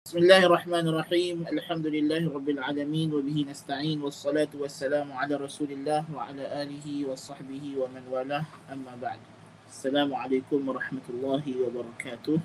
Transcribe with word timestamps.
بسم 0.00 0.16
الله 0.24 0.48
الرحمن 0.48 0.88
الرحيم 0.88 1.36
الحمد 1.52 1.86
لله 1.92 2.32
رب 2.32 2.48
العالمين 2.48 3.12
وبه 3.12 3.52
نستعين 3.52 4.00
والصلاة 4.00 4.48
والسلام 4.56 5.12
على 5.12 5.36
رسول 5.36 5.76
الله 5.76 6.08
وعلى 6.16 6.40
آله 6.40 6.86
وصحبه 7.04 7.64
ومن 7.76 8.08
والاه 8.08 8.48
أما 8.72 8.96
بعد 8.96 9.20
السلام 9.68 10.08
عليكم 10.08 10.56
ورحمة 10.56 11.04
الله 11.04 11.44
وبركاته 11.44 12.36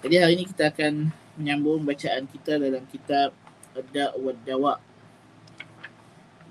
Jadi 0.00 0.14
hari 0.24 0.40
ini 0.40 0.48
kita 0.48 0.72
akan 0.72 1.12
menyambung 1.36 1.84
bacaan 1.84 2.24
kita 2.32 2.56
dalam 2.56 2.88
kitab 2.88 3.36
Ad-Da' 3.76 4.16
wa 4.16 4.32
Dawa 4.32 4.74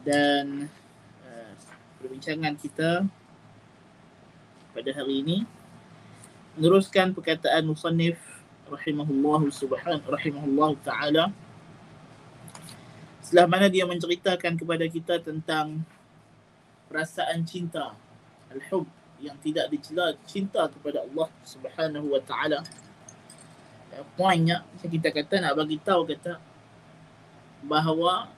dan 0.05 0.69
uh, 1.25 1.53
perbincangan 1.97 2.53
kita 2.53 3.09
pada 4.77 4.89
hari 4.93 5.25
ini 5.25 5.37
meneruskan 6.53 7.17
perkataan 7.17 7.65
musannif 7.65 8.21
rahimahullah 8.71 9.41
subhanahu 9.51 10.07
rahimahullah 10.07 10.71
taala. 10.79 11.25
Setelah 13.19 13.47
mana 13.47 13.67
dia 13.67 13.83
menceritakan 13.83 14.55
kepada 14.55 14.87
kita 14.87 15.19
tentang 15.19 15.83
perasaan 16.87 17.43
cinta 17.47 17.95
al-hub 18.51 18.87
yang 19.21 19.37
tidak 19.39 19.69
dicela 19.69 20.17
cinta 20.25 20.65
kepada 20.67 21.05
Allah 21.05 21.29
Subhanahu 21.45 22.11
wa 22.11 22.21
taala. 22.25 22.65
Poinnya 24.17 24.65
kita 24.81 25.13
kata 25.13 25.43
nak 25.43 25.53
bagi 25.61 25.77
tahu 25.77 26.07
kata 26.09 26.41
bahawa 27.61 28.33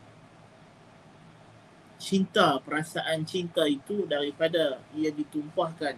cinta 2.03 2.59
perasaan 2.59 3.23
cinta 3.23 3.63
itu 3.63 4.03
daripada 4.03 4.83
ia 4.91 5.07
ditumpahkan 5.07 5.95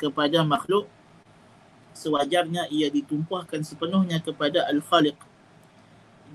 kepada 0.00 0.40
makhluk 0.40 0.88
sewajarnya 1.97 2.69
ia 2.69 2.87
ditumpahkan 2.93 3.65
sepenuhnya 3.65 4.21
kepada 4.21 4.67
Al-Khaliq 4.69 5.17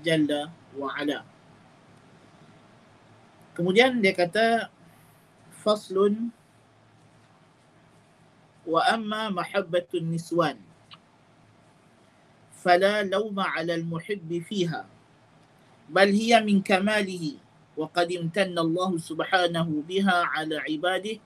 Jalla 0.03 0.51
wa 0.75 0.91
Ala. 0.91 1.23
Kemudian 3.53 4.01
dia 4.01 4.11
kata 4.17 4.67
faslun 5.63 6.33
wa 8.65 8.81
amma 8.89 9.29
mahabbatun 9.31 10.09
niswan 10.09 10.57
fala 12.63 13.03
lawma 13.03 13.43
'ala 13.53 13.75
al-muhibb 13.75 14.27
fiha 14.47 14.87
bal 15.91 16.09
hiya 16.09 16.39
min 16.43 16.63
kamalihi 16.63 17.43
وقد 17.73 18.11
امتن 18.13 18.53
الله 18.53 18.91
سبحانه 19.01 19.65
بها 19.65 20.17
على 20.37 20.55
عباده 20.61 21.17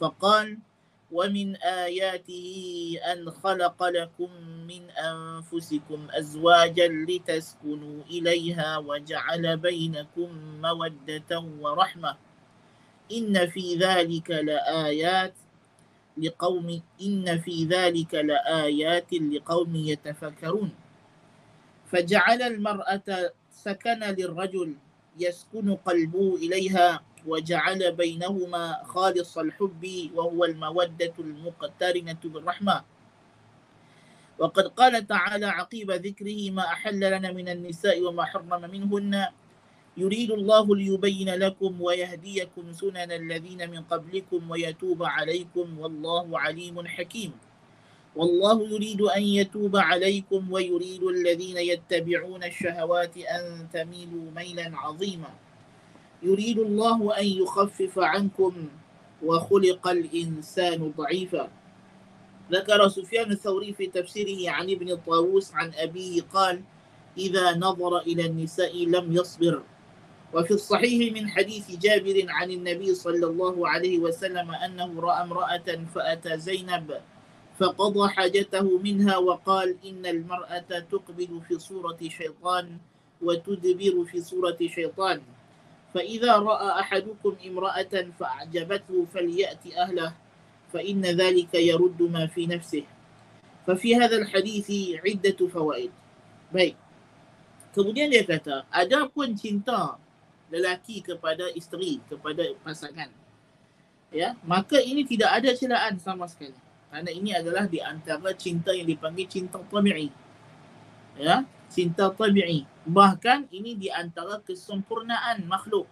فقال 0.00 0.56
ومن 1.11 1.55
آياته 1.55 2.47
أن 3.11 3.29
خلق 3.31 3.83
لكم 3.83 4.29
من 4.67 4.89
أنفسكم 4.89 6.07
أزواجا 6.11 6.87
لتسكنوا 6.87 8.03
إليها 8.09 8.77
وجعل 8.77 9.57
بينكم 9.57 10.29
مودة 10.61 11.39
ورحمة 11.59 12.17
إن 13.11 13.47
في 13.49 13.75
ذلك 13.75 14.29
لآيات 14.31 15.33
لقوم 16.17 16.81
إن 17.01 17.25
في 17.41 17.65
ذلك 17.65 18.13
لآيات 18.13 19.13
لقوم 19.13 19.75
يتفكرون. 19.75 20.71
فجعل 21.91 22.41
المرأة 22.41 23.31
سكن 23.51 23.99
للرجل 23.99 24.75
يسكن 25.19 25.75
قلبه 25.75 26.35
إليها 26.35 27.01
وجعل 27.27 27.91
بينهما 27.91 28.83
خالص 28.83 29.37
الحب 29.37 29.83
وهو 30.15 30.45
المودة 30.45 31.13
المقترنة 31.19 32.21
بالرحمة. 32.23 32.83
وقد 34.39 34.67
قال 34.67 35.07
تعالى 35.07 35.45
عقيب 35.45 35.91
ذكره 35.91 36.51
ما 36.51 36.63
أحل 36.63 36.99
لنا 36.99 37.31
من 37.31 37.49
النساء 37.49 38.01
وما 38.01 38.25
حرم 38.25 38.71
منهن. 38.71 39.25
يريد 39.97 40.31
الله 40.31 40.75
ليبين 40.75 41.29
لكم 41.29 41.81
ويهديكم 41.81 42.73
سنن 42.73 43.11
الذين 43.11 43.71
من 43.71 43.83
قبلكم 43.83 44.51
ويتوب 44.51 45.03
عليكم 45.03 45.79
والله 45.79 46.39
عليم 46.39 46.87
حكيم. 46.87 47.31
والله 48.15 48.57
يريد 48.69 49.01
أن 49.01 49.23
يتوب 49.23 49.77
عليكم 49.77 50.51
ويريد 50.51 51.03
الذين 51.03 51.57
يتبعون 51.57 52.43
الشهوات 52.43 53.17
أن 53.17 53.67
تميلوا 53.73 54.31
ميلا 54.31 54.71
عظيما. 54.77 55.48
يريد 56.23 56.59
الله 56.59 57.19
أن 57.19 57.25
يخفف 57.25 57.99
عنكم 57.99 58.53
وخلق 59.23 59.87
الإنسان 59.87 60.93
ضعيفا. 60.97 61.49
ذكر 62.51 62.87
سفيان 62.87 63.31
الثوري 63.31 63.73
في 63.73 63.87
تفسيره 63.87 64.51
عن 64.51 64.69
ابن 64.69 64.91
الطاووس 64.91 65.53
عن 65.53 65.71
أبيه 65.75 66.21
قال 66.21 66.61
إذا 67.17 67.57
نظر 67.57 67.97
إلى 67.97 68.25
النساء 68.25 68.85
لم 68.85 69.13
يصبر. 69.13 69.63
وفي 70.33 70.53
الصحيح 70.53 71.13
من 71.13 71.29
حديث 71.29 71.71
جابر 71.81 72.25
عن 72.29 72.51
النبي 72.51 72.95
صلى 72.95 73.25
الله 73.25 73.69
عليه 73.69 73.99
وسلم 73.99 74.51
أنه 74.51 75.01
رأى 75.01 75.23
امرأة 75.23 75.67
فأتى 75.95 76.37
زينب 76.37 77.01
فقضى 77.59 78.09
حاجته 78.09 78.77
منها 78.77 79.17
وقال 79.17 79.75
إن 79.85 80.05
المرأة 80.05 80.69
تقبل 80.91 81.41
في 81.47 81.59
صورة 81.59 81.97
شيطان 82.01 82.77
وتدبر 83.21 84.05
في 84.05 84.21
صورة 84.21 84.57
شيطان. 84.61 85.21
فإذا 85.94 86.32
رأى 86.42 86.68
أحدكم 86.80 87.32
امرأة 87.46 87.94
فأعجبته 88.18 89.06
فليأتي 89.14 89.70
أهله 89.78 90.10
فإن 90.74 91.02
ذلك 91.06 91.54
يرد 91.54 92.00
ما 92.02 92.26
في 92.26 92.50
نفسه 92.50 92.82
ففي 93.66 93.96
هذا 93.96 94.16
الحديث 94.16 94.68
عدة 95.06 95.38
فوائد 95.38 95.92
baik 96.54 96.78
kemudian 97.74 98.06
dia 98.06 98.22
kata 98.22 98.62
ada 98.70 99.10
pun 99.10 99.34
cinta 99.34 99.98
lelaki 100.54 101.02
kepada 101.02 101.50
isteri 101.50 101.98
kepada 102.06 102.46
pasangan 102.62 103.10
ya 104.14 104.38
maka 104.46 104.78
ini 104.78 105.02
tidak 105.02 105.42
ada 105.42 105.50
celaan 105.50 105.98
sama 105.98 106.30
sekali 106.30 106.54
kerana 106.86 107.10
ini 107.10 107.34
adalah 107.34 107.66
di 107.66 107.82
antara 107.82 108.30
cinta 108.38 108.70
yang 108.70 108.86
dipanggil 108.86 109.26
cinta 109.26 109.58
tabi'i 109.58 110.14
ya 111.18 111.42
cinta 111.69 112.09
tabi'i. 112.09 112.65
Bahkan 112.89 113.53
ini 113.53 113.77
di 113.77 113.87
antara 113.93 114.41
kesempurnaan 114.41 115.45
makhluk. 115.45 115.85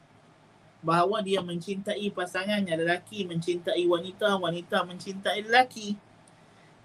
Bahawa 0.81 1.25
dia 1.25 1.41
mencintai 1.41 2.09
pasangannya 2.13 2.77
lelaki 2.77 3.25
mencintai 3.25 3.81
wanita 3.85 4.38
wanita 4.38 4.85
mencintai 4.85 5.45
lelaki. 5.45 5.97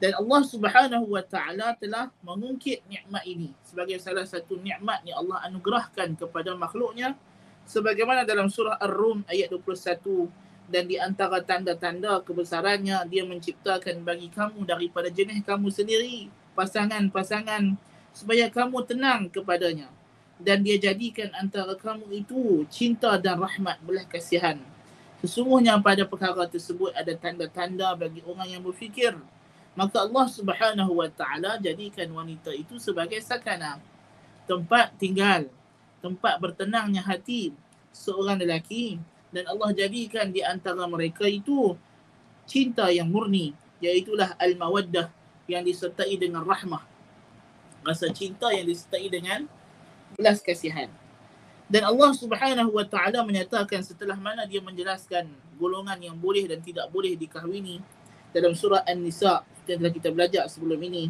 Dan 0.00 0.18
Allah 0.18 0.42
Subhanahu 0.42 1.14
wa 1.14 1.22
taala 1.22 1.78
telah 1.78 2.10
mengungkit 2.26 2.82
nikmat 2.90 3.22
ini 3.22 3.54
sebagai 3.62 4.02
salah 4.02 4.26
satu 4.26 4.58
nikmat 4.58 5.06
yang 5.06 5.22
Allah 5.22 5.46
anugerahkan 5.46 6.18
kepada 6.18 6.56
makhluknya. 6.58 7.14
Sebagaimana 7.62 8.26
dalam 8.26 8.50
surah 8.50 8.74
Ar-Rum 8.82 9.22
ayat 9.30 9.54
21 9.54 10.26
dan 10.66 10.90
di 10.90 10.98
antara 10.98 11.38
tanda-tanda 11.44 12.18
kebesarannya 12.26 13.06
dia 13.06 13.22
menciptakan 13.22 14.02
bagi 14.02 14.26
kamu 14.32 14.66
daripada 14.66 15.06
jenis 15.12 15.46
kamu 15.46 15.70
sendiri 15.70 16.26
pasangan-pasangan 16.58 17.91
supaya 18.12 18.46
kamu 18.52 18.84
tenang 18.84 19.26
kepadanya. 19.32 19.88
Dan 20.42 20.64
dia 20.64 20.76
jadikan 20.76 21.32
antara 21.38 21.72
kamu 21.76 22.24
itu 22.24 22.64
cinta 22.68 23.16
dan 23.16 23.40
rahmat 23.40 23.80
belah 23.82 24.04
kasihan. 24.06 24.60
Sesungguhnya 25.22 25.78
pada 25.78 26.02
perkara 26.02 26.44
tersebut 26.50 26.90
ada 26.98 27.14
tanda-tanda 27.14 27.94
bagi 27.94 28.20
orang 28.26 28.58
yang 28.58 28.62
berfikir. 28.62 29.14
Maka 29.72 30.04
Allah 30.04 30.26
Subhanahu 30.28 30.98
wa 30.98 31.08
taala 31.08 31.56
jadikan 31.62 32.10
wanita 32.10 32.50
itu 32.52 32.76
sebagai 32.82 33.22
sakana. 33.22 33.78
Tempat 34.44 34.98
tinggal. 34.98 35.46
Tempat 36.02 36.42
bertenangnya 36.42 37.06
hati. 37.06 37.54
Seorang 37.94 38.42
lelaki. 38.42 38.98
Dan 39.30 39.46
Allah 39.46 39.70
jadikan 39.72 40.28
di 40.28 40.42
antara 40.42 40.84
mereka 40.90 41.24
itu 41.24 41.78
cinta 42.44 42.90
yang 42.90 43.06
murni. 43.06 43.54
Iaitulah 43.78 44.34
al-mawaddah 44.42 45.06
yang 45.46 45.62
disertai 45.62 46.18
dengan 46.18 46.42
rahmah 46.42 46.91
rasa 47.82 48.10
cinta 48.14 48.50
yang 48.54 48.66
disertai 48.66 49.06
dengan 49.10 49.46
belas 50.16 50.42
kasihan. 50.42 50.88
Dan 51.72 51.88
Allah 51.88 52.12
Subhanahu 52.12 52.76
wa 52.76 52.84
taala 52.84 53.24
menyatakan 53.24 53.80
setelah 53.80 54.18
mana 54.18 54.44
dia 54.44 54.60
menjelaskan 54.60 55.30
golongan 55.56 55.96
yang 56.02 56.16
boleh 56.18 56.44
dan 56.44 56.60
tidak 56.60 56.90
boleh 56.92 57.16
dikahwini 57.16 57.80
dalam 58.34 58.52
surah 58.52 58.84
An-Nisa 58.84 59.40
yang 59.64 59.80
telah 59.80 59.92
kita 59.94 60.08
belajar 60.12 60.44
sebelum 60.52 60.76
ini. 60.84 61.08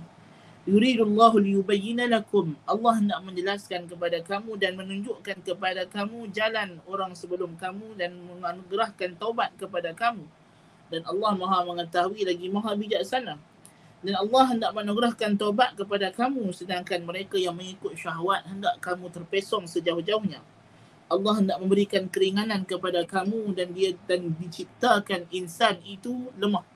Yuridullahu 0.62 1.43
liyubayyana 1.43 2.06
lakum. 2.06 2.55
Allah 2.62 3.02
nak 3.02 3.26
menjelaskan 3.26 3.91
kepada 3.91 4.23
kamu 4.23 4.55
dan 4.62 4.79
menunjukkan 4.79 5.43
kepada 5.43 5.82
kamu 5.91 6.31
jalan 6.31 6.79
orang 6.87 7.19
sebelum 7.19 7.58
kamu 7.58 7.99
dan 7.99 8.14
menganugerahkan 8.14 9.19
taubat 9.19 9.50
kepada 9.58 9.91
kamu. 9.91 10.23
Dan 10.94 11.02
Allah 11.11 11.35
Maha 11.35 11.67
mengetahui 11.67 12.23
lagi 12.23 12.47
Maha 12.47 12.79
bijaksana 12.79 13.35
dan 14.02 14.14
Allah 14.19 14.44
hendak 14.50 14.70
menganugerahkan 14.75 15.38
taubat 15.38 15.78
kepada 15.78 16.10
kamu 16.10 16.50
sedangkan 16.50 17.06
mereka 17.06 17.38
yang 17.38 17.54
mengikut 17.54 17.94
syahwat 17.94 18.43
hendak 18.46 18.75
kamu 18.82 19.08
terpesong 19.08 19.64
sejauh-jauhnya 19.70 20.43
Allah 21.06 21.34
hendak 21.38 21.58
memberikan 21.62 22.08
keringanan 22.10 22.66
kepada 22.66 23.06
kamu 23.06 23.54
dan 23.54 23.70
dia 23.70 23.94
dan 24.10 24.34
diciptakan 24.37 25.31
insan 25.31 25.78
itu 25.87 26.28
lemah 26.34 26.66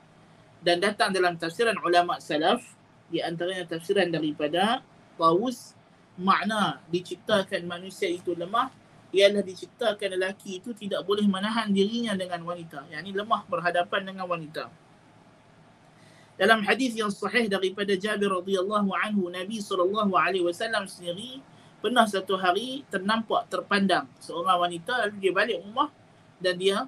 dan 0.63 0.79
datang 0.79 1.11
dalam 1.11 1.35
tafsiran 1.35 1.75
ulama 1.83 2.17
salaf 2.17 2.63
di 3.07 3.23
antaranya 3.23 3.63
tafsiran 3.67 4.07
daripada 4.11 4.83
Tawus 5.17 5.73
makna 6.17 6.77
diciptakan 6.93 7.65
manusia 7.65 8.05
itu 8.05 8.37
lemah 8.37 8.69
ialah 9.09 9.41
diciptakan 9.41 10.13
lelaki 10.19 10.61
itu 10.61 10.77
tidak 10.77 11.01
boleh 11.07 11.25
menahan 11.25 11.73
dirinya 11.73 12.13
dengan 12.13 12.43
wanita. 12.45 12.85
Yang 12.91 13.01
ini 13.07 13.11
lemah 13.17 13.41
berhadapan 13.49 14.01
dengan 14.03 14.29
wanita. 14.29 14.69
Dalam 16.37 16.61
hadis 16.61 16.93
yang 16.93 17.09
sahih 17.09 17.49
daripada 17.49 17.97
Jabir 17.97 18.29
radhiyallahu 18.29 18.93
anhu 18.93 19.33
Nabi 19.33 19.57
sallallahu 19.57 20.13
alaihi 20.13 20.45
wasallam 20.45 20.85
sendiri 20.85 21.41
pernah 21.81 22.05
satu 22.05 22.37
hari 22.37 22.85
ternampak 22.93 23.49
terpandang 23.49 24.05
seorang 24.21 24.69
wanita 24.69 25.05
lalu 25.05 25.17
dia 25.17 25.33
balik 25.33 25.57
rumah 25.65 25.89
dan 26.37 26.53
dia 26.61 26.85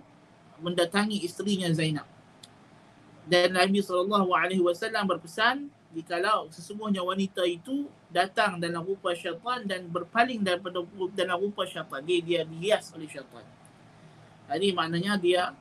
mendatangi 0.62 1.26
isterinya 1.26 1.66
Zainab. 1.74 2.06
Dan 3.26 3.58
Nabi 3.58 3.82
sallallahu 3.82 4.30
alaihi 4.30 4.62
wasallam 4.62 5.10
berpesan 5.10 5.74
jikalau 5.98 6.46
sesungguhnya 6.54 7.02
wanita 7.02 7.42
itu 7.50 7.90
datang 8.14 8.62
dalam 8.62 8.86
rupa 8.86 9.18
syaitan 9.18 9.66
dan 9.66 9.90
berpaling 9.90 10.46
daripada 10.46 10.86
dalam 11.18 11.38
rupa 11.42 11.66
syaitan 11.66 12.02
dia 12.06 12.22
dia 12.22 12.42
dihias 12.46 12.94
oleh 12.94 13.10
syaitan 13.10 13.42
jadi 14.46 14.68
maknanya 14.74 15.18
dia 15.18 15.54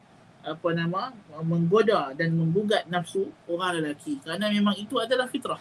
apa 0.48 0.68
nama 0.72 1.12
menggoda 1.44 2.16
dan 2.16 2.32
menggugat 2.32 2.88
nafsu 2.88 3.28
orang 3.44 3.80
lelaki. 3.82 4.16
Kerana 4.24 4.48
memang 4.48 4.74
itu 4.80 4.96
adalah 4.96 5.28
fitrah. 5.28 5.60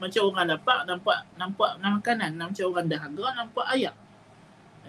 Macam 0.00 0.32
orang 0.32 0.56
lapak 0.56 0.80
nampak 0.88 1.18
nampak 1.36 1.70
makanan. 1.80 2.30
Macam 2.36 2.64
orang 2.72 2.86
dahaga 2.88 3.26
nampak 3.36 3.66
ayak. 3.76 3.94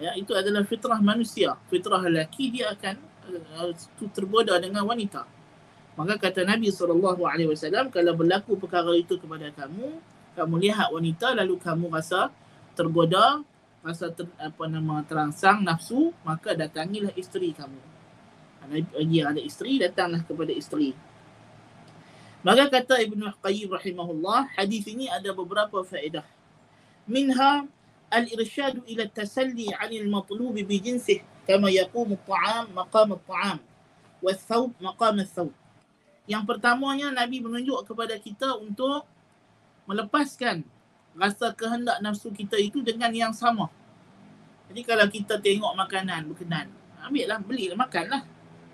Ya 0.00 0.12
itu 0.16 0.32
adalah 0.32 0.64
fitrah 0.64 1.00
manusia. 1.00 1.56
Fitrah 1.68 2.00
lelaki 2.00 2.52
dia 2.52 2.72
akan 2.72 2.94
uh, 3.60 3.72
tergoda 4.12 4.56
dengan 4.60 4.84
wanita. 4.84 5.24
Maka 5.92 6.16
kata 6.16 6.48
Nabi 6.48 6.72
SAW, 6.72 7.92
kalau 7.92 8.12
berlaku 8.16 8.56
perkara 8.56 8.96
itu 8.96 9.20
kepada 9.20 9.52
kamu, 9.52 10.00
kamu 10.32 10.54
lihat 10.64 10.88
wanita 10.88 11.36
lalu 11.36 11.60
kamu 11.60 11.92
rasa 11.92 12.32
tergoda, 12.72 13.44
rasa 13.84 14.08
ter, 14.08 14.24
apa 14.40 14.64
nama 14.72 15.04
terangsang 15.04 15.60
nafsu, 15.60 16.16
maka 16.24 16.56
datangilah 16.56 17.12
isteri 17.12 17.52
kamu. 17.52 17.91
Bagi 18.70 19.16
yang 19.18 19.34
ada 19.34 19.42
isteri, 19.42 19.80
datanglah 19.82 20.22
kepada 20.22 20.52
isteri. 20.54 20.94
Maka 22.42 22.66
kata 22.66 22.98
Ibn 22.98 23.38
Qayyim 23.38 23.70
rahimahullah, 23.70 24.58
hadis 24.58 24.82
ini 24.90 25.06
ada 25.06 25.30
beberapa 25.30 25.82
faedah. 25.86 26.26
Minha 27.06 27.70
al-irsyadu 28.10 28.82
ila 28.86 29.06
tasalli 29.06 29.70
'anil 29.70 30.10
matlub 30.10 30.54
bi 30.54 30.76
jinsih 30.82 31.22
kama 31.46 31.70
yaqumu 31.70 32.18
at-ta'am 32.18 32.66
maqam 32.74 33.08
at-ta'am 33.14 33.58
wa 34.22 34.32
thawb 34.34 34.70
maqam 34.82 35.22
ath-thawb. 35.22 35.54
Yang 36.26 36.42
pertamanya 36.46 37.10
Nabi 37.10 37.42
menunjuk 37.42 37.82
kepada 37.86 38.14
kita 38.18 38.58
untuk 38.58 39.06
melepaskan 39.86 40.62
rasa 41.18 41.50
kehendak 41.52 41.98
nafsu 42.02 42.30
kita 42.30 42.58
itu 42.58 42.82
dengan 42.82 43.10
yang 43.10 43.34
sama. 43.34 43.68
Jadi 44.70 44.82
kalau 44.86 45.06
kita 45.10 45.36
tengok 45.36 45.74
makanan 45.76 46.30
berkenan, 46.32 46.70
ambillah, 47.04 47.38
belilah, 47.42 47.76
makanlah. 47.76 48.22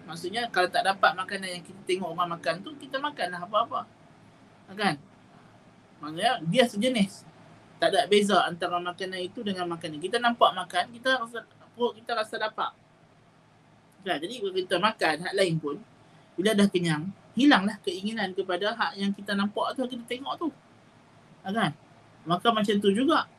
Maksudnya 0.09 0.49
kalau 0.49 0.73
tak 0.73 0.89
dapat 0.89 1.13
makanan 1.13 1.61
yang 1.61 1.65
kita 1.65 1.81
tengok 1.85 2.17
orang 2.17 2.41
makan 2.41 2.65
tu, 2.65 2.73
kita 2.81 2.97
makanlah 2.97 3.45
apa-apa. 3.45 3.85
Kan? 4.73 4.97
Maksudnya 6.01 6.41
dia 6.49 6.65
sejenis. 6.65 7.29
Tak 7.79 7.95
ada 7.95 8.09
beza 8.09 8.41
antara 8.49 8.81
makanan 8.81 9.21
itu 9.21 9.45
dengan 9.45 9.69
makanan. 9.69 10.01
Kita 10.01 10.17
nampak 10.17 10.57
makan, 10.57 10.91
kita 10.97 11.21
rasa 11.21 11.45
perut 11.77 11.93
kita 12.01 12.17
rasa 12.17 12.41
dapat. 12.41 12.73
Kan? 14.03 14.17
Jadi 14.17 14.41
kalau 14.41 14.55
kita 14.57 14.77
makan 14.81 15.15
hak 15.29 15.35
lain 15.37 15.55
pun, 15.61 15.77
bila 16.35 16.57
dah 16.57 16.67
kenyang, 16.67 17.13
hilanglah 17.39 17.79
keinginan 17.87 18.35
kepada 18.35 18.75
hak 18.75 18.99
yang 18.99 19.15
kita 19.15 19.39
nampak 19.39 19.79
tu 19.79 19.87
kita 19.87 20.03
tengok 20.11 20.35
tu 20.43 20.49
kan 21.47 21.71
maka 22.27 22.51
macam 22.51 22.75
tu 22.83 22.91
juga 22.91 23.31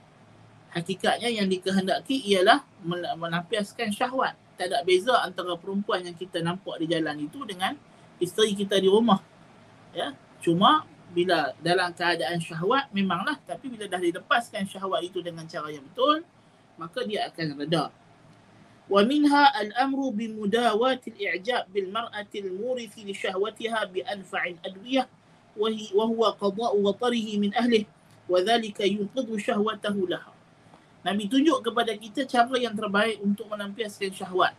hakikatnya 0.72 1.28
yang 1.28 1.52
dikehendaki 1.52 2.16
ialah 2.32 2.64
melampiaskan 3.20 3.92
syahwat 3.92 4.40
tak 4.60 4.76
ada 4.76 4.84
beza 4.84 5.16
antara 5.24 5.56
perempuan 5.56 6.04
yang 6.04 6.20
kita 6.20 6.44
nampak 6.44 6.84
di 6.84 6.92
jalan 6.92 7.16
itu 7.24 7.40
dengan 7.48 7.80
isteri 8.20 8.52
kita 8.52 8.76
di 8.76 8.92
rumah. 8.92 9.24
Ya, 9.96 10.12
cuma 10.44 10.84
bila 11.16 11.56
dalam 11.64 11.96
keadaan 11.96 12.38
syahwat 12.44 12.92
memanglah 12.92 13.40
tapi 13.48 13.72
bila 13.72 13.88
dah 13.88 13.98
dilepaskan 13.98 14.68
syahwat 14.68 15.02
itu 15.02 15.24
dengan 15.24 15.48
cara 15.48 15.72
yang 15.72 15.82
betul 15.82 16.22
maka 16.76 17.08
dia 17.08 17.32
akan 17.32 17.56
reda. 17.56 17.88
Wa 18.90 19.02
minha 19.08 19.54
al-amru 19.56 20.12
bi 20.12 20.28
mudawati 20.28 21.14
al-i'jab 21.14 21.72
bil 21.72 21.88
mar'ati 21.90 22.44
al-murith 22.44 23.00
li 23.00 23.16
shahwatiha 23.16 23.86
bi 23.90 24.04
anfa' 24.04 24.54
al-adwiyah 24.54 25.08
wa 25.56 26.06
huwa 26.06 26.36
qada'u 26.36 26.78
wa 26.84 26.94
tarihi 26.96 27.40
min 27.40 27.52
ahlihi 27.56 27.86
wa 28.30 28.40
dhalika 28.44 28.86
yunqidhu 28.86 29.40
shahwatahu 29.40 30.10
laha. 30.10 30.39
Nabi 31.00 31.32
tunjuk 31.32 31.64
kepada 31.64 31.96
kita 31.96 32.28
cara 32.28 32.56
yang 32.60 32.76
terbaik 32.76 33.24
untuk 33.24 33.48
melampiaskan 33.48 34.12
syahwat. 34.12 34.54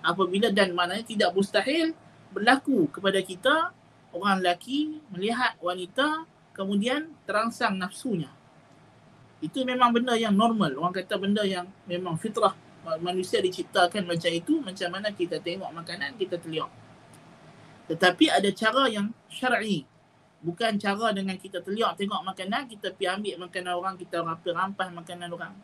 Apabila 0.00 0.48
dan 0.50 0.72
maknanya 0.72 1.04
tidak 1.04 1.30
mustahil 1.36 1.92
berlaku 2.32 2.88
kepada 2.90 3.20
kita 3.20 3.70
orang 4.16 4.40
lelaki 4.40 4.98
melihat 5.12 5.54
wanita 5.60 6.24
kemudian 6.56 7.12
terangsang 7.28 7.76
nafsunya. 7.76 8.32
Itu 9.44 9.66
memang 9.68 9.92
benda 9.92 10.16
yang 10.16 10.32
normal. 10.32 10.74
Orang 10.80 10.96
kata 10.96 11.18
benda 11.20 11.44
yang 11.44 11.68
memang 11.86 12.16
fitrah 12.16 12.56
manusia 12.82 13.38
diciptakan 13.38 14.10
macam 14.10 14.32
itu 14.34 14.58
macam 14.58 14.88
mana 14.90 15.14
kita 15.14 15.38
tengok 15.38 15.70
makanan 15.70 16.18
kita 16.18 16.34
teliak 16.42 16.70
tetapi 17.86 18.30
ada 18.30 18.50
cara 18.50 18.90
yang 18.90 19.14
syar'i 19.30 19.86
bukan 20.42 20.74
cara 20.82 21.14
dengan 21.14 21.38
kita 21.38 21.62
teliak 21.62 21.94
tengok 21.94 22.22
makanan 22.26 22.66
kita 22.66 22.90
pi 22.90 23.06
ambil 23.06 23.46
makanan 23.46 23.74
orang 23.78 23.94
kita 23.94 24.22
rapi 24.22 24.50
rampas 24.50 24.90
makanan 24.90 25.30
orang 25.30 25.54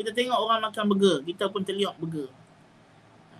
kita 0.00 0.10
tengok 0.16 0.38
orang 0.38 0.60
makan 0.64 0.84
burger 0.88 1.16
kita 1.26 1.44
pun 1.52 1.62
teliak 1.64 1.94
burger 2.00 2.28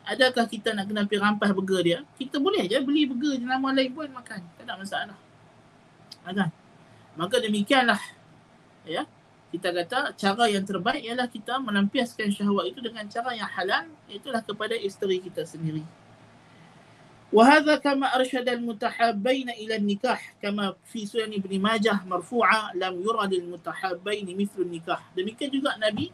adakah 0.04 0.44
kita 0.48 0.74
nak 0.74 0.88
kena 0.88 1.06
pi 1.06 1.16
rampas 1.16 1.50
burger 1.54 1.80
dia 1.80 1.98
kita 2.16 2.36
boleh 2.36 2.66
je 2.66 2.76
beli 2.82 3.08
burger 3.08 3.38
je 3.38 3.44
nama 3.44 3.70
lain 3.72 3.90
pun 3.92 4.08
makan 4.10 4.40
tak 4.58 4.64
ada 4.64 4.74
masalah 4.76 5.18
kan 6.24 6.50
maka 7.16 7.36
demikianlah 7.40 8.00
ya 8.84 9.04
kita 9.50 9.74
kata 9.74 10.14
cara 10.14 10.46
yang 10.46 10.62
terbaik 10.62 11.02
ialah 11.02 11.26
kita 11.26 11.58
melampiaskan 11.58 12.30
syahwat 12.30 12.70
itu 12.70 12.78
dengan 12.78 13.02
cara 13.10 13.34
yang 13.34 13.50
halal 13.50 13.90
itulah 14.06 14.38
kepada 14.46 14.78
isteri 14.78 15.18
kita 15.18 15.42
sendiri. 15.42 15.82
وهذا 17.30 17.78
كما 17.78 18.10
أرشد 18.18 18.42
المتحابين 18.42 19.54
إلى 19.54 19.78
النكاح 19.78 20.42
كما 20.42 20.74
في 20.90 21.06
سنن 21.06 21.30
ابن 21.38 21.52
ماجه 21.62 22.02
مرفوعة 22.02 22.74
لم 22.74 22.94
يرى 23.06 23.24
للمتحابين 23.30 24.26
مثل 24.34 24.58
النكاح 24.66 25.14
demikian 25.14 25.50
juga 25.54 25.78
Nabi 25.78 26.10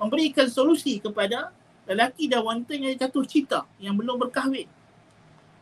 memberikan 0.00 0.46
solusi 0.50 0.98
kepada 0.98 1.54
lelaki 1.86 2.26
dan 2.30 2.42
wanita 2.42 2.74
yang 2.74 2.94
jatuh 2.98 3.24
cinta 3.26 3.66
yang 3.78 3.94
belum 3.94 4.18
berkahwin. 4.18 4.66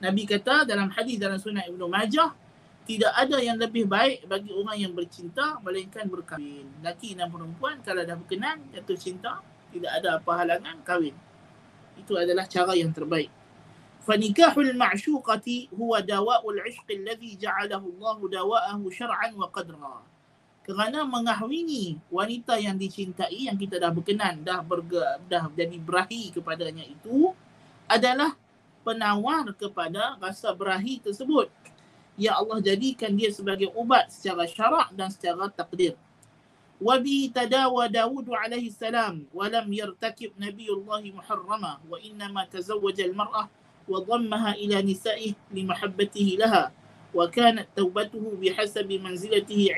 Nabi 0.00 0.22
kata 0.24 0.64
dalam 0.64 0.88
hadis 0.92 1.20
dalam 1.20 1.36
sunnah 1.36 1.64
Ibnu 1.68 1.84
Majah 1.88 2.32
tidak 2.88 3.12
ada 3.12 3.36
yang 3.38 3.60
lebih 3.60 3.84
baik 3.84 4.24
bagi 4.24 4.50
orang 4.50 4.76
yang 4.80 4.92
bercinta 4.96 5.60
melainkan 5.60 6.08
berkahwin. 6.08 6.66
Laki 6.80 7.14
dan 7.14 7.28
perempuan 7.28 7.78
kalau 7.84 8.00
dah 8.02 8.16
berkenan 8.16 8.64
jatuh 8.72 8.96
cinta, 8.96 9.44
tidak 9.70 9.92
ada 10.00 10.18
apa 10.18 10.30
halangan 10.40 10.80
kahwin. 10.82 11.14
Itu 12.00 12.16
adalah 12.16 12.48
cara 12.48 12.72
yang 12.74 12.90
terbaik. 12.90 13.30
فنكاح 14.00 14.56
المعشوقة 14.58 15.68
هو 15.80 15.92
دواء 15.98 16.50
العشق 16.50 16.88
الذي 16.90 17.36
جعله 17.36 17.78
الله 17.78 18.28
دواءه 18.28 18.80
شرعا 18.90 19.28
وقدرا. 19.36 19.94
Kerana 20.65 21.05
mengahwini 21.05 22.01
wanita 22.09 22.57
yang 22.57 22.73
dicintai 22.73 23.45
yang 23.45 23.53
kita 23.53 23.77
dah 23.77 23.93
berkenan, 23.93 24.41
dah 24.41 24.65
berge, 24.65 24.97
dah 25.29 25.45
jadi 25.53 25.77
berahi 25.77 26.33
kepadanya 26.33 26.81
itu 26.81 27.37
adalah 27.85 28.33
penawar 28.81 29.53
kepada 29.53 30.17
rasa 30.17 30.49
berahi 30.57 30.97
tersebut 31.05 31.53
ya 32.15 32.39
Allah 32.39 32.63
jadikan 32.63 33.11
dia 33.13 33.29
sebagai 33.31 33.69
ubat 33.75 34.07
secara 34.11 34.47
syarak 34.47 34.91
dan 34.95 35.11
secara 35.11 35.51
takdir. 35.51 35.95
Wa 36.75 36.99
bi 36.99 37.31
tadawa 37.31 37.87
Dawud 37.87 38.27
alaihi 38.35 38.71
salam 38.71 39.23
wa 39.31 39.47
lam 39.47 39.67
yartakib 39.71 40.35
nabiyullah 40.35 41.03
muharrama 41.07 41.79
wa 41.87 41.97
inna 42.03 42.27
ma 42.27 42.43
tazawwaja 42.43 43.07
al-mar'ah 43.07 43.47
wa 43.87 43.99
dhammaha 44.03 44.59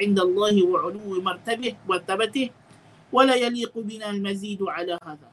'inda 0.01 0.25
Allah 0.25 0.57
wa 0.65 0.89
'uluwi 0.89 1.21
martabih 1.21 1.77
wa 1.85 2.01
tabatihi 2.01 2.49
wa 3.13 3.21
la 3.23 3.37
yaliqu 3.37 3.77
bina 3.85 4.09
al-mazid 4.09 4.57
'ala 4.65 4.97
hadha. 4.97 5.29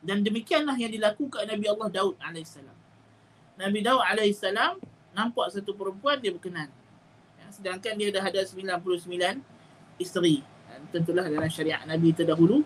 Dan 0.00 0.24
demikianlah 0.24 0.78
yang 0.80 0.88
dilakukan 0.88 1.44
Nabi 1.44 1.66
Allah 1.68 1.88
Daud 1.92 2.16
alaihissalam. 2.22 2.78
Nabi 3.60 3.78
Daud 3.84 4.00
alaihissalam 4.00 4.80
nampak 5.12 5.52
satu 5.52 5.76
perempuan 5.76 6.16
dia 6.22 6.32
berkenan. 6.32 6.72
Ya, 7.36 7.46
sedangkan 7.52 7.92
dia 7.98 8.08
dah 8.08 8.24
ada 8.24 8.40
99 8.46 9.44
isteri. 10.00 10.40
Ya, 10.40 10.74
tentulah 10.94 11.26
dalam 11.28 11.50
syariat 11.50 11.82
Nabi 11.84 12.14
terdahulu 12.14 12.62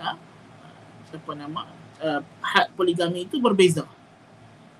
ya, 0.00 0.18
siapa 1.12 1.32
nama 1.36 1.68
uh, 2.00 2.20
had 2.42 2.72
poligami 2.74 3.28
itu 3.28 3.38
berbeza. 3.38 3.84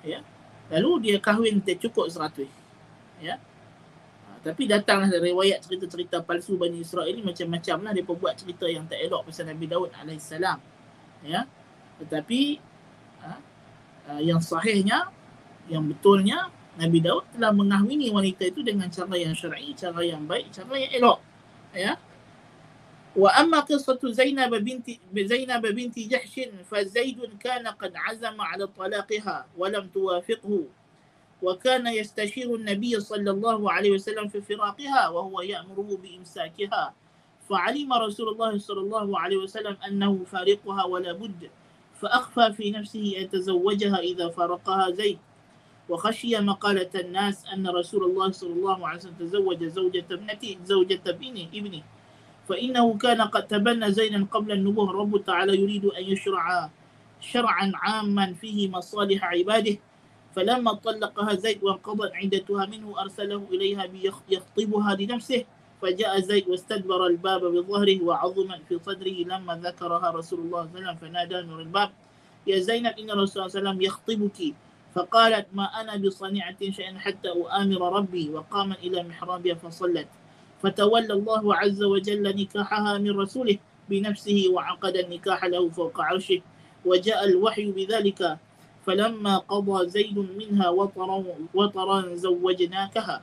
Ya. 0.02 0.24
Lalu 0.70 0.90
dia 1.10 1.16
kahwin 1.22 1.62
dia 1.62 1.78
cukup 1.78 2.10
100. 2.10 2.46
Ya. 3.22 3.38
Tapi 4.46 4.62
datanglah 4.70 5.10
riwayat 5.10 5.58
cerita-cerita 5.66 6.22
palsu 6.22 6.54
Bani 6.54 6.78
Israel 6.78 7.10
ni 7.10 7.22
macam-macam 7.22 7.76
lah. 7.82 7.92
Dia 7.94 8.04
buat 8.06 8.34
cerita 8.38 8.70
yang 8.70 8.86
tak 8.86 9.02
elok 9.02 9.26
pasal 9.26 9.50
Nabi 9.50 9.66
Daud 9.66 9.90
AS. 9.90 10.30
Ya. 11.26 11.50
Tetapi 11.98 12.40
ha, 13.26 13.42
uh, 14.14 14.20
yang 14.22 14.38
sahihnya, 14.38 15.10
yang 15.66 15.82
betulnya 15.82 16.54
Nabi 16.78 17.02
Daud 17.02 17.26
telah 17.34 17.50
mengahwini 17.50 18.12
wanita 18.14 18.46
itu 18.46 18.62
dengan 18.62 18.86
cara 18.86 19.16
yang 19.18 19.34
syar'i, 19.34 19.74
cara 19.74 19.98
yang 20.06 20.22
baik, 20.28 20.54
cara 20.54 20.74
yang 20.78 20.92
elok. 20.94 21.18
Ya. 21.74 21.98
Zainab 23.16 24.52
binti 24.64 25.00
Zainab 25.24 25.62
binti 25.74 26.08
Jahsh 26.08 26.52
fa 26.68 26.84
Zaid 26.84 27.16
kana 27.40 27.72
qad 27.72 27.92
azama 27.96 28.44
ala 28.52 28.68
talaqiha 28.68 29.44
wa 29.56 29.68
lam 29.68 29.88
tuwafiqhu 29.88 30.66
وكان 31.42 31.86
يستشير 31.86 32.54
النبي 32.54 33.00
صلى 33.00 33.30
الله 33.30 33.72
عليه 33.72 33.90
وسلم 33.90 34.28
في 34.28 34.40
فراقها 34.40 35.08
وهو 35.08 35.40
يأمره 35.40 36.00
بإمساكها. 36.02 36.94
فعلم 37.48 37.92
رسول 37.92 38.28
الله 38.28 38.58
صلى 38.58 38.80
الله 38.80 39.20
عليه 39.20 39.36
وسلم 39.36 39.76
أنه 39.88 40.24
فارقها 40.32 40.84
ولا 40.84 41.12
بد 41.12 41.50
فأخفى 42.00 42.52
في 42.56 42.70
نفسه 42.70 43.00
أن 43.00 43.22
يتزوجها 43.28 43.98
إذا 43.98 44.28
فارقها 44.28 44.90
زيد. 44.90 45.18
وخشي 45.88 46.40
مقالة 46.40 46.90
الناس 46.94 47.46
أن 47.52 47.68
رسول 47.68 48.04
الله 48.04 48.30
صلى 48.30 48.52
الله 48.52 48.88
عليه 48.88 48.98
وسلم 48.98 49.14
تزوج 49.20 49.64
زوجة 49.64 50.04
ابنته 50.10 50.56
زوجة 50.64 51.00
ابنه 51.06 51.48
ابنه. 51.54 51.82
فإنه 52.48 52.98
كان 52.98 53.20
قد 53.22 53.46
تبنى 53.46 53.92
زينا 53.92 54.26
قبل 54.30 54.52
النبوة. 54.52 54.92
رب 54.92 55.24
تعالى 55.24 55.60
يريد 55.60 55.84
أن 55.84 56.04
يشرع 56.04 56.70
شرعا 57.20 57.72
عاما 57.74 58.32
فيه 58.32 58.68
مصالح 58.68 59.24
عباده. 59.24 59.76
فلما 60.34 60.72
طلقها 60.72 61.34
زيد 61.34 61.64
وانقضت 61.64 62.12
عدتها 62.14 62.66
منه 62.66 63.00
أرسله 63.02 63.42
إليها 63.50 63.88
يخطبها 64.28 64.94
لنفسه. 64.94 65.44
فجاء 65.82 66.20
زيد 66.20 66.48
واستدبر 66.48 67.06
الباب 67.06 67.40
بظهره 67.44 68.02
وعظم 68.02 68.48
في 68.68 68.78
صدره. 68.78 69.18
لما 69.26 69.60
ذكرها 69.64 70.10
رسول 70.10 70.38
الله 70.40 70.62
صلى 70.62 70.78
الله 70.78 70.78
عليه 70.78 70.86
وسلم 70.86 70.96
فنادى 70.96 71.48
نور 71.48 71.60
الباب. 71.60 71.90
يا 72.46 72.58
زينب 72.58 72.94
إن 72.98 73.10
الرسول 73.10 73.28
صلى 73.28 73.46
الله 73.46 73.52
عليه 73.56 73.60
وسلم 73.60 73.82
يخطبك. 73.82 74.54
فقالت 74.94 75.46
ما 75.52 75.64
أنا 75.80 75.96
بصنيعة 75.96 76.56
شيئا 76.60 76.98
حتى 76.98 77.28
أؤامر 77.28 77.92
ربي. 77.92 78.30
وقام 78.30 78.72
إلى 78.72 79.02
محرابها 79.02 79.54
فصلت. 79.54 80.08
فتولى 80.62 81.12
الله 81.12 81.54
عز 81.54 81.82
وجل 81.82 82.22
نكاحها 82.22 82.98
من 82.98 83.20
رسوله 83.20 83.58
بنفسه 83.88 84.48
وعقد 84.52 84.96
النكاح 84.96 85.44
له 85.44 85.68
فوق 85.68 86.00
عرشه 86.00 86.40
وجاء 86.84 87.24
الوحي 87.24 87.66
بذلك. 87.72 88.38
فلما 88.86 89.38
قضى 89.38 89.88
زيد 89.88 90.18
منها 90.18 90.68
وطرا 90.68 91.24
وطرا 91.54 92.14
زوجناكها. 92.14 93.22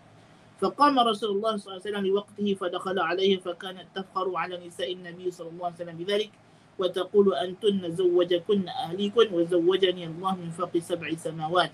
فقام 0.62 1.00
رسول 1.00 1.30
الله 1.36 1.58
صلى 1.58 1.68
الله 1.68 1.82
عليه 1.82 1.90
وسلم 1.92 2.06
لوقته 2.08 2.48
فدخل 2.54 3.00
عليه 3.00 3.38
فكانت 3.38 3.88
تفخر 3.96 4.28
على 4.36 4.68
نساء 4.68 4.94
النبي 4.94 5.32
صلى 5.32 5.50
الله 5.50 5.66
عليه 5.66 5.76
وسلم 5.76 5.98
بذلك 5.98 6.32
وتقول 6.80 7.36
أنتن 7.36 7.96
زوجكن 7.96 8.70
أهليكن 8.70 9.28
وزوجني 9.34 10.04
الله 10.06 10.36
من 10.36 10.50
فوق 10.52 10.78
سبع 10.78 11.08
سماوات. 11.16 11.72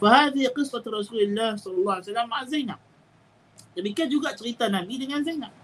فهذه 0.00 0.46
قصة 0.48 0.84
رسول 0.86 1.20
الله 1.20 1.56
صلى 1.56 1.74
الله 1.74 1.92
عليه 1.92 2.02
وسلم 2.02 2.28
مع 2.28 2.44
زينب. 2.44 2.78
Demikian 3.74 4.10
juga 4.10 4.34
cerita 4.34 4.66
Nabi 4.66 4.98
dengan 4.98 5.22
Zainab. 5.22 5.54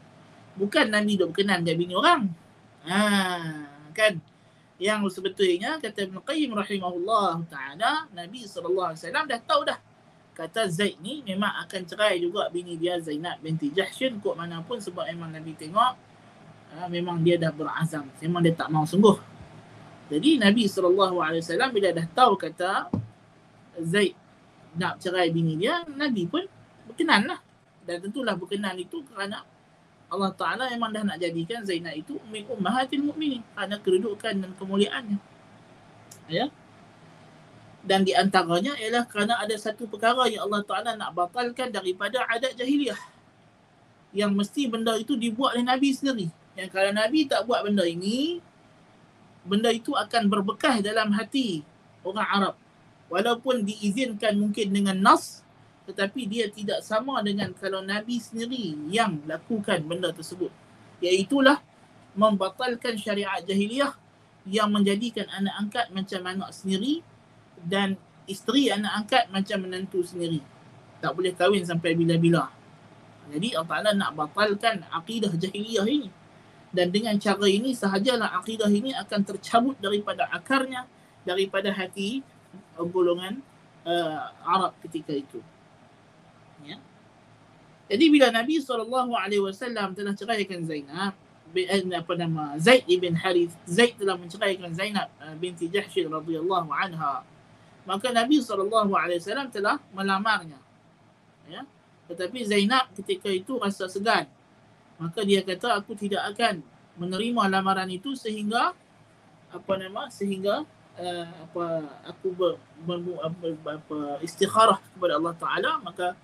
Bukan 0.57 0.89
Nabi 0.89 1.19
dok 1.19 1.35
berkenan 1.35 1.67
dia 1.67 1.77
bini 1.77 1.93
orang. 1.93 2.31
Ha, 2.87 2.99
kan? 3.93 4.15
yang 4.77 5.01
sebetulnya 5.09 5.81
kata 5.81 6.05
Ibn 6.05 6.21
Qayyim 6.21 6.53
rahimahullah 6.53 7.41
ta'ala 7.49 8.13
Nabi 8.13 8.45
SAW 8.45 8.93
dah 9.25 9.41
tahu 9.41 9.65
dah 9.65 9.81
kata 10.37 10.69
Zaid 10.69 11.01
ni 11.01 11.25
memang 11.25 11.49
akan 11.65 11.89
cerai 11.89 12.21
juga 12.21 12.53
bini 12.53 12.77
dia 12.77 13.01
Zainab 13.01 13.41
binti 13.41 13.73
Jahshin 13.73 14.21
kot 14.21 14.37
mana 14.37 14.61
pun 14.61 14.77
sebab 14.77 15.09
memang 15.09 15.33
Nabi 15.33 15.57
tengok 15.57 15.93
uh, 16.77 16.89
memang 16.93 17.25
dia 17.25 17.41
dah 17.41 17.49
berazam 17.57 18.05
memang 18.21 18.45
dia 18.45 18.53
tak 18.53 18.69
mau 18.69 18.85
sungguh 18.85 19.17
jadi 20.13 20.45
Nabi 20.45 20.69
SAW 20.69 21.73
bila 21.73 21.89
dah 21.97 22.07
tahu 22.13 22.37
kata 22.37 22.93
Zaid 23.81 24.13
nak 24.77 25.01
cerai 25.01 25.33
bini 25.33 25.57
dia 25.57 25.89
Nabi 25.89 26.29
pun 26.29 26.45
berkenan 26.85 27.33
lah 27.33 27.41
dan 27.87 28.03
tentulah 28.03 28.35
berkenan 28.35 28.75
itu 28.77 29.01
kerana 29.07 29.47
Allah 30.07 30.31
Ta'ala 30.35 30.71
memang 30.71 30.91
dah 30.95 31.03
nak 31.03 31.19
jadikan 31.19 31.67
Zainab 31.67 31.95
itu 31.95 32.19
min 32.31 32.47
ummahatil 32.47 33.03
mu'minin 33.03 33.43
kerana 33.55 33.79
kedudukan 33.83 34.35
dan 34.39 34.51
kemuliaannya. 34.55 35.19
Ya. 36.31 36.51
Dan 37.87 38.03
di 38.03 38.15
antaranya 38.15 38.75
ialah 38.79 39.07
kerana 39.07 39.39
ada 39.39 39.55
satu 39.55 39.87
perkara 39.87 40.27
yang 40.27 40.47
Allah 40.51 40.63
Ta'ala 40.67 40.91
nak 40.99 41.15
batalkan 41.15 41.71
daripada 41.71 42.23
adat 42.27 42.59
jahiliah. 42.59 42.99
Yang 44.15 44.33
mesti 44.35 44.63
benda 44.67 44.95
itu 44.99 45.15
dibuat 45.15 45.55
oleh 45.55 45.67
Nabi 45.67 45.95
sendiri. 45.95 46.27
Yang 46.59 46.71
kalau 46.75 46.91
Nabi 46.91 47.31
tak 47.31 47.47
buat 47.47 47.63
benda 47.63 47.87
ini, 47.87 48.43
benda 49.47 49.71
itu 49.71 49.95
akan 49.95 50.27
berbekas 50.27 50.83
dalam 50.83 51.15
hati 51.15 51.63
orang 52.03 52.27
Arab. 52.27 52.55
Walaupun 53.07 53.63
diizinkan 53.63 54.35
mungkin 54.35 54.75
dengan 54.75 54.99
nas, 54.99 55.46
tetapi 55.87 56.27
dia 56.27 56.51
tidak 56.51 56.83
sama 56.83 57.23
dengan 57.23 57.55
kalau 57.55 57.79
Nabi 57.81 58.19
sendiri 58.19 58.75
yang 58.91 59.23
lakukan 59.25 59.87
benda 59.87 60.11
tersebut. 60.11 60.51
Iaitulah 60.99 61.63
membatalkan 62.19 62.99
syariat 62.99 63.39
jahiliah 63.47 63.95
yang 64.47 64.71
menjadikan 64.71 65.31
anak 65.31 65.55
angkat 65.59 65.87
macam 65.95 66.21
anak 66.27 66.51
sendiri 66.51 67.07
dan 67.63 67.95
isteri 68.27 68.75
anak 68.75 69.07
angkat 69.07 69.25
macam 69.31 69.59
menantu 69.63 70.03
sendiri. 70.03 70.43
Tak 70.99 71.15
boleh 71.15 71.33
kahwin 71.39 71.63
sampai 71.63 71.95
bila-bila. 71.95 72.51
Jadi 73.31 73.55
Allah 73.55 73.71
Ta'ala 73.71 73.91
nak 73.95 74.11
batalkan 74.15 74.87
akidah 74.91 75.31
jahiliah 75.35 75.87
ini. 75.87 76.11
Dan 76.71 76.91
dengan 76.91 77.15
cara 77.17 77.47
ini 77.47 77.73
sahajalah 77.73 78.37
akidah 78.43 78.69
ini 78.69 78.93
akan 78.93 79.21
tercabut 79.23 79.79
daripada 79.79 80.29
akarnya, 80.29 80.85
daripada 81.23 81.73
hati 81.73 82.21
golongan 82.77 83.41
uh, 83.87 84.35
Arab 84.45 84.77
ketika 84.85 85.15
itu. 85.15 85.41
Jadi 87.87 88.05
bila 88.11 88.35
Nabi 88.35 88.59
SAW 88.59 89.95
telah 89.95 90.15
ceraikan 90.19 90.61
Zainab, 90.67 91.15
eh, 91.55 91.83
apa 91.95 92.13
nama 92.19 92.59
Zaid 92.59 92.83
ibn 92.91 93.15
Harith, 93.15 93.55
Zaid 93.63 93.95
telah 93.95 94.19
menceraikan 94.19 94.75
Zainab 94.75 95.07
uh, 95.23 95.35
binti 95.39 95.71
Jahsh 95.71 95.95
radhiyallahu 96.03 96.67
anha. 96.75 97.23
Maka 97.87 98.11
Nabi 98.11 98.43
SAW 98.43 98.91
telah 99.55 99.79
melamarnya. 99.95 100.59
Ya. 101.47 101.63
Tetapi 102.11 102.43
Zainab 102.43 102.91
ketika 102.99 103.31
itu 103.31 103.55
rasa 103.63 103.87
segan. 103.87 104.27
Maka 104.99 105.23
dia 105.23 105.47
kata 105.47 105.79
aku 105.79 105.95
tidak 105.95 106.35
akan 106.35 106.67
menerima 106.99 107.43
lamaran 107.47 107.87
itu 107.93 108.19
sehingga 108.19 108.75
apa 109.53 109.73
nama 109.79 110.11
sehingga 110.11 110.67
uh, 110.99 111.27
apa 111.47 111.67
aku 112.09 112.33
ber, 112.35 112.53
ber, 112.83 112.99
ber, 112.99 113.55
ber, 113.63 113.77
ber, 113.87 114.19
istikharah 114.25 114.81
kepada 114.97 115.21
Allah 115.21 115.35
Taala 115.37 115.73
maka 115.85 116.17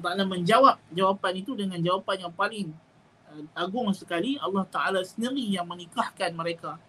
Allah 0.00 0.24
menjawab 0.24 0.80
jawapan 0.88 1.32
itu 1.36 1.52
dengan 1.52 1.76
jawapan 1.76 2.28
yang 2.28 2.32
paling 2.32 2.68
uh, 3.28 3.44
agung 3.52 3.92
sekali. 3.92 4.40
Allah 4.40 4.64
Ta'ala 4.64 5.00
sendiri 5.04 5.44
yang 5.52 5.68
menikahkan 5.68 6.32
mereka 6.32 6.80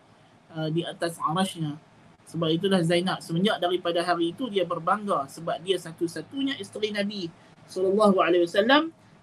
uh, 0.56 0.72
di 0.72 0.88
atas 0.88 1.20
arasnya. 1.20 1.76
Sebab 2.24 2.48
itulah 2.56 2.80
Zainab 2.80 3.20
semenjak 3.20 3.60
daripada 3.60 4.00
hari 4.00 4.32
itu 4.32 4.48
dia 4.48 4.64
berbangga 4.64 5.28
sebab 5.28 5.60
dia 5.60 5.76
satu-satunya 5.76 6.56
isteri 6.56 6.96
Nabi 6.96 7.28
SAW 7.68 8.16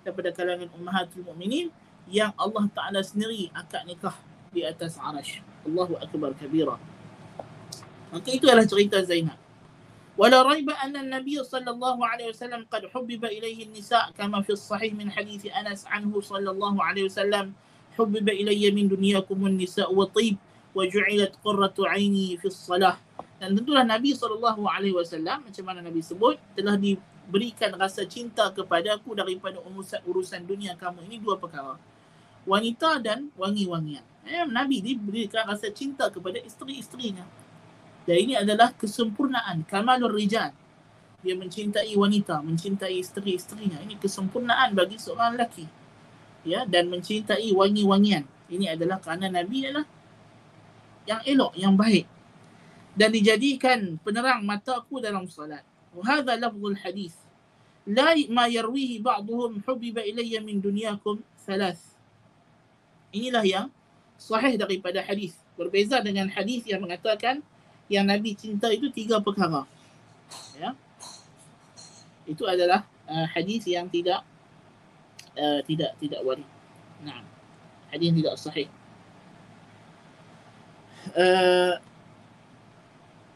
daripada 0.05 0.29
kalangan 0.37 0.69
ummahatul 0.77 1.25
mu'minin 1.33 1.73
yang 2.13 2.37
Allah 2.37 2.69
Ta'ala 2.69 3.01
sendiri 3.01 3.49
akad 3.57 3.89
nikah 3.89 4.17
di 4.53 4.69
atas 4.69 5.01
arash 5.01 5.41
Allahu 5.65 5.97
Akbar 5.97 6.37
kabira. 6.37 6.77
Maka 8.13 8.29
itu 8.29 8.45
adalah 8.45 8.69
cerita 8.69 9.01
Zainab 9.01 9.41
ولا 10.16 10.48
ريب 10.48 10.70
أن 10.72 10.96
النبي 10.96 11.44
صلى 11.44 11.70
الله 11.72 11.98
عليه 12.08 12.28
وسلم 12.32 12.72
قد 12.72 12.88
حبب 12.88 13.26
إليه 13.26 13.68
النساء 13.68 14.16
كما 14.16 14.42
في 14.48 14.56
الصحيح 14.56 14.96
من 14.96 15.12
حديث 15.12 15.52
أنس 15.52 15.88
عنه 15.92 16.12
صلى 16.22 16.50
الله 16.56 16.76
عليه 16.84 17.04
وسلم 17.12 17.52
حبب 18.00 18.28
إلي 18.30 18.72
من 18.72 18.88
دنياكم 18.88 19.36
النساء 19.36 19.92
وطيب 19.92 20.36
وجعلت 20.76 21.34
قرة 21.44 21.78
عيني 21.80 22.38
في 22.40 22.48
الصلاة 22.48 22.98
dan 23.36 23.52
tentulah 23.52 23.84
Nabi 23.84 24.16
SAW 24.16 24.56
macam 25.44 25.64
mana 25.68 25.84
Nabi 25.84 26.00
sebut 26.00 26.40
telah 26.56 26.80
diberikan 26.80 27.76
rasa 27.76 28.08
cinta 28.08 28.48
kepada 28.56 28.96
aku 28.96 29.12
daripada 29.12 29.60
urusan, 29.60 30.00
urusan 30.08 30.48
dunia 30.48 30.80
kamu 30.80 31.04
ini 31.04 31.20
dua 31.20 31.36
perkara 31.36 31.76
wanita 32.48 33.04
dan 33.04 33.28
wangi-wangian 33.36 34.08
eh, 34.24 34.48
Nabi 34.48 34.80
diberikan 34.80 35.44
rasa 35.52 35.68
cinta 35.76 36.08
kepada 36.08 36.40
isteri-isterinya 36.40 37.28
dan 38.10 38.16
ini 38.22 38.34
adalah 38.38 38.72
kesempurnaan 38.78 39.66
kamalur 39.66 40.14
rijal. 40.14 40.54
Dia 41.26 41.34
mencintai 41.34 41.90
wanita, 41.98 42.38
mencintai 42.46 43.02
isteri-isterinya. 43.02 43.82
Ini 43.82 43.98
kesempurnaan 43.98 44.78
bagi 44.78 45.02
seorang 45.02 45.34
lelaki. 45.34 45.66
Ya, 46.46 46.70
dan 46.70 46.94
mencintai 46.94 47.50
wangi-wangian. 47.50 48.30
Ini 48.46 48.78
adalah 48.78 49.02
kerana 49.02 49.34
Nabi 49.34 49.66
adalah 49.66 49.90
yang 51.10 51.22
elok, 51.26 51.58
yang 51.58 51.74
baik. 51.74 52.06
Dan 52.94 53.10
dijadikan 53.10 53.98
penerang 54.06 54.46
mataku 54.46 55.02
dalam 55.02 55.26
salat. 55.26 55.66
Wahada 55.98 56.38
lafzul 56.38 56.78
hadis. 56.78 57.26
لا 57.86 58.18
ما 58.34 58.50
يرويه 58.50 59.02
بعضهم 59.06 59.62
حبب 59.62 59.98
إلي 59.98 60.42
من 60.42 60.58
دنياكم 60.58 61.22
ثلاث 61.46 61.80
inilah 63.16 63.46
yang 63.46 63.68
sahih 64.18 64.58
daripada 64.60 65.00
hadis 65.06 65.38
berbeza 65.56 66.02
dengan 66.02 66.28
hadis 66.28 66.66
yang 66.68 66.84
mengatakan 66.84 67.46
yang 67.91 68.07
Nabi 68.07 68.39
cinta 68.39 68.71
itu 68.71 68.89
tiga 68.95 69.19
perkara 69.19 69.67
ya 70.55 70.73
itu 72.25 72.47
adalah 72.47 72.87
uh, 73.11 73.27
hadis 73.35 73.67
yang 73.67 73.91
tidak 73.91 74.23
uh, 75.35 75.61
tidak 75.67 75.99
tidak 75.99 76.23
warid 76.23 76.47
nah 77.03 77.21
hadis 77.91 78.15
tidak 78.15 78.35
sahih 78.39 78.69
uh, 81.19 81.75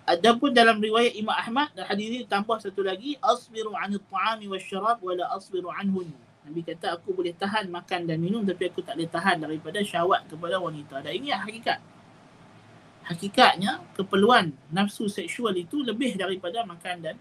Adapun 0.05 0.53
dalam 0.53 0.85
riwayat 0.85 1.17
Imam 1.17 1.33
Ahmad 1.33 1.73
dan 1.73 1.89
hadis 1.89 2.13
ini 2.13 2.21
tambah 2.29 2.61
satu 2.61 2.85
lagi 2.85 3.17
asbiru 3.25 3.73
'anil 3.73 4.05
ta'ami 4.13 4.53
wasyarab 4.53 5.01
wa 5.01 5.17
la 5.17 5.33
asbiru 5.33 5.73
'anhun. 5.73 6.13
Nabi 6.45 6.61
kata 6.61 7.01
aku 7.01 7.17
boleh 7.17 7.33
tahan 7.33 7.73
makan 7.73 8.05
dan 8.05 8.21
minum 8.21 8.45
tapi 8.45 8.69
aku 8.69 8.85
tak 8.85 9.01
boleh 9.01 9.09
tahan 9.09 9.41
daripada 9.41 9.81
syahwat 9.81 10.29
kepada 10.29 10.61
wanita. 10.61 11.01
Dan 11.01 11.13
ini 11.17 11.33
hakikat. 11.33 11.81
Hakikatnya 13.05 13.85
keperluan 13.93 14.57
nafsu 14.73 15.13
seksual 15.13 15.53
itu 15.61 15.85
lebih 15.85 16.17
daripada 16.17 16.65
makan 16.65 17.05
dan 17.05 17.17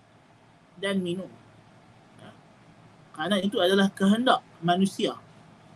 dan 0.79 1.03
minum. 1.03 1.27
Ya. 2.19 2.31
Kerana 3.11 3.37
itu 3.43 3.59
adalah 3.59 3.91
kehendak 3.91 4.39
manusia. 4.63 5.19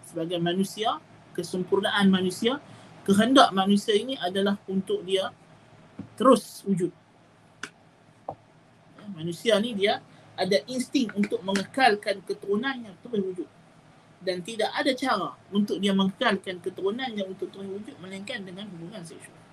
Sebagai 0.08 0.40
manusia, 0.40 1.04
kesempurnaan 1.36 2.08
manusia, 2.08 2.64
kehendak 3.04 3.52
manusia 3.52 4.00
ini 4.00 4.16
adalah 4.16 4.56
untuk 4.72 5.04
dia 5.04 5.28
terus 6.16 6.64
wujud. 6.64 6.92
Ya, 8.96 9.06
manusia 9.12 9.60
ni 9.60 9.76
dia 9.76 10.00
ada 10.38 10.58
insting 10.72 11.12
untuk 11.20 11.44
mengekalkan 11.44 12.24
keturunannya 12.24 12.96
terus 13.04 13.20
wujud. 13.20 13.50
Dan 14.24 14.40
tidak 14.40 14.72
ada 14.72 14.92
cara 14.96 15.30
untuk 15.52 15.84
dia 15.84 15.92
mengekalkan 15.92 16.64
keturunannya 16.64 17.28
untuk 17.28 17.52
terus 17.52 17.68
wujud 17.68 17.96
melainkan 18.00 18.48
dengan 18.48 18.72
hubungan 18.72 19.04
seksual. 19.04 19.47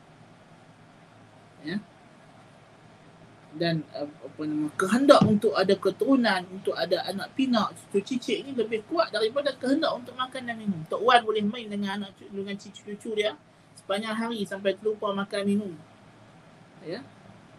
Ya. 1.65 1.81
Dan 3.55 3.87
apa 3.95 4.41
nama 4.45 4.67
kehendak 4.75 5.23
untuk 5.25 5.55
ada 5.55 5.75
keturunan, 5.79 6.43
untuk 6.51 6.75
ada 6.75 7.07
anak 7.07 7.33
pinak, 7.39 7.71
cucu 7.91 8.19
cicit 8.19 8.43
ini 8.43 8.51
lebih 8.51 8.83
kuat 8.91 9.15
daripada 9.15 9.55
kehendak 9.55 9.95
untuk 9.95 10.15
makan 10.19 10.43
dan 10.43 10.59
minum. 10.59 10.83
Tok 10.91 11.01
Wan 11.07 11.23
boleh 11.23 11.43
main 11.47 11.71
dengan 11.71 12.03
anak 12.03 12.19
dengan 12.19 12.59
cucu-cucu 12.59 13.15
dia 13.15 13.39
sepanjang 13.85 14.17
hari 14.17 14.41
sampai 14.49 14.73
terlupa 14.81 15.13
makan 15.13 15.43
minum 15.45 15.73
ya 16.89 17.05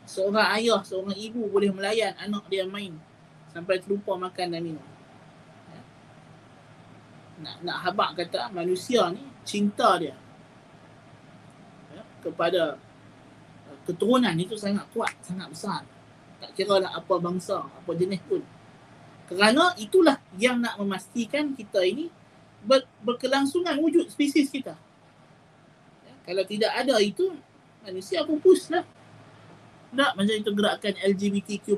seorang 0.09 0.57
ayah 0.57 0.81
seorang 0.81 1.13
ibu 1.13 1.45
boleh 1.45 1.69
melayan 1.69 2.17
anak 2.17 2.49
dia 2.49 2.65
main 2.65 2.97
sampai 3.53 3.77
terlupa 3.77 4.17
makan 4.17 4.47
dan 4.53 4.61
minum 4.61 4.87
ya. 5.69 5.81
nak 7.45 7.55
nak 7.61 7.77
habaq 7.85 8.25
kata 8.25 8.49
manusia 8.49 9.05
ni 9.13 9.21
cinta 9.45 10.01
dia 10.01 10.17
ya, 11.93 12.01
kepada 12.25 12.81
keturunan 13.85 14.33
itu 14.35 14.57
sangat 14.57 14.85
kuat 14.91 15.13
sangat 15.21 15.47
besar 15.49 15.81
tak 16.41 16.51
kira 16.57 16.81
lah 16.81 16.91
apa 16.97 17.15
bangsa 17.21 17.63
apa 17.63 17.91
jenis 17.95 18.21
pun 18.25 18.41
kerana 19.25 19.73
itulah 19.81 20.21
yang 20.37 20.61
nak 20.61 20.77
memastikan 20.77 21.55
kita 21.57 21.81
ini 21.81 22.11
ber, 22.61 22.85
berkelangsungan 23.01 23.77
wujud 23.79 24.09
spesies 24.11 24.51
kita 24.51 24.75
ya, 26.05 26.13
kalau 26.25 26.43
tidak 26.45 26.71
ada 26.75 26.97
itu 27.01 27.33
manusia 27.85 28.25
pupus 28.25 28.73
lah 28.73 28.85
tak 29.95 30.11
macam 30.19 30.35
itu 30.35 30.51
gerakan 30.51 30.93
LGBTQ+. 30.99 31.69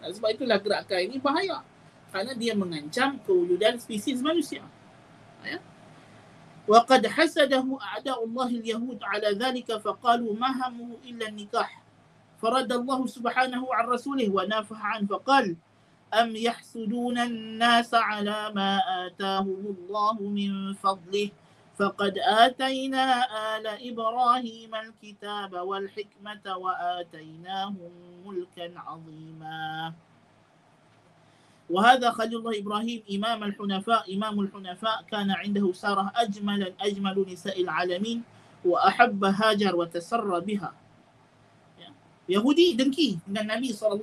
Sebab 0.00 0.28
itulah 0.32 0.58
gerakan 0.58 1.00
ini 1.04 1.20
bahaya. 1.20 1.60
Kerana 2.10 2.32
dia 2.34 2.56
mengancam 2.56 3.20
kewujudan 3.22 3.76
spesies 3.78 4.24
manusia. 4.24 4.64
Ya? 5.44 5.60
وقد 6.70 7.06
حسده 7.06 7.66
أعداء 7.82 8.24
الله 8.24 8.46
اليهود 8.46 9.02
على 9.02 9.28
ذلك 9.34 9.68
فقالوا 9.82 10.34
ما 10.38 10.50
همه 10.54 11.02
إلا 11.04 11.28
النكاح. 11.28 11.82
فرد 12.42 12.70
الله 12.72 13.00
سبحانه 13.06 13.62
عن 13.74 13.84
رسوله 13.90 14.30
ونافح 14.30 14.78
عنه 14.78 15.06
فقال 15.06 15.56
أم 16.14 16.30
يحسدون 16.36 17.18
الناس 17.18 17.90
على 17.94 18.52
ما 18.54 18.78
آتاهم 19.06 19.62
الله 19.74 20.16
من 20.22 20.74
فضله؟ 20.74 21.30
فقد 21.78 22.14
آتينا 22.18 23.06
آل 23.56 23.66
إبراهيم 23.66 24.72
الكتاب 24.74 25.52
والحكمة 25.52 26.44
وآتيناهم 26.46 27.92
ملكا 28.26 28.78
عظيما. 28.78 29.92
وهذا 31.69 32.13
خليل 32.13 32.45
الله 32.45 32.61
إبراهيم 32.61 32.99
إمام 33.09 33.39
الحنفاء 33.43 34.05
إمام 34.05 34.35
الحنفاء 34.39 34.97
كان 35.09 35.33
عنده 35.33 35.65
سارة 35.73 36.13
أجمل 36.13 36.73
أجمل 36.77 37.15
نساء 37.25 37.57
العالمين 37.57 38.21
وأحب 38.65 39.21
هاجر 39.25 39.73
وتسر 39.75 40.29
بها 40.45 40.71
Yahudi 42.25 42.73
dengki 42.73 43.21
dengan 43.21 43.53
Nabi 43.53 43.69
SAW. 43.69 44.01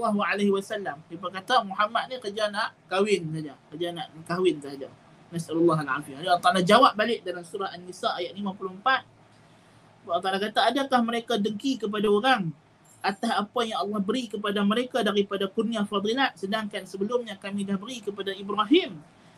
Dia 1.11 1.19
berkata 1.19 1.59
Muhammad 1.67 2.07
ni 2.07 2.23
kerja 2.23 2.47
nak 2.55 2.71
kahwin 2.87 3.27
saja. 3.35 3.55
Kerja 3.75 3.89
nak 3.91 4.07
kahwin 4.31 4.63
saja. 4.63 4.87
Nasallallahu 5.35 5.83
al-afiyah. 5.83 6.23
Allah 6.23 6.39
Ta'ala 6.39 6.63
jawab 6.63 6.95
balik 6.95 7.27
dalam 7.27 7.43
surah 7.43 7.75
An-Nisa 7.75 8.15
ayat 8.15 8.39
54. 8.39 10.07
Allah 10.07 10.23
Ta'ala 10.23 10.39
kata, 10.39 10.61
adakah 10.71 11.01
mereka 11.03 11.35
dengki 11.35 11.83
kepada 11.83 12.07
orang 12.07 12.55
atas 13.02 13.30
apa 13.30 13.60
yang 13.64 13.80
Allah 13.82 14.02
beri 14.02 14.26
kepada 14.28 14.66
mereka 14.66 15.06
daripada 15.06 15.46
kurnia 15.48 15.86
fadilat 15.86 16.34
sedangkan 16.36 16.84
sebelumnya 16.90 17.38
kami 17.38 17.64
dah 17.64 17.78
beri 17.78 18.02
kepada 18.02 18.34
Ibrahim 18.34 18.98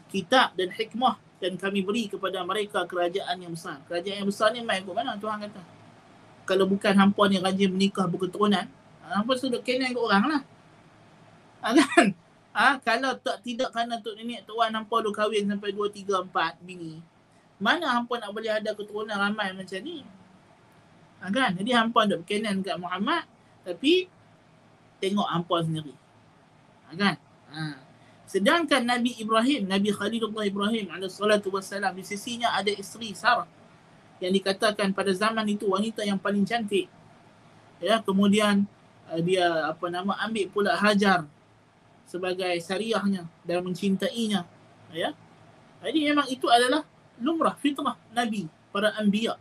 kitab 0.09 0.57
dan 0.57 0.73
hikmah 0.73 1.21
dan 1.39 1.55
kami 1.55 1.85
beri 1.85 2.11
kepada 2.11 2.43
mereka 2.43 2.83
kerajaan 2.83 3.39
yang 3.39 3.53
besar. 3.55 3.79
Kerajaan 3.87 4.25
yang 4.25 4.29
besar 4.29 4.51
ni 4.51 4.59
main 4.65 4.83
ke 4.83 4.91
mana 4.91 5.15
Tuhan 5.15 5.39
kata? 5.47 5.61
Kalau 6.43 6.65
bukan 6.65 6.93
hampa 6.97 7.23
ni 7.29 7.37
rajin 7.37 7.69
menikah 7.71 8.09
berketurunan, 8.09 8.65
hampa 9.05 9.31
sudah 9.37 9.61
kena 9.61 9.93
ke 9.93 9.99
orang 10.01 10.25
lah. 10.27 10.41
Ha, 11.63 11.67
kan? 11.79 12.05
Ha, 12.51 12.81
kalau 12.81 13.13
tak 13.21 13.45
tidak 13.45 13.69
kerana 13.71 14.01
tok 14.01 14.17
nenek 14.17 14.43
tuan 14.43 14.73
hampa 14.73 14.99
lu 14.99 15.13
kahwin 15.13 15.45
sampai 15.47 15.71
2 15.71 15.79
3 15.93 16.27
4 16.27 16.65
bini. 16.65 16.99
Mana 17.61 18.01
hampa 18.01 18.17
nak 18.19 18.33
boleh 18.33 18.51
ada 18.51 18.73
keturunan 18.73 19.15
ramai 19.15 19.53
macam 19.53 19.79
ni? 19.79 20.03
Ha, 21.21 21.29
kan? 21.29 21.55
Jadi 21.55 21.71
hampa 21.71 22.09
nak 22.09 22.25
berkenan 22.25 22.59
kat 22.65 22.75
Muhammad 22.81 23.23
tapi 23.69 24.09
tengok 24.97 25.29
hampa 25.29 25.61
sendiri. 25.61 25.93
Ha, 26.89 26.97
kan? 26.97 27.15
Ha. 27.53 27.61
Sedangkan 28.25 28.81
Nabi 28.81 29.13
Ibrahim, 29.21 29.69
Nabi 29.69 29.93
Khalilullah 29.93 30.45
Ibrahim 30.49 30.89
alaihi 30.89 31.13
salatu 31.13 31.53
wassalam 31.53 31.93
di 31.93 32.01
sisinya 32.01 32.57
ada 32.57 32.69
isteri 32.73 33.13
Sarah 33.13 33.49
yang 34.17 34.33
dikatakan 34.33 34.93
pada 34.93 35.13
zaman 35.13 35.45
itu 35.49 35.69
wanita 35.69 36.01
yang 36.01 36.17
paling 36.17 36.45
cantik. 36.45 36.89
Ya, 37.79 38.01
kemudian 38.03 38.67
uh, 39.09 39.21
dia 39.21 39.71
apa 39.71 39.85
nama 39.89 40.17
ambil 40.25 40.45
pula 40.49 40.73
Hajar 40.77 41.25
sebagai 42.09 42.57
syariahnya 42.57 43.29
dan 43.45 43.61
mencintainya 43.61 44.41
ya 44.89 45.13
jadi 45.85 46.09
memang 46.09 46.25
itu 46.25 46.49
adalah 46.49 46.81
lumrah 47.21 47.53
fitrah 47.61 47.93
nabi 48.09 48.49
para 48.73 48.97
anbiya 48.97 49.37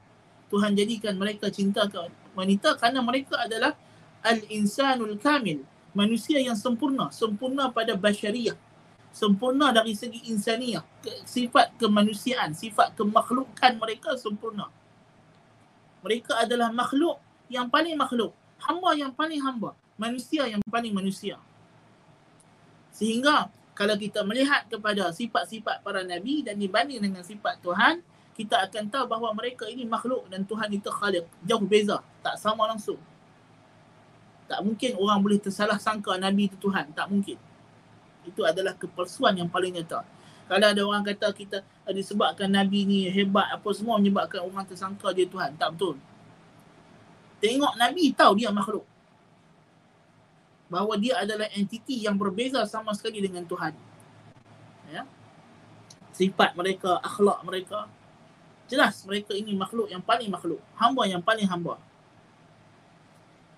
Tuhan 0.53 0.77
jadikan 0.77 1.17
mereka 1.17 1.49
cinta 1.49 1.89
ke 1.89 1.97
wanita 2.37 2.77
kerana 2.77 3.01
mereka 3.01 3.41
adalah 3.41 3.73
al-insanul 4.23 5.17
kamil. 5.19 5.63
Manusia 5.97 6.39
yang 6.39 6.55
sempurna. 6.55 7.11
Sempurna 7.11 7.73
pada 7.73 7.97
basyariah. 7.99 8.57
Sempurna 9.11 9.73
dari 9.75 9.97
segi 9.97 10.31
insaniah. 10.31 10.85
Sifat 11.25 11.75
kemanusiaan 11.81 12.53
sifat 12.55 12.95
kemakhlukan 12.95 13.73
mereka 13.81 14.15
sempurna. 14.15 14.71
Mereka 16.05 16.39
adalah 16.39 16.71
makhluk 16.71 17.19
yang 17.51 17.67
paling 17.67 17.99
makhluk. 17.99 18.31
Hamba 18.63 18.95
yang 18.95 19.11
paling 19.11 19.43
hamba. 19.43 19.75
Manusia 19.99 20.47
yang 20.47 20.63
paling 20.71 20.95
manusia. 20.95 21.41
Sehingga 22.95 23.51
kalau 23.75 23.95
kita 23.95 24.23
melihat 24.27 24.67
kepada 24.67 25.11
sifat-sifat 25.15 25.87
para 25.87 26.03
nabi 26.03 26.43
dan 26.43 26.59
dibanding 26.59 26.99
dengan 26.99 27.23
sifat 27.23 27.63
Tuhan, 27.63 28.03
kita 28.39 28.67
akan 28.71 28.87
tahu 28.87 29.05
bahawa 29.11 29.35
mereka 29.35 29.67
ini 29.67 29.83
makhluk 29.83 30.27
dan 30.31 30.47
Tuhan 30.47 30.71
itu 30.71 30.87
khaliq. 30.87 31.27
Jauh 31.43 31.63
beza, 31.67 31.99
tak 32.23 32.39
sama 32.39 32.71
langsung. 32.71 32.99
Tak 34.49 34.65
mungkin 34.65 34.97
orang 34.97 35.21
boleh 35.21 35.39
tersalah 35.39 35.77
sangka 35.77 36.17
nabi 36.17 36.49
itu 36.49 36.57
Tuhan, 36.57 36.89
tak 36.97 37.07
mungkin. 37.13 37.37
Itu 38.25 38.49
adalah 38.49 38.73
kepalsuan 38.75 39.37
yang 39.37 39.53
paling 39.53 39.77
nyata. 39.77 40.03
Kalau 40.49 40.65
ada 40.65 40.81
orang 40.81 41.05
kata 41.05 41.29
kita 41.37 41.61
eh, 41.61 41.93
disebabkan 41.93 42.49
nabi 42.49 42.89
ni 42.89 43.05
hebat 43.13 43.53
apa 43.53 43.69
semua 43.77 44.01
menyebabkan 44.01 44.41
orang 44.41 44.65
tersangka 44.65 45.13
dia 45.13 45.29
Tuhan, 45.29 45.53
tak 45.61 45.77
betul. 45.77 46.01
Tengok 47.45 47.77
nabi 47.77 48.11
tahu 48.17 48.41
dia 48.41 48.49
makhluk 48.49 48.89
bahawa 50.69 51.01
dia 51.01 51.21
adalah 51.21 51.49
entiti 51.57 52.05
yang 52.05 52.17
berbeza 52.17 52.61
sama 52.69 52.93
sekali 52.93 53.25
dengan 53.25 53.45
Tuhan. 53.45 53.73
Ya. 54.93 55.05
Sifat 56.13 56.53
mereka, 56.57 57.01
akhlak 57.01 57.41
mereka. 57.45 57.89
Jelas 58.69 59.01
mereka 59.09 59.33
ini 59.33 59.57
makhluk 59.57 59.89
yang 59.89 60.05
paling 60.05 60.29
makhluk. 60.29 60.61
Hamba 60.77 61.09
yang 61.09 61.25
paling 61.25 61.49
hamba. 61.49 61.81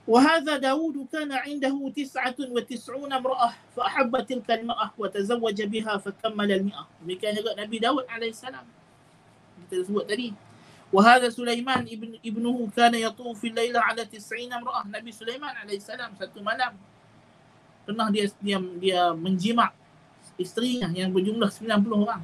وهذا 0.09 0.61
داود 0.61 1.09
كان 1.09 1.33
عنده 1.33 1.73
تسعة 1.97 2.37
وتسعون 2.37 3.09
امرأة 3.13 3.51
فأحب 3.73 4.13
تلك 4.29 4.47
المرأة 4.51 4.93
وتزوج 4.97 5.57
بها 5.61 5.93
فكمل 5.97 6.49
المئة 6.51 6.83
demikian 7.01 7.33
juga 7.33 7.57
Nabi 7.57 7.77
Daud 7.81 8.05
alaihissalam 8.05 8.65
kita 9.65 9.81
sebut 9.89 10.05
tadi 10.05 10.29
وهذا 10.93 11.33
سليمان 11.33 11.89
ابن 11.89 12.21
ابنه 12.21 12.57
كان 12.77 12.93
يطوف 12.93 13.35
في 13.41 13.47
الليلة 13.49 13.81
على 13.81 14.05
تسعين 14.05 14.53
امرأة 14.53 14.85
Nabi 14.93 15.09
Sulaiman 15.09 15.53
alaihissalam 15.65 16.13
satu 16.21 16.37
malam 16.45 16.77
pernah 17.85 18.13
dia 18.13 18.29
dia 18.41 18.61
dia 18.77 19.01
menjimak 19.17 19.73
isterinya 20.37 20.89
yang 20.93 21.09
berjumlah 21.09 21.49
90 21.49 22.05
orang 22.05 22.21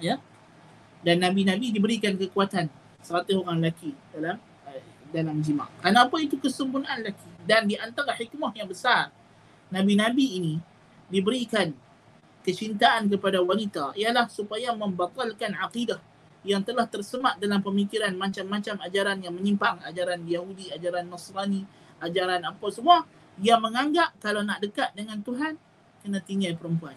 ya 0.00 0.16
dan 1.02 1.18
nabi-nabi 1.18 1.74
diberikan 1.74 2.14
kekuatan 2.14 2.68
100 3.02 3.32
orang 3.42 3.58
lelaki 3.58 3.92
dalam 4.14 4.38
dalam 5.11 5.39
jima. 5.39 5.67
Kenapa 5.79 6.15
itu 6.19 6.35
kesempurnaan 6.39 7.03
lelaki? 7.03 7.29
Dan 7.47 7.67
di 7.67 7.75
antara 7.79 8.11
hikmah 8.11 8.51
yang 8.55 8.67
besar 8.67 9.09
Nabi-Nabi 9.71 10.25
ini 10.39 10.53
diberikan 11.07 11.71
kecintaan 12.43 13.11
kepada 13.11 13.43
wanita 13.43 13.95
ialah 13.95 14.27
supaya 14.31 14.71
membatalkan 14.75 15.55
akidah 15.59 15.99
yang 16.47 16.63
telah 16.63 16.87
tersemat 16.87 17.35
dalam 17.39 17.59
pemikiran 17.59 18.15
macam-macam 18.15 18.79
ajaran 18.87 19.19
yang 19.19 19.35
menyimpang, 19.35 19.83
ajaran 19.83 20.23
Yahudi, 20.23 20.71
ajaran 20.71 21.11
Nasrani, 21.11 21.67
ajaran 21.99 22.47
apa 22.47 22.67
semua 22.71 23.03
yang 23.39 23.59
menganggap 23.59 24.15
kalau 24.23 24.43
nak 24.47 24.63
dekat 24.63 24.95
dengan 24.95 25.19
Tuhan 25.19 25.59
kena 26.03 26.23
tinggal 26.23 26.55
perempuan 26.55 26.95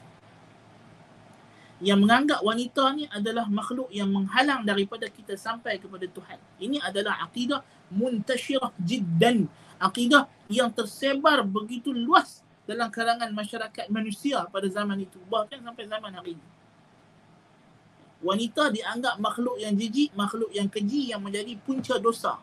yang 1.81 1.97
menganggap 1.97 2.45
wanita 2.45 2.93
ni 2.93 3.09
adalah 3.09 3.49
makhluk 3.49 3.89
yang 3.89 4.13
menghalang 4.13 4.69
daripada 4.69 5.09
kita 5.09 5.33
sampai 5.33 5.81
kepada 5.81 6.05
Tuhan. 6.05 6.37
Ini 6.61 6.77
adalah 6.85 7.25
akidah 7.25 7.65
muntashirah 7.91 8.73
jiddan. 8.81 9.51
Akidah 9.81 10.29
yang 10.53 10.69
tersebar 10.71 11.41
begitu 11.47 11.91
luas 11.91 12.45
dalam 12.69 12.93
kalangan 12.93 13.33
masyarakat 13.33 13.89
manusia 13.89 14.45
pada 14.49 14.69
zaman 14.69 15.03
itu. 15.05 15.17
Bahkan 15.29 15.65
sampai 15.65 15.85
zaman 15.89 16.13
hari 16.13 16.37
ini. 16.37 16.47
Wanita 18.21 18.69
dianggap 18.69 19.17
makhluk 19.17 19.57
yang 19.57 19.73
jijik, 19.73 20.13
makhluk 20.13 20.53
yang 20.53 20.69
keji 20.69 21.09
yang 21.09 21.25
menjadi 21.25 21.57
punca 21.65 21.97
dosa. 21.97 22.37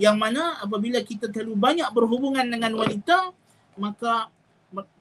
Yang 0.00 0.16
mana 0.16 0.56
apabila 0.64 1.04
kita 1.04 1.28
terlalu 1.28 1.52
banyak 1.52 1.88
berhubungan 1.92 2.48
dengan 2.48 2.72
wanita, 2.72 3.28
maka 3.76 4.32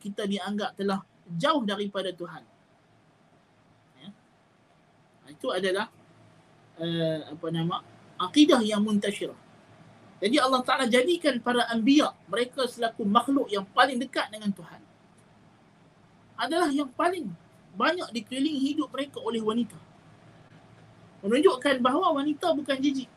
kita 0.03 0.27
dianggap 0.27 0.75
telah 0.75 0.99
jauh 1.31 1.63
daripada 1.63 2.11
Tuhan 2.11 2.43
itu 5.31 5.47
adalah 5.49 5.87
uh, 6.77 7.19
apa 7.31 7.47
nama 7.49 7.79
akidah 8.21 8.61
yang 8.61 8.85
muntashirah. 8.85 9.37
Jadi 10.21 10.37
Allah 10.37 10.61
Taala 10.61 10.85
jadikan 10.85 11.41
para 11.41 11.65
anbiya 11.73 12.13
mereka 12.29 12.69
selaku 12.69 13.01
makhluk 13.01 13.49
yang 13.49 13.65
paling 13.73 13.97
dekat 13.97 14.29
dengan 14.29 14.53
Tuhan. 14.53 14.81
Adalah 16.37 16.69
yang 16.69 16.89
paling 16.93 17.25
banyak 17.73 18.05
dikelilingi 18.13 18.61
hidup 18.73 18.93
mereka 18.93 19.17
oleh 19.17 19.41
wanita. 19.41 19.77
Menunjukkan 21.25 21.81
bahawa 21.81 22.21
wanita 22.21 22.53
bukan 22.53 22.77
jijik. 22.77 23.09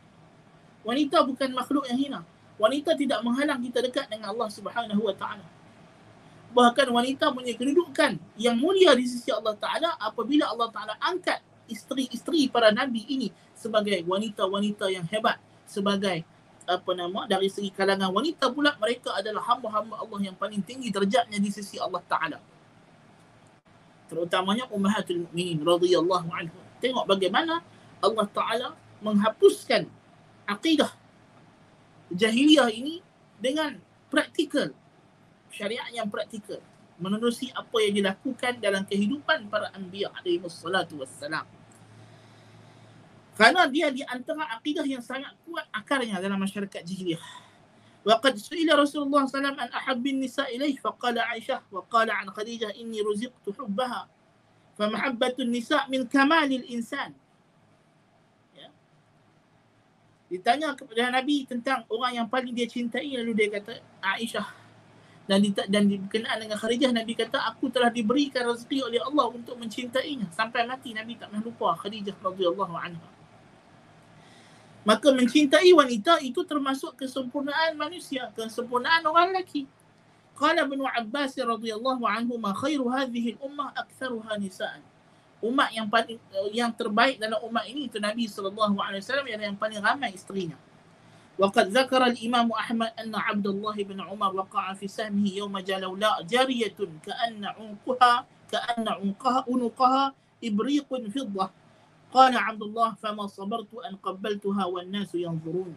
Wanita 0.81 1.21
bukan 1.25 1.49
makhluk 1.53 1.85
yang 1.89 1.97
hina. 1.97 2.21
Wanita 2.57 2.97
tidak 2.97 3.21
menghalang 3.21 3.61
kita 3.61 3.85
dekat 3.85 4.05
dengan 4.09 4.33
Allah 4.33 4.49
Subhanahu 4.49 5.01
wa 5.05 5.13
taala. 5.13 5.45
Bahkan 6.55 6.87
wanita 6.87 7.35
punya 7.35 7.51
kedudukan 7.51 8.15
yang 8.39 8.55
mulia 8.55 8.95
di 8.95 9.03
sisi 9.03 9.27
Allah 9.27 9.59
Taala 9.59 9.91
apabila 9.99 10.47
Allah 10.47 10.71
Taala 10.71 10.95
angkat 11.03 11.43
isteri-isteri 11.67 12.47
para 12.47 12.71
nabi 12.71 13.03
ini 13.11 13.27
sebagai 13.65 13.97
wanita-wanita 14.05 14.85
yang 14.93 15.05
hebat 15.09 15.41
sebagai 15.65 16.21
apa 16.65 16.91
nama 16.93 17.25
dari 17.25 17.49
segi 17.49 17.73
kalangan 17.73 18.13
wanita 18.13 18.53
pula 18.53 18.77
mereka 18.77 19.13
adalah 19.17 19.41
hamba-hamba 19.41 20.01
Allah 20.01 20.19
yang 20.21 20.37
paling 20.37 20.61
tinggi 20.61 20.93
derajatnya 20.93 21.37
di 21.41 21.49
sisi 21.49 21.81
Allah 21.81 22.01
Taala 22.05 22.37
terutamanya 24.05 24.69
ummahatul 24.69 25.25
mukminin 25.25 25.61
radhiyallahu 25.65 26.29
anhu 26.29 26.57
tengok 26.81 27.05
bagaimana 27.09 27.61
Allah 28.01 28.27
Taala 28.29 28.69
menghapuskan 29.01 29.89
akidah 30.45 30.93
jahiliyah 32.13 32.69
ini 32.69 33.01
dengan 33.41 33.77
praktikal 34.09 34.69
syariat 35.49 35.89
yang 35.89 36.09
praktikal 36.09 36.61
menerusi 36.95 37.51
apa 37.51 37.77
yang 37.83 37.93
dilakukan 38.03 38.53
dalam 38.63 38.87
kehidupan 38.87 39.51
para 39.51 39.67
anbiya 39.75 40.11
alaihi 40.15 40.39
wassalatu 40.39 41.03
wassalam. 41.03 41.43
Kerana 43.34 43.64
dia 43.70 43.88
di 43.88 44.04
antara 44.04 44.44
akidah 44.52 44.84
yang 44.84 45.00
sangat 45.00 45.32
kuat 45.48 45.64
akarnya 45.72 46.20
dalam 46.20 46.36
masyarakat 46.36 46.84
jahiliyah. 46.84 47.50
وقد 48.00 48.34
سئل 48.36 48.68
رسول 48.78 49.02
الله 49.06 49.22
صلى 49.28 49.28
الله 49.28 49.36
عليه 49.36 49.38
وسلم 49.44 49.56
عن 49.60 49.68
أحب 49.68 50.04
النساء 50.06 50.56
إليه 50.56 50.76
فقال 50.80 51.18
عائشة 51.18 51.68
وقال 51.72 52.08
عن 52.10 52.26
خديجة 52.30 52.72
إني 52.80 53.00
رزقت 53.04 53.44
حبها 53.44 54.08
فمحبة 54.80 55.36
النساء 55.36 55.84
من 55.92 56.08
كمال 56.08 56.48
الإنسان 56.48 57.12
ya. 58.56 58.68
Ditanya 60.32 60.72
kepada 60.72 61.12
Nabi 61.12 61.44
tentang 61.44 61.84
orang 61.92 62.24
yang 62.24 62.28
paling 62.32 62.56
dia 62.56 62.64
cintai 62.64 63.20
lalu 63.20 63.36
dia 63.36 63.48
kata 63.60 63.84
Aisyah 64.00 64.48
dan 65.28 65.44
di, 65.44 65.52
dan 65.52 65.84
berkenaan 65.86 66.40
dengan 66.40 66.56
Khadijah 66.56 66.90
Nabi 66.96 67.12
kata 67.12 67.36
aku 67.52 67.68
telah 67.68 67.92
diberikan 67.92 68.48
rezeki 68.48 68.80
oleh 68.80 68.98
Allah 69.04 69.28
untuk 69.28 69.60
mencintainya 69.60 70.26
sampai 70.32 70.64
mati 70.64 70.96
Nabi 70.96 71.20
tak 71.20 71.28
pernah 71.28 71.44
lupa 71.44 71.76
Khadijah 71.76 72.16
radhiyallahu 72.16 72.74
anha 72.80 73.13
Maka 74.85 75.09
mencintai 75.09 75.73
wanita 75.73 76.21
itu 76.21 76.45
termasuk 76.45 76.93
kesempurnaan 76.95 77.73
manusia 77.73 78.29
kesempurnaan 78.37 79.01
orang 79.03 79.33
lelaki 79.33 79.65
qala 80.37 80.63
ibn 80.63 80.85
Abbas 80.85 81.33
radhiyallahu 81.35 82.05
anhu 82.05 82.37
ma 82.37 82.53
khairu 82.53 82.85
hadhihi 82.87 83.35
al-ummah 83.41 83.73
aktharuha 83.73 84.37
nisaan 84.37 84.79
umat 85.41 85.69
yang 85.73 85.89
paling 85.89 86.21
yang 86.53 86.71
terbaik 86.71 87.17
dalam 87.17 87.41
umat 87.43 87.65
ini 87.65 87.89
itu 87.89 87.97
Nabi 87.97 88.29
sallallahu 88.29 88.77
alaihi 88.77 89.01
wasallam 89.03 89.25
yang 89.27 89.57
paling 89.57 89.81
ramai 89.81 90.13
isterinya 90.13 90.55
وقد 91.35 91.67
ذكر 91.75 91.99
الإمام 92.15 92.47
أحمد 92.51 92.91
أن 92.95 93.11
عبد 93.11 93.47
الله 93.47 93.75
بن 93.83 94.01
عمر 94.01 94.31
وقع 94.35 94.73
في 94.79 94.87
سهمه 94.87 95.35
يوم 95.35 95.51
جلولاء 95.59 96.23
جارية 96.23 96.79
كأن 96.79 97.43
عنقها 97.43 98.13
كأن 98.51 98.87
عنقها 98.87 99.43
عنقها 99.43 100.03
إبريق 100.43 100.87
فضة 100.87 101.45
قال 102.15 102.31
عبد 102.31 102.63
الله 102.63 102.89
فما 103.03 103.27
صبرت 103.27 103.71
أن 103.83 103.99
قبلتها 103.99 104.63
والناس 104.65 105.11
ينظرون 105.19 105.75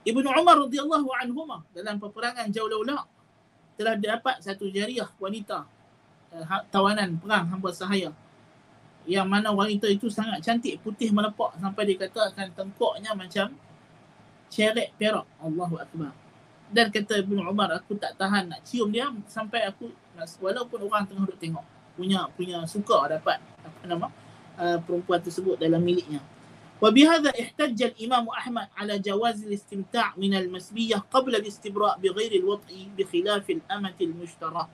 Ibnu 0.00 0.24
Umar 0.32 0.56
radhiyallahu 0.64 1.12
anhu 1.12 1.44
dalam 1.76 2.00
peperangan 2.00 2.48
Jawlaula 2.48 3.04
telah 3.76 4.00
dapat 4.00 4.40
satu 4.40 4.64
jariah 4.72 5.04
wanita 5.20 5.68
eh, 6.32 6.40
ha, 6.40 6.64
tawanan 6.72 7.20
perang 7.20 7.44
hamba 7.52 7.68
sahaya. 7.68 8.08
Yang 9.04 9.28
mana 9.28 9.52
wanita 9.52 9.92
itu 9.92 10.08
sangat 10.08 10.40
cantik 10.40 10.80
putih 10.80 11.12
melepak 11.12 11.52
sampai 11.60 11.84
dikatakan 11.92 12.48
tengkoknya 12.56 13.12
macam 13.12 13.52
ceret 14.48 14.88
perak. 14.96 15.28
Allahu 15.36 15.76
akbar. 15.76 16.16
Dan 16.72 16.88
kata 16.88 17.20
Ibn 17.20 17.44
Umar 17.44 17.68
aku 17.76 17.92
tak 18.00 18.16
tahan 18.16 18.48
nak 18.48 18.64
cium 18.64 18.88
dia 18.88 19.04
sampai 19.28 19.68
aku 19.68 19.92
walaupun 20.40 20.80
orang 20.88 21.04
tengah 21.04 21.28
duduk 21.28 21.36
tengok 21.36 21.64
punya 21.92 22.24
punya 22.32 22.64
suka 22.64 23.04
dapat 23.12 23.36
apa 23.60 23.80
nama 23.84 24.08
uh, 24.08 24.19
uh, 24.60 24.78
perempuan 24.84 25.24
tersebut 25.24 25.56
dalam 25.56 25.80
miliknya. 25.80 26.20
وبهذا 26.80 27.36
احتج 27.36 27.76
الإمام 27.92 28.24
أحمد 28.28 28.66
على 28.76 29.04
جواز 29.04 29.44
الاستمتاع 29.44 30.16
من 30.16 30.32
المسبية 30.32 30.96
قبل 31.12 31.36
الاستبراء 31.36 32.00
بغير 32.00 32.32
الوطء 32.40 32.72
بخلاف 32.96 33.44
الأمة 33.50 33.98
المشترى 34.00 34.64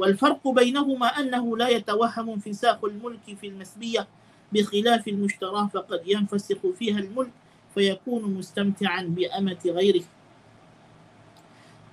والفرق 0.00 0.40
بينهما 0.48 1.08
أنه 1.20 1.44
لا 1.56 1.68
يتوهم 1.68 2.26
انفساخ 2.40 2.80
الملك 2.84 3.36
في 3.36 3.46
المسبية 3.52 4.08
بخلاف 4.52 5.08
المشترى 5.08 5.68
فقد 5.76 6.00
ينفسخ 6.08 6.60
فيها 6.72 6.98
الملك 7.04 7.36
mustamti'an 7.76 9.14
bi 9.14 9.30
amati 9.30 9.70
ghairi 9.70 10.02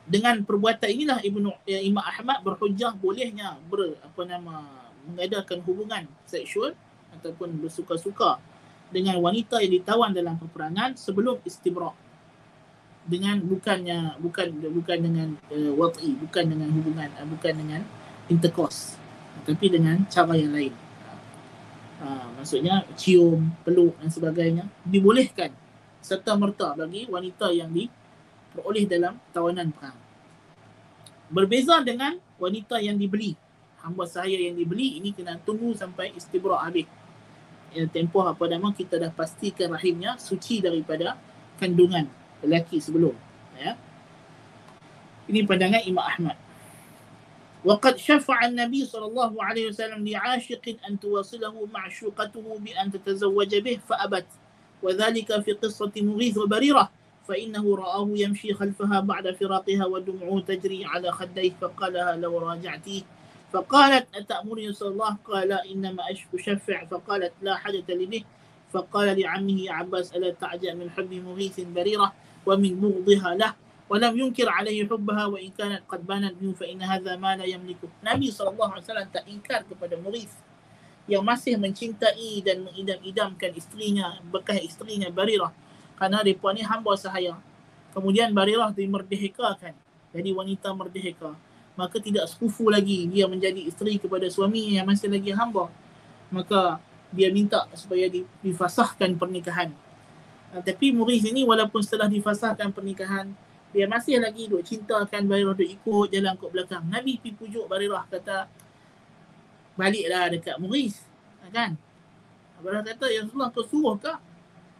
dengan 0.07 0.39
perbuatan 0.41 0.87
inilah 0.89 1.19
Ibnu 1.21 1.51
ya, 1.67 1.83
Imam 1.83 2.01
Ahmad 2.01 2.39
berhujah 2.41 2.95
bolehnya 2.95 3.59
ber, 3.67 3.99
apa 3.99 4.21
nama 4.23 4.63
mengadakan 5.05 5.59
hubungan 5.67 6.07
seksual 6.25 6.73
ataupun 7.17 7.57
bersuka-suka 7.59 8.39
dengan 8.93 9.19
wanita 9.19 9.59
yang 9.59 9.81
ditawan 9.81 10.15
dalam 10.15 10.39
peperangan 10.39 10.95
sebelum 10.95 11.41
istibra 11.43 11.91
dengan 13.07 13.39
bukannya 13.43 14.19
bukan 14.19 14.47
bukan 14.71 14.97
dengan 14.99 15.27
uh, 15.51 15.71
wat'i 15.75 16.15
bukan 16.15 16.43
dengan 16.47 16.69
hubungan 16.71 17.09
uh, 17.19 17.27
bukan 17.27 17.53
dengan 17.55 17.81
intercourse 18.31 18.95
tapi 19.43 19.71
dengan 19.71 20.03
cara 20.11 20.35
yang 20.35 20.51
lain 20.51 20.73
uh, 22.03 22.27
maksudnya 22.35 22.83
cium 22.99 23.51
peluk 23.63 23.95
dan 23.99 24.11
sebagainya 24.11 24.63
dibolehkan 24.83 25.51
serta 26.07 26.39
merta 26.39 26.71
bagi 26.71 27.03
wanita 27.11 27.51
yang 27.51 27.67
diperoleh 27.67 28.87
dalam 28.87 29.19
tawanan 29.35 29.75
perang. 29.75 29.99
Berbeza 31.27 31.83
dengan 31.83 32.15
wanita 32.39 32.79
yang 32.79 32.95
dibeli. 32.95 33.35
Hamba 33.83 34.07
saya 34.07 34.39
yang 34.39 34.55
dibeli 34.55 35.03
ini 35.03 35.11
kena 35.11 35.35
tunggu 35.43 35.75
sampai 35.75 36.15
istibra 36.15 36.63
habis 36.63 36.87
Ya, 37.72 37.88
tempoh 37.88 38.28
apa 38.28 38.44
nama 38.52 38.68
kita 38.68 39.00
dah 39.00 39.08
pastikan 39.08 39.72
rahimnya 39.72 40.20
suci 40.20 40.60
daripada 40.60 41.16
kandungan 41.56 42.04
lelaki 42.44 42.76
sebelum 42.84 43.16
ya 43.56 43.80
ini 45.24 45.40
pandangan 45.48 45.80
Imam 45.88 46.04
Ahmad 46.04 46.36
وقد 47.62 47.94
شفع 47.94 48.50
النبي 48.50 48.90
صلى 48.90 49.06
الله 49.06 49.32
عليه 49.44 49.64
وسلم 49.70 50.02
لعاشق 50.02 50.82
أن 50.82 50.98
توصله 50.98 51.54
معشوقته 51.70 52.46
بأن 52.58 52.90
تتزوج 52.90 53.52
به 53.62 53.78
فأبت 53.86 54.26
وذلك 54.82 55.30
في 55.46 55.52
قصة 55.52 55.94
مغيث 55.96 56.38
وبريرة 56.38 56.90
فإنه 57.28 57.76
رآه 57.76 58.08
يمشي 58.18 58.54
خلفها 58.54 59.00
بعد 59.00 59.30
فراقها 59.38 59.84
ودمعه 59.86 60.40
تجري 60.40 60.84
على 60.84 61.12
خديه 61.14 61.52
فقالها 61.62 62.18
لو 62.18 62.38
راجعتيه 62.38 63.02
فقالت 63.47 64.05
أتأمرني 64.15 64.73
صلى 64.73 64.89
الله 64.89 65.13
قال 65.23 65.47
لا 65.47 65.63
إنما 65.63 66.11
أشك 66.11 66.31
شفع 66.35 66.85
فقالت 66.85 67.33
لا 67.41 67.55
حدث 67.55 67.87
لي 67.89 68.05
به 68.05 68.23
فقال 68.75 69.19
لعمه 69.19 69.59
يا 69.61 69.71
عباس 69.71 70.11
ألا 70.15 70.35
تعجأ 70.35 70.73
من 70.75 70.91
حب 70.91 71.13
مغيث 71.13 71.59
بريرة 71.71 72.13
ومن 72.45 72.71
بغضها 72.75 73.35
له 73.39 73.51
ولم 73.87 74.13
ينكر 74.19 74.49
عليه 74.49 74.91
حبها 74.91 75.25
وإن 75.25 75.49
كانت 75.55 75.81
قد 75.87 76.03
بانت 76.03 76.35
منه 76.41 76.53
فإن 76.59 76.81
هذا 76.83 77.15
ما 77.15 77.39
لا 77.39 77.47
يملكه 77.47 77.87
نبي 78.03 78.31
صلى 78.31 78.49
الله 78.51 78.69
عليه 78.71 78.83
وسلم 78.83 79.07
تأنكر 79.15 79.59
كبدا 79.71 79.97
مغيث 80.03 80.33
yang 81.07 81.23
masih 81.23 81.55
mencintai 81.55 82.43
dan 82.43 82.67
mengidam-idamkan 82.67 83.55
istrinya, 83.55 84.19
bekas 84.27 84.59
istrinya 84.59 85.07
Barirah. 85.07 85.55
Karena 85.95 86.19
mereka 86.19 86.51
ini 86.51 86.67
hamba 86.67 86.93
sahaya. 86.99 87.39
Kemudian 87.95 88.35
Barirah 88.35 88.75
dimerdehekakan. 88.75 89.71
Jadi 90.11 90.29
wanita 90.35 90.75
merdeka. 90.75 91.31
Maka 91.77 92.01
tidak 92.01 92.25
sekufu 92.25 92.73
lagi 92.73 93.05
dia 93.07 93.29
menjadi 93.29 93.63
isteri 93.69 94.01
kepada 94.01 94.25
suami 94.27 94.75
yang 94.75 94.89
masih 94.89 95.07
lagi 95.07 95.31
hamba 95.31 95.69
maka 96.33 96.81
dia 97.13 97.31
minta 97.31 97.69
supaya 97.77 98.09
difasahkan 98.41 99.15
pernikahan 99.15 99.71
tapi 100.65 100.95
Mughith 100.95 101.27
ini 101.27 101.45
walaupun 101.45 101.83
setelah 101.83 102.09
difasahkan 102.09 102.73
pernikahan 102.73 103.31
dia 103.75 103.83
masih 103.85 104.17
lagi 104.23 104.47
duk 104.47 104.63
cintakan 104.63 105.27
Barirah 105.27 105.51
duk 105.51 105.67
ikut 105.67 106.07
jalan 106.09 106.33
kot 106.39 106.49
belakang. 106.55 106.87
Nabi 106.87 107.19
pergi 107.19 107.35
pujuk 107.35 107.67
Barirah 107.67 108.07
kata 108.07 108.47
baliklah 109.75 110.31
dekat 110.31 110.55
Muris. 110.57 111.03
Kan? 111.51 111.75
Barirah 112.63 112.83
kata, 112.83 113.05
Ya 113.11 113.27
Rasulullah 113.27 113.51
kau 113.51 113.63
suruh 113.67 113.95
ke? 113.99 114.13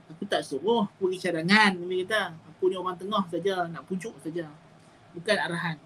Aku 0.08 0.24
tak 0.24 0.40
suruh, 0.42 0.88
pergi 0.98 1.20
cadangan. 1.20 1.76
Nabi 1.76 2.08
kata, 2.08 2.32
aku 2.48 2.72
ni 2.72 2.76
orang 2.80 2.96
tengah 2.96 3.24
saja, 3.28 3.68
nak 3.68 3.84
pujuk 3.86 4.16
saja. 4.24 4.48
Bukan 5.12 5.36
arahan. 5.36 5.78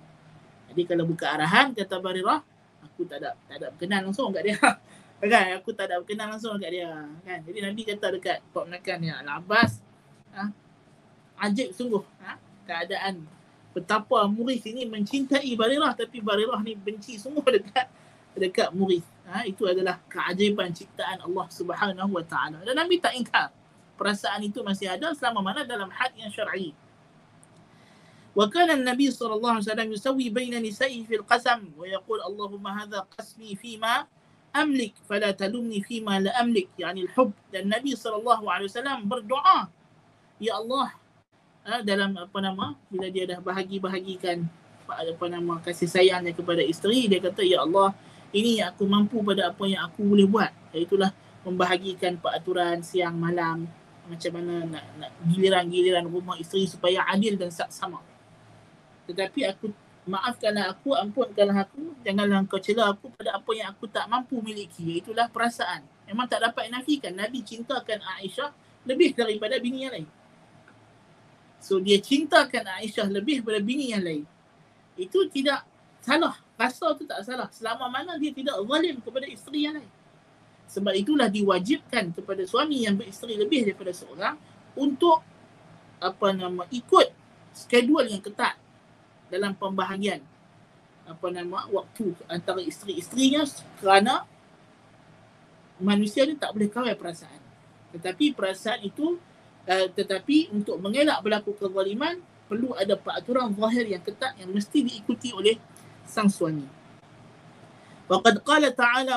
Jadi 0.72 0.84
kalau 0.88 1.04
bukan 1.04 1.28
arahan, 1.28 1.76
kata 1.76 2.00
Barirah, 2.00 2.40
aku 2.82 3.04
tak 3.04 3.20
ada 3.20 3.36
tak 3.46 3.56
ada 3.60 3.68
berkenan 3.76 4.08
langsung 4.08 4.32
kat 4.32 4.44
dia. 4.48 4.58
kan? 5.32 5.46
Aku 5.60 5.70
tak 5.76 5.92
ada 5.92 6.00
berkenan 6.00 6.32
langsung 6.32 6.56
kat 6.58 6.72
dia. 6.72 6.90
Kan? 7.28 7.40
Jadi 7.44 7.60
Nabi 7.60 7.82
kata 7.84 8.08
dekat 8.16 8.38
Pak 8.56 8.64
Menakan 8.66 8.98
ni, 9.04 9.08
Al-Abbas, 9.12 9.84
ha? 10.34 10.48
ajib 11.44 11.76
sungguh. 11.76 12.04
Ha? 12.24 12.52
keadaan 12.72 13.28
betapa 13.72 14.28
Muris 14.32 14.64
ini 14.68 14.88
mencintai 14.88 15.52
Barirah 15.60 15.92
tapi 15.96 16.24
Barirah 16.24 16.60
ni 16.64 16.76
benci 16.76 17.20
semua 17.20 17.44
dekat 17.44 17.88
dekat 18.36 18.72
Muris. 18.72 19.04
Ha, 19.28 19.48
itu 19.48 19.64
adalah 19.64 20.00
keajaiban 20.12 20.76
ciptaan 20.76 21.24
Allah 21.24 21.48
Subhanahu 21.52 22.20
Wa 22.20 22.24
Taala. 22.28 22.60
Dan 22.64 22.76
Nabi 22.76 23.00
tak 23.00 23.16
ingkar 23.16 23.52
perasaan 23.96 24.44
itu 24.44 24.60
masih 24.60 24.92
ada 24.92 25.12
selama 25.16 25.52
mana 25.52 25.64
dalam 25.64 25.88
had 25.92 26.12
yang 26.20 26.32
syar'i. 26.32 26.72
Wa 26.72 26.91
Nabi 28.32 29.12
sallallahu 29.12 29.60
alaihi 29.60 29.68
wasallam 29.68 29.90
yusawi 29.92 30.26
baina 30.32 30.56
nisa'i 30.64 31.04
fil 31.04 31.24
qasam 31.28 31.68
wa 31.76 31.84
yaqul 31.84 32.24
Allahumma 32.24 32.72
hadha 32.80 33.04
qasmi 33.12 33.60
fima 33.60 34.08
amlik 34.56 34.96
fala 35.04 35.36
talumni 35.36 35.84
fima 35.84 36.16
la 36.16 36.32
amlik 36.40 36.72
yani 36.80 37.04
al-hub 37.12 37.36
dan 37.52 37.68
Nabi 37.68 37.92
sallallahu 37.92 38.48
alaihi 38.48 38.72
wasallam 38.72 39.04
berdoa. 39.04 39.68
Ya 40.40 40.56
Allah 40.56 40.96
ha, 41.68 41.84
dalam 41.84 42.16
apa 42.16 42.38
nama 42.40 42.80
bila 42.88 43.12
dia 43.12 43.28
dah 43.28 43.40
bahagi-bahagikan 43.44 44.48
apa 44.88 45.26
nama 45.28 45.60
kasih 45.60 45.88
sayangnya 45.92 46.32
kepada 46.32 46.64
isteri 46.64 47.12
dia 47.12 47.20
kata 47.20 47.44
ya 47.44 47.64
Allah 47.64 47.96
ini 48.32 48.64
aku 48.64 48.88
mampu 48.88 49.20
pada 49.28 49.52
apa 49.52 49.68
yang 49.68 49.84
aku 49.92 50.08
boleh 50.08 50.24
buat. 50.24 50.52
Itulah 50.72 51.12
membahagikan 51.44 52.16
peraturan 52.16 52.80
siang 52.80 53.20
malam. 53.20 53.68
Macam 54.08 54.32
mana 54.40 54.64
nak, 54.68 54.86
nak 55.00 55.12
giliran-giliran 55.28 56.08
rumah 56.08 56.40
isteri 56.40 56.64
supaya 56.64 57.04
adil 57.12 57.36
dan 57.36 57.52
sama 57.52 58.00
tetapi 59.10 59.48
aku 59.50 59.74
maafkanlah 60.06 60.74
aku 60.74 60.98
ampunkanlah 60.98 61.66
aku 61.66 61.94
janganlah 62.02 62.42
kau 62.50 62.58
cela 62.58 62.94
aku 62.94 63.14
pada 63.14 63.38
apa 63.38 63.52
yang 63.54 63.70
aku 63.74 63.86
tak 63.86 64.10
mampu 64.10 64.42
miliki 64.42 65.02
itulah 65.02 65.30
perasaan 65.30 65.86
memang 66.10 66.26
tak 66.26 66.42
dapat 66.42 66.74
nafikan 66.74 67.14
Nabi 67.14 67.46
cintakan 67.46 68.02
Aisyah 68.18 68.50
lebih 68.86 69.14
daripada 69.14 69.62
bini 69.62 69.86
yang 69.86 69.94
lain 69.94 70.10
So 71.62 71.78
dia 71.78 72.02
cintakan 72.02 72.66
Aisyah 72.82 73.06
lebih 73.06 73.46
daripada 73.46 73.62
bini 73.62 73.94
yang 73.94 74.02
lain. 74.02 74.26
Itu 74.98 75.30
tidak 75.30 75.62
salah. 76.02 76.34
Rasa 76.58 76.98
tu 76.98 77.06
tak 77.06 77.22
salah. 77.22 77.48
Selama 77.54 77.86
mana 77.86 78.18
dia 78.18 78.34
tidak 78.34 78.58
zalim 78.58 78.98
kepada 78.98 79.30
isteri 79.30 79.70
yang 79.70 79.78
lain. 79.78 79.92
Sebab 80.66 80.94
itulah 80.98 81.30
diwajibkan 81.30 82.18
kepada 82.18 82.42
suami 82.50 82.90
yang 82.90 82.98
beristeri 82.98 83.38
lebih 83.38 83.70
daripada 83.70 83.94
seorang 83.94 84.36
untuk 84.74 85.22
apa 86.02 86.28
nama 86.34 86.66
ikut 86.74 87.14
skedul 87.54 88.10
yang 88.10 88.26
ketat 88.26 88.58
dalam 89.31 89.53
pembahagian 89.57 90.23
apa 91.07 91.27
nama 91.31 91.71
waktu 91.71 92.19
antara 92.27 92.59
isteri-isterinya 92.59 93.47
kerana 93.79 94.27
manusia 95.79 96.27
ni 96.27 96.35
tak 96.35 96.51
boleh 96.51 96.67
kawal 96.67 96.95
perasaan. 96.99 97.39
Tetapi 97.95 98.35
perasaan 98.35 98.83
itu 98.83 99.19
uh, 99.71 99.89
tetapi 99.95 100.51
untuk 100.51 100.83
mengelak 100.83 101.23
berlaku 101.23 101.55
kezaliman 101.55 102.19
perlu 102.51 102.75
ada 102.75 102.95
peraturan 102.99 103.55
zahir 103.55 103.87
yang 103.87 104.03
ketat 104.03 104.35
yang 104.39 104.51
mesti 104.51 104.83
diikuti 104.83 105.31
oleh 105.31 105.59
sang 106.07 106.31
suami. 106.31 106.77
وقد 108.07 108.39
قال 108.47 108.63
تعالى 108.71 109.15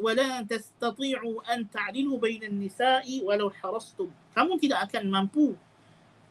ولا 0.00 0.42
تستطيعوا 0.48 1.36
أن 1.54 1.68
تعدلوا 1.68 2.16
بين 2.18 2.42
النساء 2.48 3.04
ولو 3.04 3.48
حرصتم 3.60 4.08
kamu 4.32 4.56
tidak 4.56 4.88
akan 4.88 5.04
mampu 5.12 5.52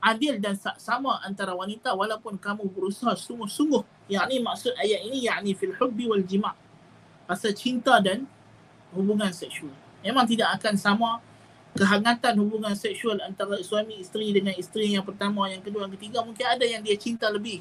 adil 0.01 0.39
dan 0.39 0.55
sama 0.77 1.19
antara 1.25 1.57
wanita 1.57 1.93
walaupun 1.97 2.37
kamu 2.39 2.69
berusaha 2.71 3.17
sungguh-sungguh 3.17 4.13
yakni 4.13 4.39
maksud 4.39 4.77
ayat 4.79 5.03
ini 5.09 5.27
yakni 5.27 5.57
fil 5.57 5.75
hubbi 5.77 6.07
wal 6.07 6.23
jima' 6.23 6.55
rasa 7.27 7.51
cinta 7.51 7.99
dan 7.99 8.29
hubungan 8.95 9.33
seksual 9.35 9.75
memang 10.05 10.29
tidak 10.29 10.61
akan 10.61 10.75
sama 10.79 11.19
kehangatan 11.77 12.41
hubungan 12.41 12.73
seksual 12.73 13.21
antara 13.21 13.61
suami 13.61 14.01
isteri 14.01 14.33
dengan 14.33 14.57
isteri 14.57 14.97
yang 14.97 15.05
pertama, 15.05 15.47
yang 15.53 15.61
kedua, 15.61 15.85
yang 15.85 15.95
ketiga 15.95 16.19
mungkin 16.25 16.47
ada 16.49 16.65
yang 16.65 16.81
dia 16.81 16.97
cinta 16.97 17.29
lebih, 17.29 17.61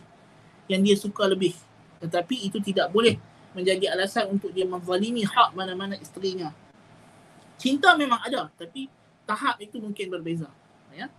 yang 0.71 0.79
dia 0.79 0.95
suka 0.95 1.27
lebih. 1.27 1.51
Tetapi 1.99 2.47
itu 2.47 2.57
tidak 2.63 2.89
boleh 2.95 3.19
menjadi 3.51 3.91
alasan 3.91 4.31
untuk 4.31 4.55
dia 4.55 4.63
menzalimi 4.63 5.27
hak 5.27 5.51
mana-mana 5.51 5.99
isterinya. 5.99 6.55
Cinta 7.59 7.95
memang 7.99 8.23
ada, 8.23 8.47
tapi 8.55 8.87
tahap 9.27 9.59
itu 9.59 9.79
mungkin 9.83 10.07
berbeza. 10.07 10.47
Ya. 10.95 11.11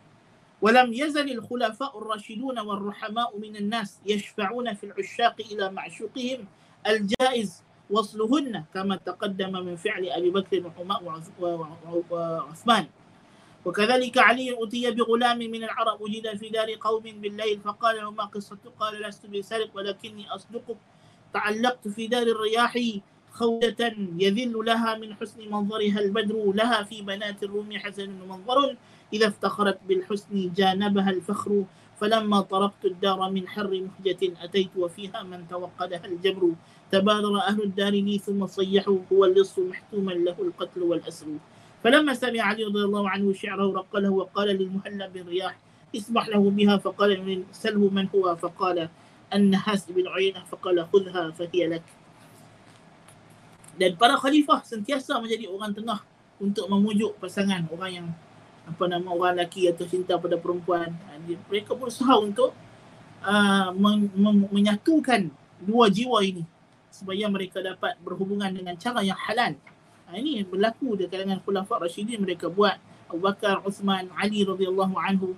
ولم 0.63 0.93
يزل 0.93 1.33
الخلفاء 1.33 1.99
الراشدون 1.99 2.59
والرحماء 2.59 3.39
من 3.39 3.57
الناس 3.57 4.01
يشفعون 4.07 4.75
في 4.75 4.85
العشاق 4.87 5.37
إلى 5.53 5.71
معشوقهم 5.71 6.47
الجائز 6.87 7.63
وصلهن 7.91 8.65
كما 8.75 8.97
تقدم 8.97 9.53
من 9.53 9.77
فعل 9.77 10.09
أبي 10.09 10.31
بكر 10.31 10.73
وعثمان. 12.11 12.87
وكذلك 13.65 14.19
علي 14.19 14.57
أتي 14.63 14.91
بغلام 14.91 15.39
من 15.39 15.65
العرب 15.65 16.01
وجد 16.01 16.37
في 16.37 16.49
دار 16.49 16.75
قوم 16.81 17.03
بالليل 17.03 17.61
فقال 17.61 17.97
له 17.97 18.11
ما 18.11 18.25
قصته 18.25 18.71
قال 18.81 19.03
لست 19.03 19.27
بسرق 19.27 19.71
ولكني 19.75 20.31
أصدقك. 20.31 20.77
تعلقت 21.35 21.89
في 21.89 22.07
دار 22.07 22.23
الرياح 22.23 22.79
خولة 23.31 23.83
يذل 24.19 24.55
لها 24.65 24.99
من 24.99 25.15
حسن 25.15 25.51
منظرها 25.51 25.99
البدر 26.01 26.53
لها 26.55 26.83
في 26.83 27.03
بنات 27.03 27.43
الروم 27.43 27.79
حسن 27.79 28.11
منظر. 28.29 28.77
إذا 29.13 29.27
افتخرت 29.27 29.79
بالحسن 29.89 30.53
جانبها 30.57 31.11
الفخر 31.11 31.65
فلما 32.01 32.41
طرقت 32.41 32.85
الدار 32.85 33.31
من 33.31 33.49
حر 33.49 33.71
مهجة 33.71 34.23
أتيت 34.43 34.75
وفيها 34.77 35.23
من 35.23 35.49
توقدها 35.49 36.05
الجبر. 36.05 36.43
تبادر 36.93 37.39
أهل 37.39 37.63
الدار 37.63 37.93
لي 37.93 38.19
ثم 38.19 38.47
صيحوا 38.47 38.99
هو 39.13 39.25
اللص 39.25 39.59
محتوما 39.59 40.13
له 40.13 40.37
القتل 40.39 40.83
والأسر. 40.83 41.27
فلما 41.85 42.15
سمع 42.15 42.43
علي 42.43 42.65
رضي 42.65 42.83
الله 42.83 43.05
عنه 43.11 43.33
شعره 43.33 43.69
رقله 43.73 44.11
وقال 44.11 44.49
للمهلب 44.49 45.13
بن 45.13 45.29
رياح 45.29 45.55
اسمح 45.97 46.29
له 46.29 46.43
بها. 46.51 46.77
فقال 46.77 47.43
سله 47.53 47.85
من 47.91 48.07
هو؟ 48.15 48.37
فقال 48.37 48.89
النحاس 49.35 49.91
بن 49.91 50.07
عيينة 50.09 50.45
فقال 50.51 50.87
خذها 50.93 51.31
فهي 51.31 51.67
لك. 51.67 51.87
Dan 53.77 53.93
para 54.01 54.17
khalifah 54.17 54.65
sentiasa 54.65 55.21
menjadi 55.21 55.53
orang 55.53 55.77
tengah 55.77 56.01
untuk 56.41 56.65
memujuk 56.65 57.21
pasangan 57.21 57.69
orang 57.69 57.93
yang 57.93 58.09
apa 58.68 58.84
nama 58.88 59.10
orang 59.12 59.42
lelaki 59.42 59.68
atau 59.68 59.84
cinta 59.90 60.16
pada 60.16 60.38
perempuan 60.38 60.94
mereka 61.50 61.74
berusaha 61.74 62.14
untuk 62.22 62.54
uh, 63.26 63.70
men- 63.74 64.12
men- 64.14 64.50
menyatukan 64.54 65.34
dua 65.62 65.90
jiwa 65.90 66.22
ini 66.22 66.46
supaya 66.94 67.26
mereka 67.32 67.64
dapat 67.64 67.98
berhubungan 68.04 68.52
dengan 68.52 68.76
cara 68.76 69.00
yang 69.02 69.18
halal. 69.18 69.56
Ha, 70.08 70.20
ini 70.20 70.44
berlaku 70.44 71.00
di 71.00 71.08
kalangan 71.08 71.40
khulafah 71.40 71.88
Rashidin 71.88 72.20
mereka 72.20 72.52
buat 72.52 72.76
Abu 73.08 73.24
Bakar, 73.24 73.64
Uthman, 73.64 74.12
Ali 74.20 74.44
radhiyallahu 74.44 74.96
anhu 75.00 75.36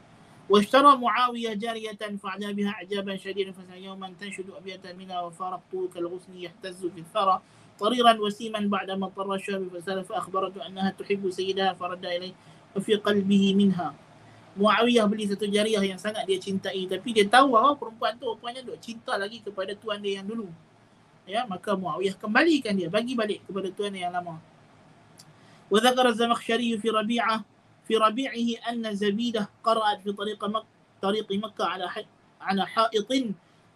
واشترى 0.49 0.99
معاوية 0.99 1.55
جارية 1.55 2.19
فعجى 2.19 2.53
بها 2.53 2.69
إعجابا 2.69 3.15
شديدا 3.15 3.51
فسأل 3.55 3.79
يوما 3.79 4.11
تنشد 4.19 4.51
أبية 4.51 4.83
منها 4.99 5.21
وفارقته 5.21 5.89
كالغصن 5.95 6.35
يهتز 6.35 6.83
في 6.83 6.99
الثرى 6.99 7.41
طريرا 7.79 8.13
وسيما 8.19 8.59
بعدما 8.59 9.05
اضطر 9.07 9.33
الشاب 9.33 9.71
فسال 9.71 10.03
فأخبرته 10.03 10.67
أنها 10.67 10.99
تحب 10.99 11.29
سيدها 11.31 11.73
فرد 11.79 12.05
إليه 12.05 12.35
وفي 12.75 12.93
قلبه 13.01 13.43
منها 13.53 13.89
Muawiyah 14.53 15.09
beli 15.09 15.25
satu 15.25 15.49
jariah 15.49 15.81
yang 15.81 15.97
sangat 15.97 16.29
dia 16.29 16.37
cintai 16.37 16.85
tapi 16.85 17.09
dia 17.09 17.25
tahu 17.25 17.57
bahawa 17.57 17.73
perempuan 17.73 18.13
tu 18.21 18.29
rupanya 18.29 18.61
duk 18.61 18.77
cinta 18.77 19.17
lagi 19.17 19.41
kepada 19.41 19.73
tuan 19.73 19.97
dia 19.97 20.21
yang 20.21 20.29
dulu. 20.29 20.45
Ya, 21.25 21.41
maka 21.49 21.73
Muawiyah 21.73 22.13
kembalikan 22.21 22.77
dia, 22.77 22.85
bagi 22.85 23.17
balik 23.17 23.41
kepada 23.49 23.73
tuan 23.73 23.97
dia 23.97 24.05
yang 24.05 24.13
lama. 24.13 24.37
وذكر 25.73 26.05
الزمخشري 26.07 26.77
في 26.77 26.89
ربيعه 26.89 27.45
في 27.87 27.97
ربيعه 27.97 28.69
ان 28.69 28.95
زبيده 28.95 29.49
قرات 29.63 30.05
في 30.05 30.11
طريق 30.13 30.45
مكه 30.45 30.65
طريق 31.01 31.31
مكه 31.31 31.65
على 31.65 31.89
على 32.41 32.67
حائط 32.67 33.09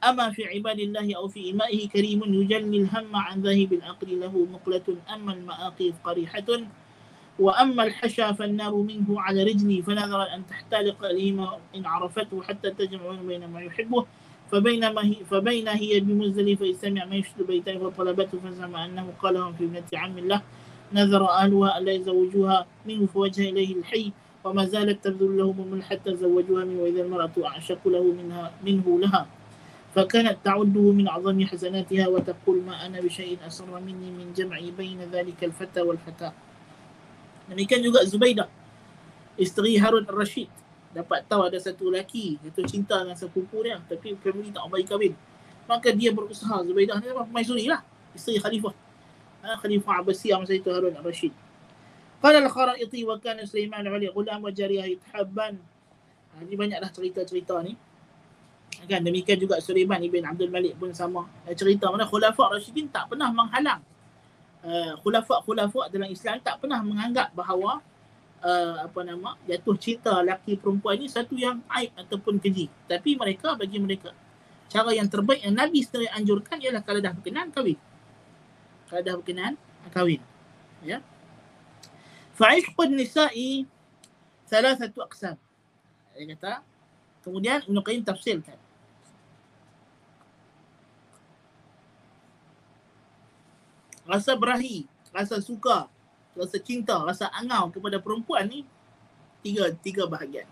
اما 0.03 0.29
في 0.29 0.45
عباد 0.45 0.79
الله 0.79 1.15
او 1.17 1.27
في 1.27 1.51
امائه 1.51 1.89
كريم 1.89 2.21
يجلي 2.23 2.77
الهم 2.77 3.15
عن 3.15 3.41
ذاهب 3.41 3.73
العقل 3.73 4.19
له 4.19 4.47
مقله 4.53 4.87
اما 5.13 5.33
المآقيف 5.33 5.95
قريحه 6.03 6.49
وأما 7.42 7.82
الحشا 7.84 8.32
فالنار 8.32 8.74
منه 8.74 9.20
على 9.20 9.42
رجلي 9.42 9.82
فنذر 9.82 10.22
أن 10.34 10.46
تحتالق 10.50 11.04
اليهما 11.04 11.58
إن 11.76 11.86
عرفته 11.86 12.42
حتى 12.42 12.70
تجمع 12.70 13.12
بين 13.28 13.48
ما 13.48 13.60
يحبه. 13.60 14.06
فبينما 14.52 15.04
هي 15.04 15.16
فبين 15.30 15.68
هي 15.68 16.00
بمزدلفه 16.00 16.72
سمع 16.72 17.04
ما 17.04 17.16
يشد 17.16 17.42
بيتين 17.48 17.78
فطلبته 17.80 18.38
فزعم 18.38 18.76
أنه 18.76 19.06
قالهم 19.22 19.52
في 19.52 19.64
ابنه 19.64 19.82
عم 19.94 20.18
الله. 20.18 20.40
نذر 20.92 21.30
أهلها 21.30 21.78
ألا 21.78 21.92
يزوجوها 21.92 22.66
منه 22.86 23.06
فوجه 23.06 23.42
إليه 23.50 23.76
الحي 23.76 24.12
وما 24.44 24.64
زالت 24.64 25.04
تبذل 25.04 25.38
لهم 25.38 25.68
من 25.70 25.82
حتى 25.82 26.16
زوجوها 26.16 26.64
منه 26.64 26.80
وإذا 26.82 27.02
المرأة 27.02 27.36
أعشق 27.44 27.88
له 27.88 28.02
منها 28.02 28.52
منه 28.64 29.00
لها. 29.00 29.26
فكانت 29.94 30.36
تعده 30.44 30.92
من 30.92 31.08
أعظم 31.08 31.46
حسناتها 31.46 32.08
وتقول 32.08 32.62
ما 32.66 32.86
أنا 32.86 33.00
بشيء 33.00 33.38
أسر 33.46 33.80
مني 33.80 34.10
من 34.10 34.32
جمع 34.36 34.60
بين 34.78 35.00
ذلك 35.12 35.44
الفتى 35.44 35.80
والفتاة 35.80 36.32
Demikian 37.52 37.84
juga 37.84 38.00
Zubaidah. 38.08 38.48
Isteri 39.36 39.76
Harun 39.76 40.08
al-Rashid. 40.08 40.48
Dapat 40.92 41.24
tahu 41.28 41.48
ada 41.48 41.56
satu 41.60 41.88
lelaki 41.88 42.36
yang 42.40 42.68
cinta 42.68 43.00
dengan 43.04 43.16
sepupu 43.16 43.60
dia. 43.60 43.80
Tapi 43.84 44.16
family 44.20 44.48
tak 44.52 44.64
bagi 44.72 44.88
kahwin. 44.88 45.12
Maka 45.68 45.92
dia 45.92 46.12
berusaha. 46.16 46.64
Zubaidah 46.64 46.96
ni 47.00 47.12
apa? 47.12 47.28
Maizuri 47.28 47.68
lah. 47.68 47.84
Isteri 48.16 48.40
Khalifah. 48.40 48.74
Ha, 49.44 49.60
Khalifah 49.60 50.00
Abbasiyah 50.00 50.40
masa 50.40 50.56
itu 50.56 50.72
Harun 50.72 50.96
al-Rashid. 50.96 51.32
Qala 52.24 52.40
al-Khara'iti 52.40 53.04
wa 53.04 53.20
kana 53.20 53.44
Sulaiman 53.44 53.84
Ali 53.84 54.08
ghulam 54.08 54.40
wa 54.40 54.48
jariyah 54.48 54.88
yathabban. 54.88 55.60
Ha, 56.32 56.44
banyaklah 56.48 56.88
cerita-cerita 56.88 57.60
ni. 57.60 57.76
Kan 58.88 59.04
demikian 59.04 59.36
juga 59.36 59.60
Sulaiman 59.60 60.00
ibn 60.00 60.24
Abdul 60.24 60.48
Malik 60.48 60.80
pun 60.80 60.96
sama. 60.96 61.28
Eh, 61.44 61.52
cerita 61.52 61.92
mana 61.92 62.08
khulafa 62.08 62.56
Rashidin 62.56 62.88
tak 62.88 63.12
pernah 63.12 63.28
menghalang 63.28 63.84
Uh, 64.62 64.94
khulafa-khulafa 65.02 65.90
dalam 65.90 66.06
Islam 66.06 66.38
tak 66.38 66.62
pernah 66.62 66.78
menganggap 66.86 67.34
bahawa 67.34 67.82
uh, 68.46 68.86
apa 68.86 69.00
nama 69.02 69.34
jatuh 69.42 69.74
cinta 69.74 70.22
laki 70.22 70.54
perempuan 70.54 71.02
ni 71.02 71.10
satu 71.10 71.34
yang 71.34 71.58
aib 71.82 71.90
ataupun 71.98 72.38
keji. 72.38 72.70
Tapi 72.86 73.18
mereka 73.18 73.58
bagi 73.58 73.82
mereka 73.82 74.14
cara 74.70 74.94
yang 74.94 75.10
terbaik 75.10 75.42
yang 75.42 75.58
Nabi 75.58 75.82
sendiri 75.82 76.06
anjurkan 76.14 76.62
ialah 76.62 76.78
kalau 76.86 77.02
dah 77.02 77.10
berkenan 77.10 77.50
kahwin. 77.50 77.74
Kalau 78.86 79.02
dah 79.02 79.14
berkenan 79.18 79.58
kahwin. 79.90 80.22
Ya. 80.86 81.02
Fa'ishqun 82.38 82.94
nisa'i 82.94 83.66
salah 84.52 84.76
satu 84.76 85.00
aqsam 85.00 85.40
dia 86.12 86.36
kata 86.36 86.52
kemudian 87.24 87.64
Ibn 87.64 87.78
Qayyim 87.80 88.04
tafsirkan 88.04 88.58
rasa 94.06 94.34
berahi, 94.34 94.86
rasa 95.14 95.38
suka, 95.38 95.86
rasa 96.34 96.56
cinta, 96.58 96.98
rasa 97.04 97.28
angau 97.32 97.70
kepada 97.70 98.00
perempuan 98.00 98.48
ni 98.48 98.60
tiga 99.42 99.70
tiga 99.82 100.06
bahagian. 100.06 100.48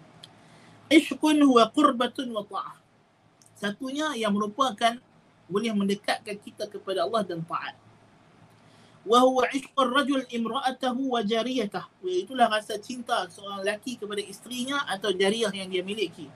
Ishqun 0.90 1.38
huwa 1.46 1.70
qurbatun 1.70 2.34
wa 2.34 2.42
ta'ah. 2.42 2.76
Satunya 3.54 4.10
yang 4.18 4.34
merupakan 4.34 4.98
boleh 5.46 5.70
mendekatkan 5.74 6.38
kita 6.38 6.66
kepada 6.66 7.06
Allah 7.06 7.22
dan 7.22 7.42
taat. 7.46 7.78
Wa 9.06 9.22
huwa 9.24 9.46
ishqur 9.54 9.88
rajul 9.90 10.26
imra'atahu 10.28 11.14
wa 11.14 11.20
jariyatah. 11.22 11.86
Itulah 12.02 12.50
rasa 12.50 12.76
cinta 12.76 13.26
seorang 13.30 13.62
lelaki 13.62 13.96
kepada 13.96 14.20
isterinya 14.20 14.82
atau 14.90 15.14
jariah 15.14 15.50
yang 15.54 15.70
dia 15.70 15.82
miliki. 15.86 16.26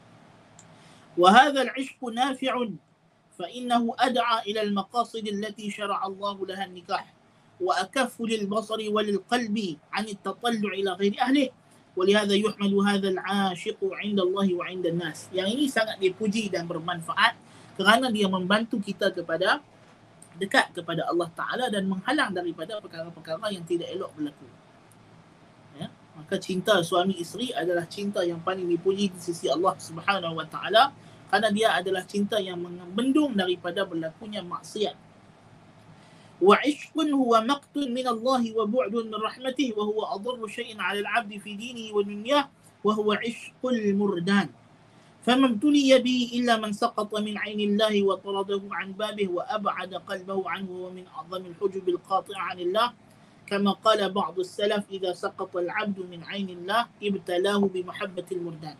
Wa 1.14 1.30
hadha 1.30 1.66
al-ishqu 1.70 2.10
nafi'un 2.10 2.78
فإنه 3.39 3.95
أدعى 3.99 4.37
إلى 4.51 4.61
المقاصد 4.61 5.27
التي 5.27 5.71
شرع 5.71 6.05
الله 6.05 6.37
لها 6.47 6.65
النكاح 6.65 7.05
وأكف 7.61 8.21
للبصر 8.21 8.79
وللقلب 8.91 9.57
عن 9.93 10.05
التطلع 10.05 10.71
إلى 10.73 10.91
غير 10.91 11.13
أهله 11.21 11.49
ولهذا 11.97 12.35
يحمل 12.35 12.73
هذا 12.75 13.07
العاشق 13.09 13.79
عند 13.83 14.19
الله 14.19 14.47
وعند 14.55 14.85
الناس 14.85 15.31
yang 15.35 15.47
ini 15.47 15.67
sangat 15.67 15.99
dipuji 15.99 16.47
dan 16.47 16.67
bermanfaat 16.67 17.35
kerana 17.79 18.11
dia 18.11 18.27
membantu 18.27 18.79
kita 18.83 19.11
kepada 19.15 19.63
dekat 20.39 20.71
kepada 20.71 21.03
Allah 21.07 21.27
Ta'ala 21.35 21.67
dan 21.67 21.87
menghalang 21.87 22.31
daripada 22.31 22.79
perkara-perkara 22.79 23.51
yang 23.51 23.63
tidak 23.67 23.91
elok 23.91 24.15
berlaku. 24.15 24.47
Ya? 25.75 25.91
Maka 26.15 26.39
cinta 26.39 26.79
suami 26.79 27.19
isteri 27.19 27.51
adalah 27.51 27.83
cinta 27.91 28.23
yang 28.23 28.39
paling 28.39 28.67
dipuji 28.67 29.11
di 29.11 29.19
sisi 29.19 29.51
Allah 29.51 29.75
Subhanahu 29.75 30.39
Wa 30.39 30.47
Ta'ala 30.47 30.83
kerana 31.28 31.48
dia 31.50 31.74
adalah 31.74 32.02
cinta 32.06 32.38
yang 32.38 32.60
membendung 32.60 33.34
daripada 33.34 33.82
berlakunya 33.84 34.40
maksiat. 34.42 34.96
Wa 36.42 36.58
ishqun 36.60 37.08
huwa 37.14 37.40
maqtun 37.46 37.88
min 37.94 38.06
Allah 38.06 38.42
wa 38.42 38.64
bu'dun 38.66 39.08
min 39.08 39.18
rahmatih 39.18 39.72
wa 39.74 39.86
huwa 39.86 40.12
adarru 40.18 40.44
syai'in 40.50 40.76
'ala 40.76 41.00
al-'abdi 41.00 41.38
fi 41.40 41.56
dinihi 41.56 41.90
wa 41.94 42.02
dunyah 42.02 42.44
wa 42.84 42.92
huwa 42.92 43.18
ishqul 43.22 43.78
murdan. 43.96 44.50
فما 45.24 45.56
ابتلي 45.56 46.04
به 46.04 46.20
إلا 46.36 46.60
من 46.60 46.76
سقط 46.76 47.08
من 47.16 47.32
عين 47.40 47.60
الله 47.60 47.94
وطرده 48.04 48.60
عن 48.60 48.92
بابه 48.92 49.28
وأبعد 49.32 49.94
قلبه 49.94 50.50
عنه 50.50 50.70
ومن 50.70 51.04
أعظم 51.08 51.42
الحجب 51.46 51.88
القاطعة 51.88 52.42
عن 52.52 52.58
الله 52.60 52.92
كما 53.48 53.72
قال 53.72 54.12
بعض 54.12 54.38
السلف 54.38 54.84
إذا 54.92 55.12
سقط 55.12 55.56
العبد 55.56 55.98
من 56.12 56.20
عين 56.24 56.48
الله 56.50 56.86
ابتلاه 57.02 57.58
بمحبة 57.58 58.28
المردان 58.32 58.76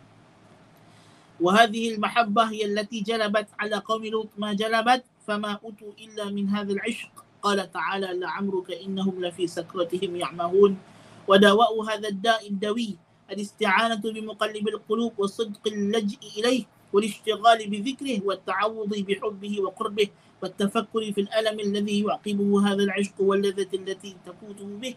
وهذه 1.41 1.95
المحبة 1.95 2.43
هي 2.43 2.65
التي 2.65 3.01
جلبت 3.01 3.47
على 3.59 3.75
قوم 3.75 4.05
لوط 4.05 4.29
ما 4.37 4.53
جلبت 4.53 5.03
فما 5.27 5.59
أتوا 5.63 5.91
إلا 5.99 6.25
من 6.31 6.49
هذا 6.49 6.73
العشق. 6.73 7.09
قال 7.41 7.71
تعالى 7.71 8.19
لعمرك 8.19 8.71
إنهم 8.71 9.25
لفي 9.25 9.47
سكرتهم 9.47 10.15
يعمهون. 10.15 10.77
ودواء 11.27 11.81
هذا 11.81 12.07
الداء 12.07 12.47
الدوي 12.47 12.95
الاستعانة 13.31 14.01
بمقلب 14.01 14.67
القلوب 14.67 15.13
وصدق 15.17 15.63
اللجء 15.67 16.17
إليه 16.37 16.63
والاشتغال 16.93 17.59
بذكره 17.69 18.21
والتعوض 18.25 18.89
بحبه 18.89 19.61
وقربه 19.61 20.07
والتفكر 20.41 21.11
في 21.11 21.21
الألم 21.21 21.59
الذي 21.59 22.03
يعقبه 22.03 22.67
هذا 22.67 22.83
العشق 22.83 23.17
واللذة 23.19 23.71
التي 23.73 24.15
تفوته 24.25 24.65
به. 24.81 24.95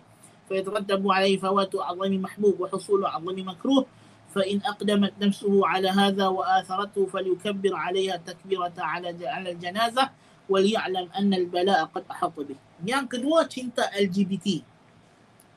فيترتب 0.48 1.11
عليه 1.11 1.37
فوات 1.38 1.74
أعظم 1.74 2.12
محبوب 2.12 2.61
وحصول 2.61 3.05
أعظم 3.05 3.37
مكروه. 3.48 3.87
فإن 4.34 4.66
أقدمت 4.66 5.13
نفسه 5.22 5.54
على 5.68 5.89
هذا 5.89 6.26
وآثرته 6.28 7.06
فليكبر 7.06 7.74
عليها 7.76 8.18
تكبيرة 8.18 8.74
على 8.78 9.13
على 9.22 9.52
الجنازة 9.52 10.10
وليعلم 10.50 11.06
أن 11.13 11.34
البلاء 11.34 11.86
قد 11.94 12.04
أحاط 12.10 12.36
به. 12.50 12.58
Yang 12.82 13.06
kedua 13.18 13.46
cinta 13.46 13.88
LGBT. 13.94 14.66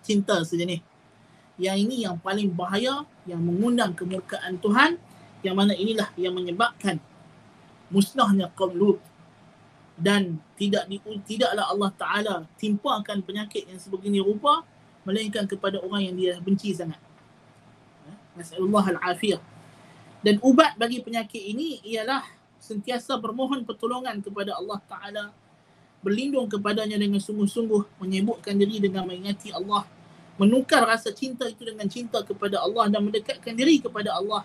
Cinta 0.04 0.38
sejenis 0.44 0.84
yang 1.56 1.76
ini 1.80 2.04
yang 2.04 2.20
paling 2.20 2.52
bahaya 2.52 3.04
yang 3.24 3.40
mengundang 3.40 3.96
kemurkaan 3.96 4.60
Tuhan 4.60 5.00
yang 5.40 5.56
mana 5.56 5.72
inilah 5.72 6.12
yang 6.20 6.36
menyebabkan 6.36 7.00
musnahnya 7.88 8.52
kaum 8.52 8.76
Lut 8.76 9.00
dan 9.96 10.36
tidak 10.60 10.84
di, 10.92 11.00
tidaklah 11.24 11.72
Allah 11.72 11.90
Taala 11.96 12.36
timpakan 12.60 13.24
penyakit 13.24 13.64
yang 13.64 13.80
sebegini 13.80 14.20
rupa 14.20 14.60
melainkan 15.08 15.48
kepada 15.48 15.80
orang 15.80 16.12
yang 16.12 16.16
dia 16.16 16.34
benci 16.44 16.76
sangat. 16.76 17.00
Nasallahu 18.41 18.97
al-afiyah. 18.97 19.39
Dan 20.21 20.41
ubat 20.41 20.77
bagi 20.77 21.01
penyakit 21.01 21.41
ini 21.41 21.81
ialah 21.85 22.25
sentiasa 22.61 23.17
bermohon 23.17 23.65
pertolongan 23.65 24.21
kepada 24.21 24.57
Allah 24.57 24.81
Taala. 24.85 25.25
Berlindung 26.01 26.49
kepadanya 26.49 26.97
dengan 26.97 27.21
sungguh-sungguh 27.21 28.01
menyebutkan 28.01 28.57
diri 28.57 28.81
dengan 28.81 29.05
mengingati 29.05 29.53
Allah. 29.53 29.85
Menukar 30.41 30.81
rasa 30.81 31.13
cinta 31.13 31.45
itu 31.45 31.61
dengan 31.61 31.85
cinta 31.85 32.25
kepada 32.25 32.57
Allah 32.57 32.89
dan 32.89 33.05
mendekatkan 33.05 33.53
diri 33.53 33.77
kepada 33.77 34.17
Allah. 34.17 34.41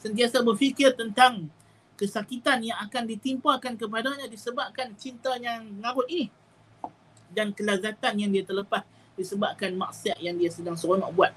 Sentiasa 0.00 0.40
berfikir 0.40 0.96
tentang 0.96 1.52
kesakitan 2.00 2.64
yang 2.64 2.80
akan 2.80 3.04
ditimpakan 3.04 3.76
kepadanya 3.76 4.24
disebabkan 4.28 4.96
cinta 4.96 5.36
yang 5.36 5.68
ngarut 5.84 6.08
ini. 6.08 6.32
Dan 7.28 7.52
kelazatan 7.52 8.16
yang 8.16 8.30
dia 8.32 8.44
terlepas 8.44 8.84
disebabkan 9.14 9.76
maksiat 9.76 10.18
yang 10.24 10.36
dia 10.40 10.48
sedang 10.48 10.74
seronok 10.74 11.10
buat 11.12 11.32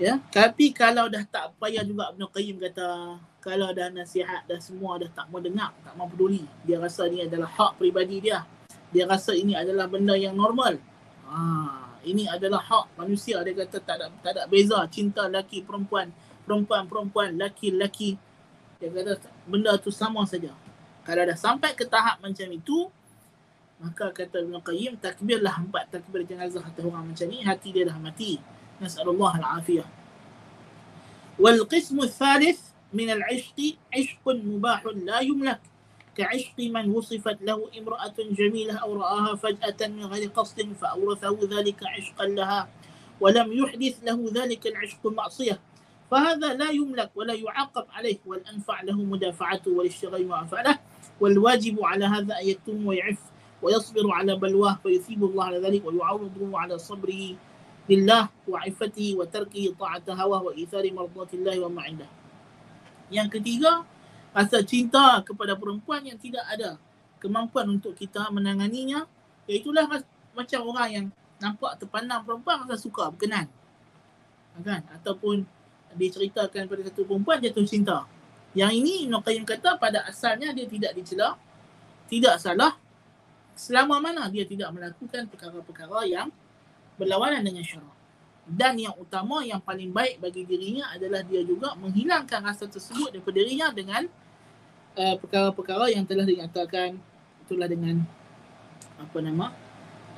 Ya, 0.00 0.16
tapi 0.32 0.72
kalau 0.72 1.04
dah 1.12 1.20
tak 1.28 1.52
payah 1.60 1.84
juga 1.84 2.16
Ibn 2.16 2.24
Qayyim 2.32 2.56
kata 2.64 3.20
kalau 3.44 3.76
dah 3.76 3.92
nasihat 3.92 4.48
dah 4.48 4.56
semua 4.56 4.96
dah 4.96 5.10
tak 5.12 5.28
mau 5.28 5.36
dengar, 5.36 5.76
tak 5.84 5.92
mau 6.00 6.08
peduli. 6.08 6.48
Dia 6.64 6.80
rasa 6.80 7.04
ni 7.12 7.20
adalah 7.20 7.50
hak 7.52 7.76
peribadi 7.76 8.24
dia. 8.24 8.48
Dia 8.88 9.04
rasa 9.04 9.36
ini 9.36 9.52
adalah 9.52 9.84
benda 9.90 10.16
yang 10.16 10.32
normal. 10.32 10.80
Ha, 11.28 11.36
ini 12.08 12.24
adalah 12.24 12.64
hak 12.64 12.96
manusia 12.96 13.40
dia 13.44 13.52
kata 13.52 13.78
tak 13.84 13.96
ada 14.00 14.06
tak 14.20 14.32
ada 14.36 14.42
beza 14.48 14.80
cinta 14.88 15.28
lelaki 15.28 15.60
perempuan, 15.60 16.08
perempuan 16.48 16.88
perempuan, 16.88 17.36
lelaki 17.36 17.76
lelaki. 17.76 18.10
Dia 18.80 18.88
kata 18.88 19.28
benda 19.44 19.76
tu 19.76 19.92
sama 19.92 20.24
saja. 20.24 20.56
Kalau 21.04 21.22
dah 21.26 21.36
sampai 21.36 21.76
ke 21.76 21.84
tahap 21.84 22.22
macam 22.22 22.48
itu, 22.48 22.88
maka 23.82 24.08
kata 24.14 24.40
Ibn 24.40 24.62
Qayyim 24.62 25.02
takbirlah 25.02 25.58
empat 25.58 25.90
takbir 25.90 26.22
jenazah 26.22 26.62
atas 26.62 26.80
orang 26.80 27.10
macam 27.10 27.26
ni, 27.26 27.42
hati 27.42 27.74
dia 27.74 27.84
dah 27.84 27.98
mati. 27.98 28.38
نسأل 28.82 29.08
الله 29.08 29.38
العافية. 29.38 29.84
والقسم 31.38 32.00
الثالث 32.00 32.60
من 32.92 33.10
العشق 33.10 33.58
عشق 33.94 34.24
مباح 34.28 34.86
لا 34.86 35.20
يملك. 35.20 35.60
كعشق 36.16 36.58
من 36.58 36.90
وصفت 36.90 37.38
له 37.42 37.70
امرأة 37.78 38.14
جميلة 38.18 38.74
أو 38.78 38.96
رآها 38.96 39.34
فجأة 39.34 39.88
من 39.88 40.04
غير 40.04 40.28
قصد 40.28 40.72
فأورثه 40.80 41.38
ذلك 41.50 41.86
عشقا 41.86 42.26
لها 42.26 42.68
ولم 43.20 43.52
يحدث 43.52 44.04
له 44.04 44.18
ذلك 44.34 44.66
العشق 44.66 45.06
معصية. 45.06 45.60
فهذا 46.10 46.54
لا 46.54 46.70
يملك 46.70 47.10
ولا 47.14 47.34
يعاقب 47.34 47.86
عليه 47.92 48.18
والأنفع 48.26 48.82
له 48.82 48.96
مدافعته 49.02 49.70
والاشتغال 49.70 50.28
ما 50.28 50.78
والواجب 51.20 51.84
على 51.84 52.04
هذا 52.04 52.34
أن 52.38 52.48
يكتم 52.48 52.86
ويعف 52.86 53.18
ويصبر 53.62 54.12
على 54.12 54.36
بلواه 54.36 54.78
فيثيب 54.82 55.24
الله 55.24 55.44
على 55.44 55.58
ذلك 55.58 55.86
ويعوضه 55.86 56.58
على 56.58 56.78
صبره 56.78 57.36
lillah 57.92 58.32
wa 58.48 58.64
ifatihi 58.64 59.12
wa 59.20 59.28
tarkihi 59.28 59.76
ta'ata 59.76 60.16
hawa 60.16 60.40
wa 60.40 60.52
ithari 60.56 60.88
mardatillahi 60.88 61.60
wa 61.60 61.68
ma'indah. 61.68 62.08
Yang 63.12 63.38
ketiga, 63.38 63.84
rasa 64.32 64.64
cinta 64.64 65.20
kepada 65.20 65.52
perempuan 65.52 66.00
yang 66.08 66.16
tidak 66.16 66.48
ada 66.48 66.80
kemampuan 67.20 67.68
untuk 67.76 67.92
kita 67.92 68.32
menanganinya, 68.32 69.04
iaitulah 69.44 69.84
macam 70.32 70.60
orang 70.72 70.88
yang 70.88 71.06
nampak 71.36 71.76
terpandang 71.76 72.24
perempuan 72.24 72.64
rasa 72.64 72.80
suka, 72.80 73.12
berkenan. 73.12 73.46
Kan? 74.64 74.80
Ataupun 74.96 75.44
diceritakan 75.92 76.64
pada 76.64 76.82
satu 76.88 77.04
perempuan 77.04 77.36
jatuh 77.44 77.68
cinta. 77.68 78.08
Yang 78.56 78.72
ini 78.84 78.92
Ibn 79.08 79.20
Qayyim 79.20 79.44
kata 79.44 79.76
pada 79.76 80.08
asalnya 80.08 80.52
dia 80.56 80.64
tidak 80.68 80.92
dicela, 80.96 81.36
tidak 82.08 82.40
salah 82.40 82.76
selama 83.52 84.00
mana 84.00 84.28
dia 84.32 84.48
tidak 84.48 84.72
melakukan 84.72 85.28
perkara-perkara 85.28 86.08
yang 86.08 86.28
berlawanan 86.96 87.42
dengan 87.44 87.64
syarak. 87.64 87.96
Dan 88.42 88.74
yang 88.74 88.94
utama 88.98 89.46
yang 89.46 89.62
paling 89.62 89.94
baik 89.94 90.18
bagi 90.18 90.42
dirinya 90.42 90.90
adalah 90.90 91.22
dia 91.22 91.46
juga 91.46 91.78
menghilangkan 91.78 92.42
rasa 92.42 92.66
tersebut 92.66 93.14
daripada 93.14 93.38
dirinya 93.38 93.70
dengan 93.70 94.02
uh, 94.98 95.14
perkara-perkara 95.16 95.94
yang 95.94 96.02
telah 96.02 96.26
dinyatakan 96.26 96.98
itulah 97.46 97.70
dengan 97.70 98.02
apa 98.98 99.18
nama 99.22 99.46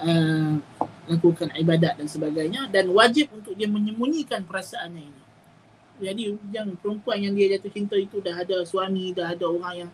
uh, 0.00 0.56
lakukan 1.04 1.52
ibadat 1.52 2.00
dan 2.00 2.08
sebagainya 2.08 2.72
dan 2.72 2.88
wajib 2.90 3.28
untuk 3.36 3.52
dia 3.52 3.68
menyembunyikan 3.68 4.40
perasaannya 4.48 5.04
ini. 5.04 5.22
Jadi 5.94 6.22
yang 6.50 6.74
perempuan 6.80 7.22
yang 7.22 7.36
dia 7.36 7.54
jatuh 7.54 7.70
cinta 7.70 7.94
itu 7.94 8.18
dah 8.18 8.34
ada 8.34 8.66
suami, 8.66 9.14
dah 9.14 9.30
ada 9.30 9.46
orang 9.46 9.86
yang 9.86 9.90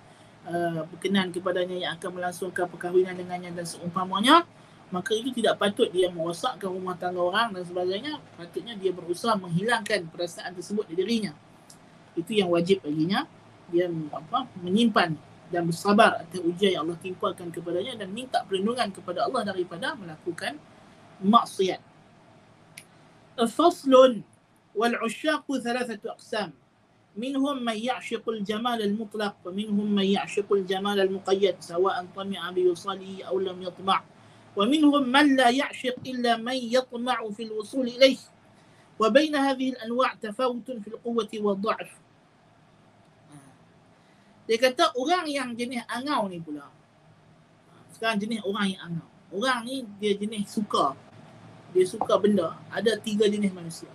uh, 0.49 0.87
berkenan 0.89 1.29
kepadanya 1.35 1.77
yang 1.77 1.93
akan 1.99 2.11
melangsungkan 2.17 2.71
perkahwinan 2.71 3.19
dengannya 3.19 3.53
dan 3.53 3.67
seumpamanya 3.67 4.49
maka 4.94 5.12
itu 5.18 5.34
tidak 5.34 5.58
patut 5.58 5.90
dia 5.90 6.08
merosakkan 6.14 6.70
rumah 6.70 6.94
tangga 6.96 7.20
orang 7.20 7.52
dan 7.52 7.66
sebagainya 7.66 8.22
patutnya 8.38 8.78
dia 8.78 8.94
berusaha 8.94 9.34
menghilangkan 9.34 10.08
perasaan 10.14 10.54
tersebut 10.54 10.86
di 10.88 10.96
dirinya 10.96 11.34
itu 12.14 12.38
yang 12.38 12.54
wajib 12.54 12.86
baginya 12.86 13.26
dia 13.74 13.90
apa 14.14 14.46
menyimpan 14.62 15.18
dan 15.50 15.66
bersabar 15.66 16.22
atas 16.22 16.42
ujian 16.42 16.78
yang 16.78 16.84
Allah 16.86 17.00
timpakan 17.02 17.50
kepadanya 17.50 17.98
dan 17.98 18.10
minta 18.14 18.42
perlindungan 18.46 18.90
kepada 18.94 19.26
Allah 19.26 19.42
daripada 19.46 19.98
melakukan 19.98 20.58
maksiat 21.22 21.82
faslun 23.50 24.22
wal 24.78 24.96
usyaqu 25.02 25.60
thalathatu 25.60 26.14
aqsam 26.14 26.54
منهم 27.16 27.64
من 27.64 27.80
يعشق 27.80 28.28
الجمال 28.30 28.82
المطلق 28.92 29.36
ومنهم 29.48 29.88
من 29.96 30.04
يعشق 30.04 30.52
الجمال 30.52 31.00
المقيد 31.00 31.56
سواء 31.64 31.96
طمع 32.16 32.42
بوصاله 32.52 33.24
أو 33.24 33.40
لم 33.40 33.58
يطمع 33.64 34.04
ومنهم 34.56 35.12
من 35.12 35.36
لا 35.36 35.50
يعشق 35.52 36.00
إلا 36.08 36.40
من 36.40 36.56
يطمع 36.56 37.18
في 37.36 37.44
الوصول 37.44 37.88
إليه 37.88 38.18
وبين 39.00 39.36
هذه 39.36 39.70
الأنواع 39.70 40.14
تفاوت 40.24 40.72
في 40.72 40.88
القوة 40.88 41.32
والضعف 41.36 41.92
dia 44.46 44.62
kata 44.62 44.94
orang 44.94 45.26
yang 45.26 45.50
jenis 45.58 45.82
angau 45.90 46.30
ni 46.30 46.38
pula 46.38 46.70
sekarang 47.98 48.22
jenis 48.22 48.46
orang 48.46 48.78
yang 48.78 48.82
angau 48.86 49.10
orang 49.34 49.66
ni 49.66 49.82
dia 49.98 50.14
jenis 50.14 50.54
suka 50.54 50.94
dia 51.74 51.86
suka 51.90 52.14
benda 52.22 52.54
ada 52.70 52.94
tiga 53.02 53.26
jenis 53.26 53.50
manusia 53.50 53.90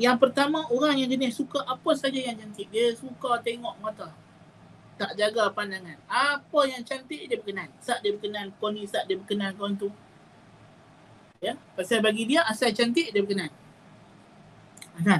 yang 0.00 0.16
pertama 0.16 0.64
orang 0.72 0.96
yang 0.96 1.12
jenis 1.12 1.36
suka 1.36 1.60
apa 1.68 1.90
saja 2.00 2.16
yang 2.16 2.40
cantik 2.40 2.64
dia 2.72 2.96
suka 2.96 3.44
tengok 3.44 3.76
mata 3.84 4.08
tak 5.03 5.19
jaga 5.19 5.51
pandangan. 5.51 5.99
Apa 6.07 6.63
yang 6.71 6.79
cantik 6.87 7.27
dia 7.27 7.35
berkenan. 7.35 7.67
Sak 7.83 7.99
dia 7.99 8.15
berkenan, 8.15 8.55
kau 8.55 8.71
ni 8.71 8.87
sak 8.87 9.03
dia 9.03 9.19
berkenan, 9.19 9.51
kau 9.59 9.67
tu. 9.75 9.91
Ya, 11.43 11.59
pasal 11.75 11.99
bagi 11.99 12.23
dia 12.23 12.47
asal 12.47 12.71
cantik 12.71 13.11
dia 13.11 13.19
berkenan. 13.19 13.51
Kan? 15.03 15.19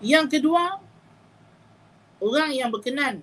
Yang 0.00 0.40
kedua, 0.40 0.80
orang 2.16 2.56
yang 2.56 2.72
berkenan 2.72 3.20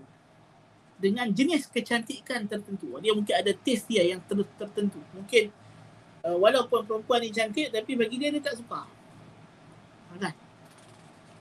dengan 1.02 1.26
jenis 1.34 1.66
kecantikan 1.66 2.46
tertentu. 2.46 2.94
Dia 3.02 3.18
mungkin 3.18 3.34
ada 3.34 3.50
taste 3.58 3.90
dia 3.90 4.06
yang 4.06 4.22
ter- 4.22 4.54
tertentu. 4.62 5.02
Mungkin 5.18 5.50
uh, 6.22 6.38
walaupun 6.38 6.86
perempuan 6.86 7.26
ni 7.26 7.34
cantik 7.34 7.74
tapi 7.74 7.98
bagi 7.98 8.22
dia 8.22 8.30
dia 8.30 8.38
tak 8.38 8.62
suka. 8.62 8.86
Kan? 10.22 10.36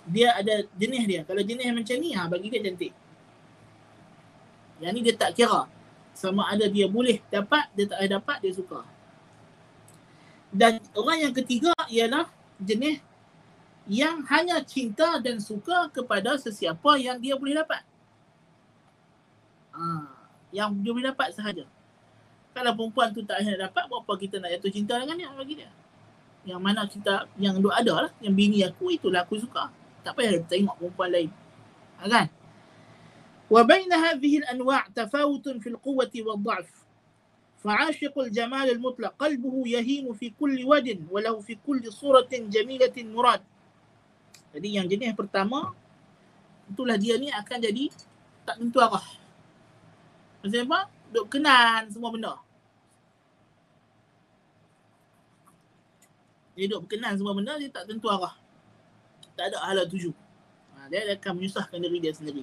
Dia 0.09 0.33
ada 0.33 0.65
jenis 0.81 1.05
dia. 1.05 1.21
Kalau 1.29 1.45
jenis 1.45 1.77
macam 1.77 1.97
ni, 2.01 2.17
ha, 2.17 2.25
bagi 2.25 2.49
dia 2.49 2.65
cantik. 2.65 2.97
Yang 4.81 4.93
ni 4.97 5.01
dia 5.05 5.15
tak 5.15 5.31
kira. 5.37 5.69
Sama 6.17 6.49
ada 6.49 6.67
dia 6.67 6.89
boleh 6.89 7.21
dapat, 7.29 7.69
dia 7.77 7.87
tak 7.87 8.01
boleh 8.03 8.13
dapat, 8.17 8.37
dia 8.43 8.53
suka. 8.57 8.81
Dan 10.51 10.83
orang 10.97 11.31
yang 11.31 11.35
ketiga 11.37 11.71
ialah 11.87 12.27
jenis 12.59 12.99
yang 13.87 14.23
hanya 14.27 14.59
cinta 14.67 15.23
dan 15.23 15.39
suka 15.39 15.87
kepada 15.95 16.35
sesiapa 16.37 16.99
yang 16.99 17.21
dia 17.23 17.39
boleh 17.39 17.61
dapat. 17.61 17.87
Ha, 19.71 20.11
yang 20.51 20.75
dia 20.83 20.91
boleh 20.91 21.09
dapat 21.15 21.31
sahaja. 21.33 21.65
Kalau 22.51 22.75
perempuan 22.75 23.15
tu 23.15 23.23
tak 23.23 23.41
boleh 23.47 23.57
dapat, 23.63 23.85
apa 23.87 24.13
kita 24.19 24.43
nak 24.43 24.51
jatuh 24.59 24.73
cinta 24.75 24.99
dengan 24.99 25.15
dia 25.15 25.31
bagi 25.31 25.55
dia? 25.63 25.71
Yang 26.43 26.61
mana 26.61 26.83
kita, 26.89 27.31
yang 27.39 27.63
duk 27.63 27.71
ada 27.71 28.09
lah, 28.09 28.13
yang 28.19 28.35
bini 28.35 28.67
aku, 28.67 28.91
itulah 28.91 29.23
aku 29.23 29.39
suka. 29.39 29.71
Tak 30.03 30.19
payah 30.19 30.41
tengok 30.51 30.75
perempuan 30.83 31.09
lain. 31.15 31.31
Ha, 32.03 32.09
kan? 32.11 32.27
وبين 33.51 33.93
هذه 33.93 34.39
الأنواع 34.39 34.87
تفاوت 34.95 35.49
في 35.49 35.69
القوة 35.69 36.11
والضعف 36.17 36.71
فعاشق 37.61 38.19
الجمال 38.19 38.71
المطلق 38.71 39.15
قلبه 39.19 39.55
يهيم 39.69 40.15
في 40.15 40.33
كل 40.41 40.65
ود 40.65 41.07
وله 41.11 41.41
في 41.41 41.59
كل 41.67 41.93
صورة 41.93 42.31
جميلة 42.33 42.97
مراد 42.97 43.43
jadi 44.51 44.83
yang 44.83 44.87
jenis 44.91 45.15
pertama 45.15 45.71
itulah 46.67 46.99
dia 46.99 47.15
ni 47.19 47.31
akan 47.31 47.59
jadi 47.59 47.87
tak 48.43 48.59
tentu 48.59 48.83
arah 48.83 49.07
maksudnya 50.43 50.67
apa? 50.67 50.81
duk 51.11 51.27
kenan 51.31 51.87
semua 51.91 52.11
benda 52.11 52.35
dia 56.55 56.67
duk 56.67 56.87
berkenan 56.87 57.15
semua 57.15 57.35
benda 57.35 57.55
dia 57.59 57.71
tak 57.71 57.87
tentu 57.87 58.11
arah 58.11 58.35
tak 59.39 59.55
ada 59.55 59.59
hala 59.63 59.87
tuju 59.87 60.11
ha, 60.75 60.91
dia 60.91 61.07
akan 61.15 61.33
menyusahkan 61.39 61.79
diri 61.79 61.99
dia 62.03 62.13
sendiri 62.15 62.43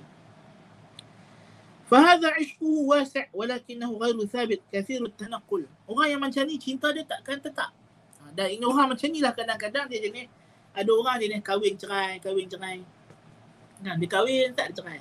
فهذا 1.87 2.27
عشقه 2.27 2.73
واسع 2.83 3.25
ولكنه 3.33 3.89
غير 3.97 4.17
ثابت 4.25 4.61
كثير 4.71 5.01
التنقل 5.05 5.63
orang 5.87 6.07
yang 6.11 6.21
macam 6.21 6.43
ni 6.43 6.59
cinta 6.59 6.91
dia 6.91 7.07
takkan 7.07 7.39
tetap. 7.39 7.71
Ha, 8.19 8.27
dan 8.35 8.51
ini 8.51 8.63
orang 8.67 8.91
macam 8.91 9.07
ni 9.07 9.23
lah 9.23 9.31
kadang-kadang 9.31 9.87
dia 9.87 10.03
jenis 10.03 10.27
ada 10.75 10.91
orang 10.91 11.15
jenis 11.23 11.39
kahwin 11.39 11.79
cerai 11.79 12.19
kahwin 12.19 12.47
cerai. 12.51 12.83
Nah, 13.79 13.95
dia 13.95 14.07
kahwin 14.11 14.51
tak 14.51 14.75
cerai. 14.75 14.99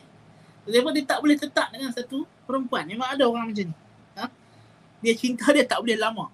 Sebab 0.66 0.91
dia 0.95 1.05
tak 1.07 1.18
boleh 1.22 1.34
tetap 1.39 1.74
dengan 1.74 1.91
satu 1.91 2.22
perempuan. 2.47 2.87
Memang 2.87 3.11
ada 3.11 3.26
orang 3.26 3.51
macam 3.51 3.66
ni. 3.66 3.76
Ha? 4.14 4.30
dia 5.03 5.14
cinta 5.18 5.51
dia 5.51 5.66
tak 5.66 5.82
boleh 5.82 5.99
lama. 5.99 6.30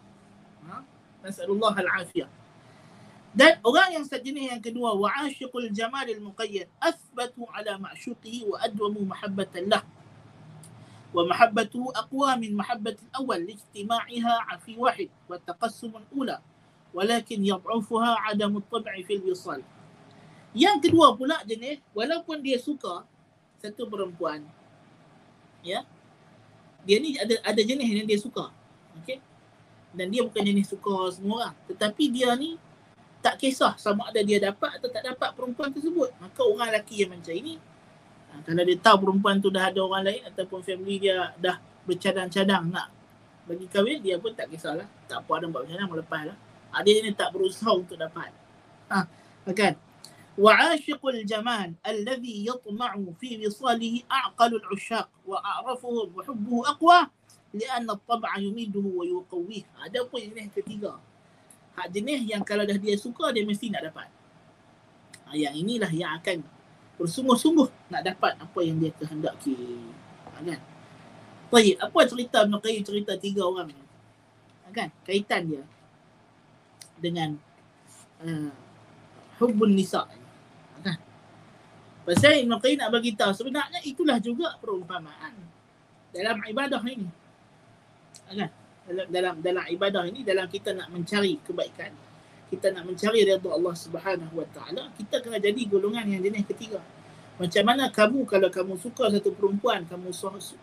Ha? 0.68 0.84
Masalullah 1.24 1.72
al-afiyah. 1.72 2.28
Dan 3.32 3.57
orang 3.64 3.96
yang 3.96 4.05
sejenis 4.05 4.53
yang 4.53 4.61
kedua 4.61 4.92
wa'ashiqul 4.92 5.72
jamalil 5.72 6.20
muqayyad 6.20 6.68
athbatu 6.76 7.48
ala 7.48 7.80
ma'shuqihi 7.80 8.44
wa 8.44 8.61
adwamu 8.61 9.09
mahabbatan 9.09 9.72
lahu 9.72 10.01
ومحبته 11.16 11.84
أقوى 11.95 12.30
من 12.36 12.51
محبة 12.55 12.97
الأول 13.10 13.39
لاجتماعها 13.47 14.58
في 14.66 14.76
واحد 14.78 15.10
والتقسم 15.30 15.91
الأولى 15.95 16.38
ولكن 16.93 17.39
يضعفها 17.45 18.12
عدم 18.28 18.58
الطبع 18.58 18.93
في 19.08 19.14
الوصال 19.16 19.62
Yang 20.58 20.89
kedua 20.89 21.14
pula 21.14 21.38
jenis 21.45 21.78
walaupun 21.93 22.41
dia 22.41 22.58
suka 22.58 23.05
satu 23.62 23.86
perempuan 23.86 24.41
ya 25.62 25.86
dia 26.82 26.97
ni 26.97 27.14
ada 27.20 27.36
ada 27.45 27.62
jenis 27.62 27.86
yang 27.86 28.08
dia 28.08 28.18
suka. 28.18 28.49
Okey. 29.03 29.22
Dan 29.93 30.10
dia 30.10 30.26
bukan 30.26 30.41
jenis 30.41 30.72
suka 30.72 31.14
semua 31.14 31.45
orang 31.45 31.55
tetapi 31.70 32.10
dia 32.10 32.34
ni 32.34 32.58
tak 33.22 33.38
kisah 33.38 33.78
sama 33.78 34.10
ada 34.10 34.24
dia 34.24 34.41
dapat 34.41 34.82
atau 34.82 34.89
tak 34.89 35.03
dapat 35.05 35.30
perempuan 35.36 35.70
tersebut. 35.70 36.10
Maka 36.18 36.41
orang 36.41 36.74
lelaki 36.74 37.05
yang 37.05 37.14
macam 37.14 37.34
ini 37.38 37.62
ha, 37.62 37.70
kalau 38.45 38.64
dia 38.64 38.78
tahu 38.78 38.97
perempuan 39.08 39.41
tu 39.41 39.49
dah 39.49 39.68
ada 39.68 39.80
orang 39.82 40.03
lain 40.08 40.22
ataupun 40.30 40.62
family 40.62 41.01
dia 41.01 41.34
dah 41.41 41.58
bercadang-cadang 41.84 42.70
nak 42.70 42.93
bagi 43.47 43.66
kahwin 43.72 44.03
dia 44.03 44.20
pun 44.20 44.36
tak 44.36 44.51
kisahlah. 44.51 44.86
Tak 45.08 45.24
apa 45.24 45.32
ada 45.39 45.45
buat 45.47 45.64
macam 45.64 45.76
mana 45.80 45.88
melepas 45.88 46.22
lah. 46.28 46.38
Ha, 46.76 46.84
dia 46.84 46.99
ni 46.99 47.16
tak 47.16 47.32
berusaha 47.32 47.72
untuk 47.72 47.95
dapat. 47.95 48.30
Ha, 48.91 49.08
kan? 49.55 49.74
وعاشق 50.38 51.01
الجمال 51.01 51.74
الذي 51.88 52.45
يطمع 52.45 52.91
في 53.18 53.41
وصاله 53.41 54.01
أعقل 54.12 54.51
العشاق 54.55 55.10
وأعرفهم 55.26 56.08
وحبه 56.14 56.70
أقوى 56.70 56.99
لأن 57.53 57.89
الطبع 57.89 58.38
يميده 58.38 58.86
ويقويه 58.86 59.66
هذا 59.82 59.99
pun 60.05 60.22
jenis 60.22 60.53
ketiga 60.53 61.01
hak 61.74 61.89
jenis 61.89 62.22
yang 62.30 62.45
kalau 62.45 62.70
dah 62.70 62.78
dia 62.78 62.93
suka 63.01 63.34
dia 63.34 63.41
mesti 63.49 63.74
nak 63.74 63.89
dapat 63.89 64.14
ha, 65.26 65.34
yang 65.34 65.58
inilah 65.58 65.89
yang 65.89 66.22
akan 66.22 66.45
bersungguh-sungguh 67.01 67.93
nak 67.93 68.03
dapat 68.05 68.36
apa 68.36 68.59
yang 68.61 68.76
dia 68.80 68.93
kehendaki 68.97 69.57
ha, 70.32 70.40
kan 70.43 70.61
Baik, 71.53 71.76
apa 71.84 72.01
cerita 72.09 72.49
Ibn 72.49 72.57
Qayyim 72.64 72.80
cerita 72.80 73.12
tiga 73.20 73.45
orang 73.45 73.68
ni? 73.68 73.76
Ha, 74.64 74.72
kan? 74.72 74.88
Kaitan 75.05 75.53
dia 75.53 75.61
dengan 76.97 77.36
uh, 78.24 78.49
hubbun 79.36 79.76
nisa' 79.76 80.09
Pasal 82.03 82.43
Ibn 82.43 82.59
Qayyim 82.59 82.82
nak 82.82 82.90
bagi 82.90 83.14
tahu 83.14 83.30
sebenarnya 83.30 83.78
itulah 83.86 84.18
juga 84.18 84.59
perumpamaan 84.59 85.38
dalam 86.11 86.43
ibadah 86.51 86.82
ini. 86.82 87.07
Kan? 88.26 88.51
Dalam, 88.82 89.07
dalam 89.07 89.34
dalam 89.38 89.64
ibadah 89.70 90.03
ini 90.11 90.26
dalam 90.26 90.51
kita 90.51 90.74
nak 90.74 90.90
mencari 90.90 91.38
kebaikan, 91.47 91.95
kita 92.53 92.68
nak 92.68 92.84
mencari 92.84 93.24
redha 93.24 93.48
Allah 93.48 93.72
Subhanahu 93.72 94.36
Wa 94.36 94.46
Taala, 94.53 94.92
kita 95.00 95.24
kena 95.24 95.40
jadi 95.40 95.64
golongan 95.64 96.05
yang 96.05 96.20
jenis 96.20 96.44
ketiga. 96.53 96.84
Macam 97.40 97.64
mana 97.64 97.88
kamu 97.88 98.28
kalau 98.28 98.53
kamu 98.53 98.76
suka 98.76 99.09
satu 99.09 99.32
perempuan, 99.32 99.88
kamu 99.88 100.12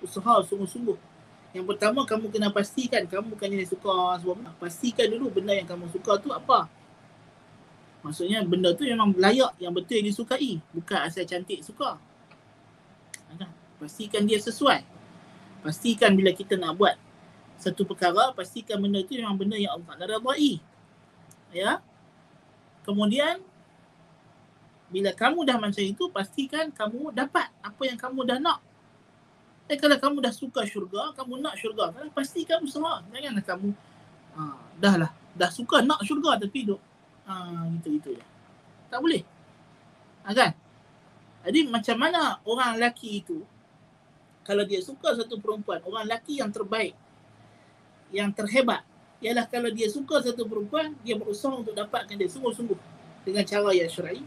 usaha 0.05 0.35
sungguh-sungguh. 0.45 0.93
Yang 1.49 1.65
pertama 1.65 2.05
kamu 2.05 2.29
kena 2.29 2.53
pastikan 2.53 3.09
kamu 3.09 3.33
bukan 3.33 3.49
jenis 3.49 3.73
suka 3.73 4.21
semua. 4.21 4.53
Pastikan 4.61 5.09
dulu 5.09 5.33
benda 5.33 5.57
yang 5.57 5.65
kamu 5.65 5.89
suka 5.89 6.21
tu 6.21 6.29
apa. 6.29 6.69
Maksudnya 8.05 8.45
benda 8.45 8.69
tu 8.77 8.85
memang 8.85 9.17
layak 9.17 9.57
yang 9.57 9.73
betul 9.73 9.97
yang 9.97 10.13
disukai. 10.13 10.61
Bukan 10.69 10.99
asal 11.01 11.25
cantik 11.25 11.65
suka. 11.65 11.97
Pastikan 13.81 14.29
dia 14.29 14.37
sesuai. 14.37 14.85
Pastikan 15.65 16.13
bila 16.13 16.37
kita 16.37 16.53
nak 16.53 16.77
buat 16.77 16.95
satu 17.57 17.81
perkara, 17.81 18.29
pastikan 18.37 18.77
benda 18.77 19.01
tu 19.01 19.17
memang 19.17 19.35
benda 19.35 19.57
yang 19.57 19.73
Allah 19.81 20.05
nak 20.05 20.05
redai. 20.05 20.61
Ya. 21.53 21.81
Kemudian 22.85 23.41
bila 24.89 25.13
kamu 25.13 25.45
dah 25.45 25.57
macam 25.61 25.83
itu, 25.85 26.09
pastikan 26.09 26.73
kamu 26.73 27.13
dapat 27.13 27.49
apa 27.61 27.81
yang 27.85 27.97
kamu 27.97 28.25
dah 28.25 28.41
nak. 28.41 28.59
Dan 29.69 29.77
kalau 29.77 29.97
kamu 30.01 30.17
dah 30.25 30.33
suka 30.33 30.65
syurga, 30.65 31.13
kamu 31.13 31.45
nak 31.45 31.53
syurga, 31.61 31.93
pasti 32.09 32.41
kamu 32.41 32.65
semua. 32.65 33.05
Janganlah 33.13 33.45
kamu 33.45 33.69
ha, 34.33 34.41
dah 34.81 34.95
lah, 34.97 35.11
dah 35.37 35.51
suka 35.53 35.85
nak 35.85 36.01
syurga 36.01 36.41
tapi 36.41 36.65
duk 36.65 36.81
Ha, 37.29 37.61
gitu-gitu 37.77 38.17
je. 38.17 38.25
Tak 38.89 38.97
boleh. 39.05 39.21
Ha, 40.25 40.33
kan? 40.33 40.49
Jadi 41.45 41.69
macam 41.69 41.93
mana 42.01 42.41
orang 42.41 42.73
lelaki 42.73 43.21
itu 43.21 43.45
kalau 44.41 44.65
dia 44.65 44.81
suka 44.81 45.13
satu 45.13 45.37
perempuan, 45.37 45.77
orang 45.85 46.09
lelaki 46.09 46.41
yang 46.41 46.49
terbaik, 46.49 46.97
yang 48.09 48.33
terhebat, 48.33 48.81
ialah 49.19 49.45
kalau 49.51 49.67
dia 49.71 49.91
suka 49.91 50.23
satu 50.23 50.47
perempuan, 50.47 50.95
dia 51.03 51.19
berusaha 51.19 51.51
untuk 51.51 51.75
dapatkan 51.75 52.15
dia 52.15 52.29
sungguh-sungguh 52.31 52.79
dengan 53.27 53.43
cara 53.43 53.69
yang 53.75 53.91
syar'i. 53.91 54.23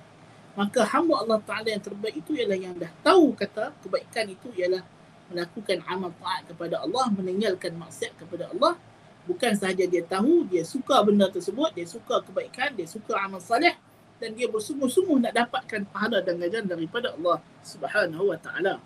Maka 0.53 0.85
hamba 0.85 1.25
Allah 1.25 1.41
Ta'ala 1.41 1.69
yang 1.73 1.81
terbaik 1.81 2.21
itu 2.21 2.37
ialah 2.37 2.59
yang 2.61 2.77
dah 2.77 2.93
tahu 3.01 3.33
kata 3.33 3.73
kebaikan 3.81 4.29
itu 4.29 4.53
ialah 4.53 4.85
melakukan 5.33 5.81
amal 5.89 6.13
taat 6.21 6.45
kepada 6.45 6.85
Allah, 6.85 7.09
meninggalkan 7.09 7.73
maksiat 7.81 8.21
kepada 8.21 8.53
Allah. 8.53 8.77
Bukan 9.25 9.57
sahaja 9.57 9.89
dia 9.89 10.05
tahu 10.05 10.45
dia 10.45 10.61
suka 10.67 11.01
benda 11.07 11.31
tersebut 11.31 11.73
dia 11.73 11.87
suka 11.87 12.21
kebaikan 12.27 12.75
dia 12.75 12.91
suka 12.91 13.15
amal 13.23 13.39
salih 13.39 13.71
dan 14.19 14.35
dia 14.35 14.51
bersungguh-sungguh 14.51 15.23
nak 15.23 15.33
dapatkan 15.33 15.87
pahala 15.89 16.21
dan 16.21 16.43
ganjaran 16.43 16.67
daripada 16.67 17.15
Allah 17.15 17.39
Subhanahu 17.63 18.35
wa 18.35 18.37
taala. 18.37 18.83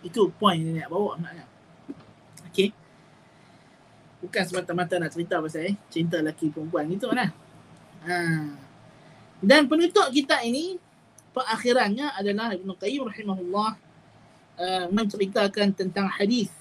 Itu 0.00 0.32
poin 0.40 0.58
yang 0.58 0.80
nak 0.80 0.88
bawa 0.88 1.20
okey 1.20 1.59
bukan 4.20 4.42
semata-mata 4.44 5.00
nak 5.00 5.10
cerita 5.12 5.40
pasal 5.40 5.72
eh, 5.72 5.76
cinta 5.88 6.20
lelaki 6.20 6.52
perempuan. 6.52 6.86
Itu 6.92 7.08
kan 7.10 7.32
ha. 8.04 8.16
dan 9.40 9.66
penutup 9.66 10.08
kita 10.12 10.44
ini 10.44 10.76
perakhirannya 11.32 12.14
adalah 12.16 12.52
Ibn 12.52 12.70
Qayyim 12.76 13.08
rahimahullah 13.08 13.70
uh, 14.60 14.86
menceritakan 14.92 15.72
tentang 15.72 16.08
hadis. 16.08 16.52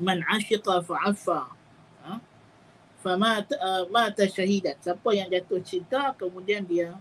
Man 0.00 0.24
ashiqa 0.26 0.80
fa'affa 0.82 1.62
famat 3.02 3.50
uh, 3.58 3.84
mata 3.90 4.22
syahidat 4.22 4.78
siapa 4.78 5.10
yang 5.10 5.26
jatuh 5.26 5.58
cinta 5.58 6.14
kemudian 6.14 6.62
dia 6.62 6.94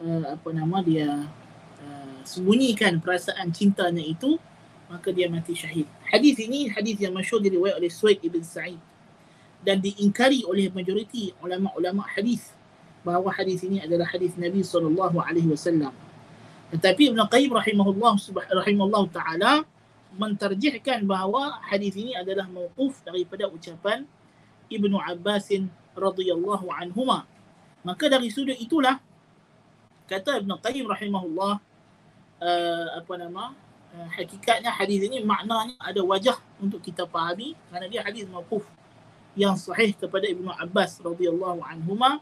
uh, 0.00 0.24
apa 0.32 0.48
nama 0.56 0.80
dia 0.80 1.28
uh, 1.84 2.18
sembunyikan 2.24 2.98
perasaan 3.04 3.52
cintanya 3.52 4.00
itu 4.00 4.40
maka 4.88 5.12
dia 5.12 5.28
mati 5.28 5.52
syahid 5.52 5.84
hadis 6.14 6.38
ini 6.38 6.70
hadis 6.70 6.94
yang 7.02 7.10
masyhur 7.10 7.42
diriwayat 7.42 7.82
oleh 7.82 7.90
Suaid 7.90 8.22
ibn 8.22 8.38
Sa'id 8.46 8.78
dan 9.66 9.82
diingkari 9.82 10.46
oleh 10.46 10.70
majoriti 10.70 11.34
ulama-ulama 11.42 12.06
hadis 12.06 12.54
bahawa 13.02 13.34
hadis 13.34 13.66
ini 13.66 13.82
adalah 13.82 14.06
hadis 14.06 14.38
Nabi 14.38 14.62
sallallahu 14.62 15.18
alaihi 15.18 15.50
wasallam 15.50 15.90
tetapi 16.74 17.14
Ibn 17.14 17.26
Qayyim 17.30 17.52
rahimahullah 17.54 18.14
rahimahullah 18.62 19.04
taala 19.10 19.52
mentarjihkan 20.14 21.06
bahawa 21.06 21.58
hadis 21.66 21.94
ini 21.98 22.14
adalah 22.14 22.46
mauquf 22.50 23.02
daripada 23.06 23.50
ucapan 23.50 24.06
Ibnu 24.70 24.98
Abbas 24.98 25.54
radhiyallahu 25.94 26.66
anhuma. 26.74 27.30
Maka 27.86 28.08
dari 28.08 28.26
sudut 28.32 28.56
itulah 28.56 28.98
kata 30.10 30.42
Ibn 30.42 30.56
Qayyim 30.58 30.86
rahimahullah 30.88 31.62
uh, 32.42 32.86
apa 32.98 33.14
nama 33.22 33.54
uh, 33.94 34.08
hakikatnya 34.10 34.74
hadis 34.74 35.06
ini 35.06 35.22
maknanya 35.22 35.78
ada 35.78 36.02
wajah 36.02 36.36
untuk 36.58 36.82
kita 36.82 37.06
fahami. 37.06 37.54
Kerana 37.70 37.86
dia 37.86 38.02
hadis 38.02 38.26
mauquf 38.26 38.66
yang 39.38 39.54
sahih 39.54 39.94
kepada 39.94 40.26
Ibnu 40.26 40.50
Abbas 40.50 40.98
radhiyallahu 41.02 41.62
anhuma. 41.62 42.18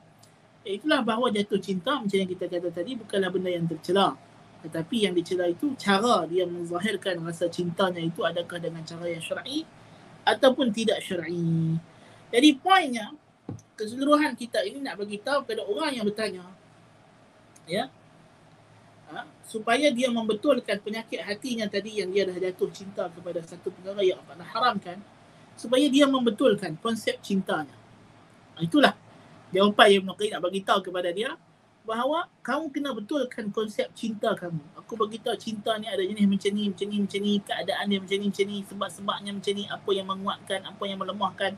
Itulah 0.62 1.02
bahawa 1.02 1.32
jatuh 1.34 1.58
cinta 1.58 1.98
macam 1.98 2.14
yang 2.14 2.30
kita 2.30 2.46
kata 2.46 2.70
tadi 2.70 2.94
bukanlah 2.94 3.32
benda 3.34 3.50
yang 3.50 3.66
tercela. 3.66 4.14
Tetapi 4.62 5.10
yang 5.10 5.14
dicela 5.16 5.50
itu 5.50 5.74
cara 5.74 6.22
dia 6.30 6.46
menzahirkan 6.46 7.18
rasa 7.26 7.50
cintanya 7.50 7.98
itu 7.98 8.22
adakah 8.22 8.62
dengan 8.62 8.86
cara 8.86 9.10
yang 9.10 9.18
syar'i 9.18 9.66
ataupun 10.22 10.70
tidak 10.70 11.02
syar'i. 11.02 11.74
Jadi 12.30 12.48
poinnya 12.62 13.10
keseluruhan 13.74 14.38
kita 14.38 14.62
ini 14.62 14.78
nak 14.78 15.02
bagi 15.02 15.18
tahu 15.18 15.42
kepada 15.42 15.66
orang 15.66 15.90
yang 15.98 16.06
bertanya 16.06 16.46
ya 17.66 17.90
ha, 19.12 19.28
supaya 19.44 19.92
dia 19.92 20.08
membetulkan 20.08 20.80
penyakit 20.80 21.20
hatinya 21.20 21.68
tadi 21.68 22.00
yang 22.00 22.08
dia 22.08 22.24
dah 22.24 22.36
jatuh 22.36 22.72
cinta 22.72 23.06
kepada 23.12 23.44
satu 23.44 23.68
perkara 23.68 24.00
yang 24.00 24.18
Allah 24.24 24.48
haramkan 24.48 24.98
supaya 25.54 25.84
dia 25.92 26.08
membetulkan 26.08 26.80
konsep 26.80 27.20
cintanya. 27.20 27.76
Ha, 28.56 28.64
itulah 28.64 28.96
jawapan 29.52 29.86
yang 29.92 30.02
Ibn 30.08 30.12
Qayyim 30.16 30.32
nak 30.32 30.42
bagi 30.48 30.60
tahu 30.64 30.80
kepada 30.88 31.12
dia 31.12 31.36
bahawa 31.84 32.30
kamu 32.40 32.72
kena 32.72 32.90
betulkan 32.96 33.52
konsep 33.52 33.92
cinta 33.92 34.32
kamu. 34.32 34.62
Aku 34.80 34.96
bagi 34.96 35.20
tahu 35.20 35.36
cinta 35.36 35.76
ni 35.76 35.90
ada 35.90 36.00
jenis 36.00 36.24
macam 36.24 36.50
ni, 36.54 36.64
macam 36.70 36.86
ni, 36.88 36.96
macam 37.02 37.20
ni, 37.20 37.32
keadaan 37.42 37.84
dia 37.90 37.98
macam 37.98 38.16
ni, 38.22 38.26
macam 38.30 38.46
ni, 38.46 38.58
sebab-sebabnya 38.64 39.30
macam 39.34 39.52
ni, 39.52 39.64
apa 39.66 39.90
yang 39.92 40.06
menguatkan, 40.08 40.60
apa 40.62 40.82
yang 40.88 40.98
melemahkan 41.02 41.52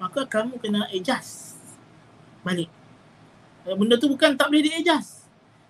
maka 0.00 0.24
kamu 0.24 0.56
kena 0.56 0.88
adjust 0.88 1.60
balik. 2.40 2.72
Benda 3.68 4.00
tu 4.00 4.08
bukan 4.08 4.32
tak 4.32 4.48
boleh 4.48 4.64
di-adjust. 4.64 5.19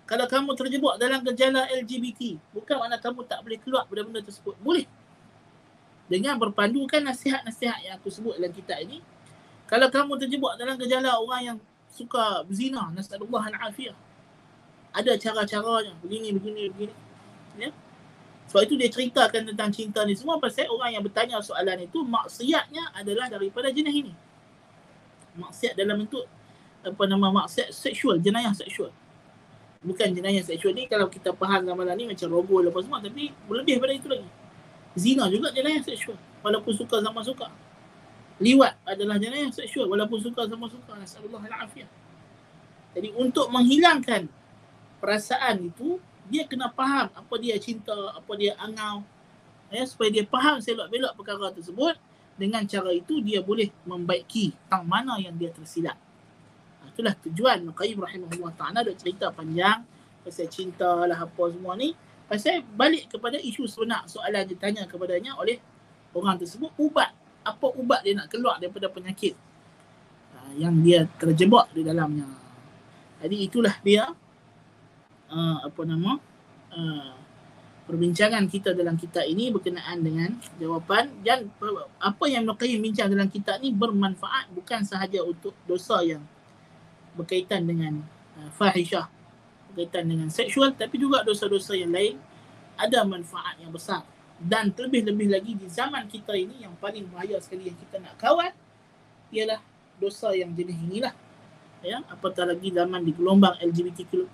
Kalau 0.09 0.25
kamu 0.27 0.51
terjebak 0.59 0.99
dalam 0.99 1.23
gejala 1.23 1.67
LGBT, 1.71 2.35
bukan 2.51 2.75
makna 2.83 2.99
kamu 2.99 3.23
tak 3.23 3.39
boleh 3.45 3.59
keluar 3.61 3.87
dari 3.87 4.03
benda 4.03 4.21
tersebut. 4.21 4.59
Boleh. 4.59 4.83
Dengan 6.11 6.35
berpandukan 6.35 6.99
nasihat-nasihat 7.07 7.87
yang 7.87 7.95
aku 7.95 8.11
sebut 8.11 8.35
dalam 8.35 8.51
kitab 8.51 8.83
ini, 8.83 8.99
kalau 9.71 9.87
kamu 9.87 10.19
terjebak 10.19 10.59
dalam 10.59 10.75
gejala 10.75 11.15
orang 11.15 11.41
yang 11.41 11.57
suka 11.87 12.43
berzina, 12.43 12.91
nasallallahu 12.91 13.39
al-afiyah. 13.55 13.95
Ada 14.91 15.15
cara-caranya, 15.15 15.95
begini, 16.03 16.35
begini, 16.35 16.67
begini. 16.67 16.95
Ya? 17.55 17.71
Sebab 18.51 18.67
itu 18.67 18.75
dia 18.75 18.91
ceritakan 18.91 19.47
tentang 19.47 19.71
cinta 19.71 20.03
ni 20.03 20.11
semua 20.11 20.35
pasal 20.35 20.67
orang 20.67 20.91
yang 20.91 21.03
bertanya 21.07 21.39
soalan 21.39 21.87
itu 21.87 22.03
maksiatnya 22.03 22.91
adalah 22.91 23.31
daripada 23.31 23.71
jenis 23.71 23.95
ini. 23.95 24.13
Maksiat 25.39 25.79
dalam 25.79 26.03
bentuk 26.03 26.27
apa 26.83 27.03
nama 27.07 27.31
maksiat 27.31 27.71
seksual, 27.71 28.19
jenayah 28.19 28.51
seksual. 28.51 28.91
Bukan 29.81 30.13
jenayah 30.13 30.45
seksual 30.45 30.77
ni 30.77 30.85
kalau 30.85 31.09
kita 31.09 31.33
faham 31.33 31.65
gambaran 31.65 31.97
ni 31.97 32.05
macam 32.05 32.29
rogol 32.29 32.69
apa 32.69 32.79
semua 32.85 33.01
tapi 33.01 33.33
lebih 33.49 33.81
daripada 33.81 33.93
itu 33.97 34.07
lagi. 34.07 34.29
Zina 34.93 35.25
juga 35.33 35.49
jenayah 35.49 35.81
seksual 35.81 36.17
walaupun 36.45 36.73
suka 36.77 37.01
sama 37.01 37.21
suka. 37.25 37.47
Liwat 38.41 38.77
adalah 38.85 39.17
jenayah 39.17 39.49
seksual 39.49 39.89
walaupun 39.89 40.21
suka 40.21 40.45
sama 40.45 40.69
suka. 40.69 40.93
Nasallallahu 40.97 41.45
alaihi 41.45 41.89
Jadi 42.93 43.09
untuk 43.17 43.49
menghilangkan 43.49 44.29
perasaan 45.01 45.73
itu 45.73 45.97
dia 46.29 46.45
kena 46.45 46.69
faham 46.69 47.09
apa 47.09 47.33
dia 47.41 47.57
cinta, 47.57 47.95
apa 48.13 48.31
dia 48.37 48.53
angau. 48.61 49.01
Ya, 49.71 49.87
supaya 49.87 50.11
dia 50.11 50.27
faham 50.27 50.59
selok-belok 50.59 51.15
perkara 51.15 51.47
tersebut 51.55 51.95
dengan 52.35 52.67
cara 52.67 52.91
itu 52.91 53.23
dia 53.23 53.39
boleh 53.39 53.71
membaiki 53.87 54.51
tentang 54.67 54.83
mana 54.83 55.15
yang 55.15 55.31
dia 55.39 55.47
tersilap 55.47 55.95
itulah 56.91 57.15
tujuan 57.23 57.63
Qayyim 57.71 57.99
rahimahullah 58.03 58.51
ta'ala. 58.59 58.83
Ada 58.83 58.93
cerita 58.93 59.31
panjang 59.31 59.81
pasal 60.21 60.47
cinta 60.51 61.07
lah 61.07 61.17
apa 61.17 61.43
semua 61.49 61.73
ni. 61.79 61.95
Pasal 62.27 62.63
balik 62.75 63.11
kepada 63.11 63.39
isu 63.39 63.67
sebenar 63.67 64.07
soalan 64.07 64.43
ditanya 64.47 64.87
kepadanya 64.87 65.35
oleh 65.39 65.59
orang 66.11 66.39
tersebut 66.39 66.71
ubat 66.79 67.11
apa 67.41 67.67
ubat 67.73 68.05
dia 68.05 68.13
nak 68.13 68.29
keluar 68.29 68.61
daripada 68.61 68.87
penyakit? 68.87 69.33
Uh, 70.37 70.51
yang 70.55 70.77
dia 70.79 71.09
terjebak 71.17 71.73
di 71.73 71.81
dalamnya. 71.81 72.29
Jadi 73.21 73.35
itulah 73.45 73.75
dia 73.81 74.09
uh, 75.29 75.57
apa 75.65 75.81
nama 75.85 76.17
uh, 76.73 77.13
perbincangan 77.85 78.45
kita 78.47 78.71
dalam 78.77 78.95
kitab 78.95 79.25
ini 79.27 79.49
berkenaan 79.51 79.99
dengan 79.99 80.29
jawapan 80.57 81.11
dan 81.25 81.49
apa 81.99 82.25
yang 82.29 82.47
Ibn 82.47 82.55
Qayyim 82.55 82.79
bincang 82.79 83.09
dalam 83.11 83.27
kitab 83.27 83.59
ni 83.59 83.73
bermanfaat 83.73 84.53
bukan 84.53 84.85
sahaja 84.85 85.21
untuk 85.25 85.51
dosa 85.65 85.99
yang 86.05 86.23
berkaitan 87.15 87.67
dengan 87.67 88.03
uh, 88.39 88.49
fahishah 88.55 89.07
berkaitan 89.71 90.03
dengan 90.11 90.27
seksual 90.27 90.75
tapi 90.75 90.99
juga 90.99 91.23
dosa-dosa 91.23 91.71
yang 91.79 91.95
lain 91.95 92.19
ada 92.75 93.05
manfaat 93.07 93.55
yang 93.61 93.71
besar. 93.71 94.03
Dan 94.41 94.73
terlebih-lebih 94.73 95.27
lagi 95.29 95.53
di 95.53 95.69
zaman 95.69 96.09
kita 96.09 96.33
ini 96.33 96.65
yang 96.65 96.73
paling 96.81 97.05
bahaya 97.13 97.37
sekali 97.37 97.69
yang 97.69 97.77
kita 97.77 98.01
nak 98.01 98.17
kawal 98.17 98.49
ialah 99.29 99.61
dosa 100.01 100.33
yang 100.33 100.49
jenis 100.57 100.75
inilah. 100.81 101.13
Ya 101.81 102.01
apatah 102.09 102.49
lagi 102.49 102.73
zaman 102.73 103.05
di 103.05 103.13
gelombang 103.13 103.57
LGBTQ+ 103.61 104.29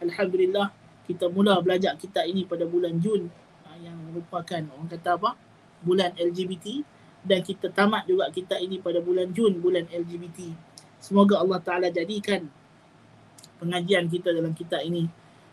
alhamdulillah 0.00 0.72
kita 1.04 1.28
mula 1.28 1.60
belajar 1.60 1.96
kita 1.96 2.24
ini 2.24 2.48
pada 2.48 2.64
bulan 2.64 2.96
Jun 3.00 3.28
uh, 3.64 3.78
yang 3.80 3.96
merupakan 4.12 4.60
orang 4.76 4.88
kata 4.88 5.16
apa? 5.16 5.36
Bulan 5.84 6.16
LGBT 6.16 6.84
dan 7.24 7.40
kita 7.40 7.72
tamat 7.72 8.04
juga 8.04 8.28
kita 8.28 8.60
ini 8.60 8.80
pada 8.80 9.00
bulan 9.00 9.32
Jun 9.32 9.56
bulan 9.60 9.88
LGBT 9.88 10.52
Semoga 11.04 11.44
Allah 11.44 11.60
Ta'ala 11.60 11.92
jadikan 11.92 12.48
pengajian 13.60 14.08
kita 14.08 14.32
dalam 14.32 14.56
kitab 14.56 14.80
ini 14.80 15.04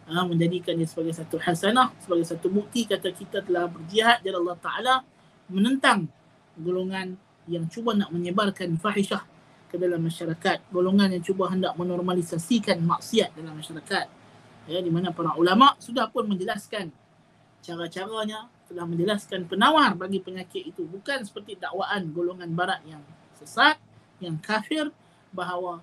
ha, 0.08 0.24
menjadikan 0.24 0.80
dia 0.80 0.88
sebagai 0.88 1.12
satu 1.12 1.36
hasanah, 1.44 1.92
sebagai 2.00 2.24
satu 2.24 2.48
bukti 2.48 2.88
kata 2.88 3.12
kita 3.12 3.44
telah 3.44 3.68
berjihad 3.68 4.24
dan 4.24 4.40
Allah 4.40 4.56
Ta'ala 4.64 4.96
menentang 5.52 6.08
golongan 6.56 7.20
yang 7.52 7.68
cuba 7.68 7.92
nak 7.92 8.16
menyebarkan 8.16 8.80
fahishah 8.80 9.28
ke 9.68 9.76
dalam 9.76 10.00
masyarakat. 10.00 10.72
Golongan 10.72 11.20
yang 11.20 11.24
cuba 11.24 11.52
hendak 11.52 11.76
menormalisasikan 11.76 12.80
maksiat 12.80 13.36
dalam 13.36 13.60
masyarakat. 13.60 14.08
Ya, 14.72 14.80
di 14.80 14.88
mana 14.88 15.12
para 15.12 15.36
ulama 15.36 15.76
sudah 15.84 16.08
pun 16.08 16.32
menjelaskan 16.32 16.96
cara-caranya, 17.60 18.48
telah 18.72 18.88
menjelaskan 18.88 19.52
penawar 19.52 20.00
bagi 20.00 20.24
penyakit 20.24 20.64
itu. 20.64 20.88
Bukan 20.88 21.28
seperti 21.28 21.60
dakwaan 21.60 22.08
golongan 22.16 22.56
barat 22.56 22.80
yang 22.88 23.04
sesat, 23.36 23.76
yang 24.24 24.40
kafir, 24.40 24.96
bahawa 25.32 25.80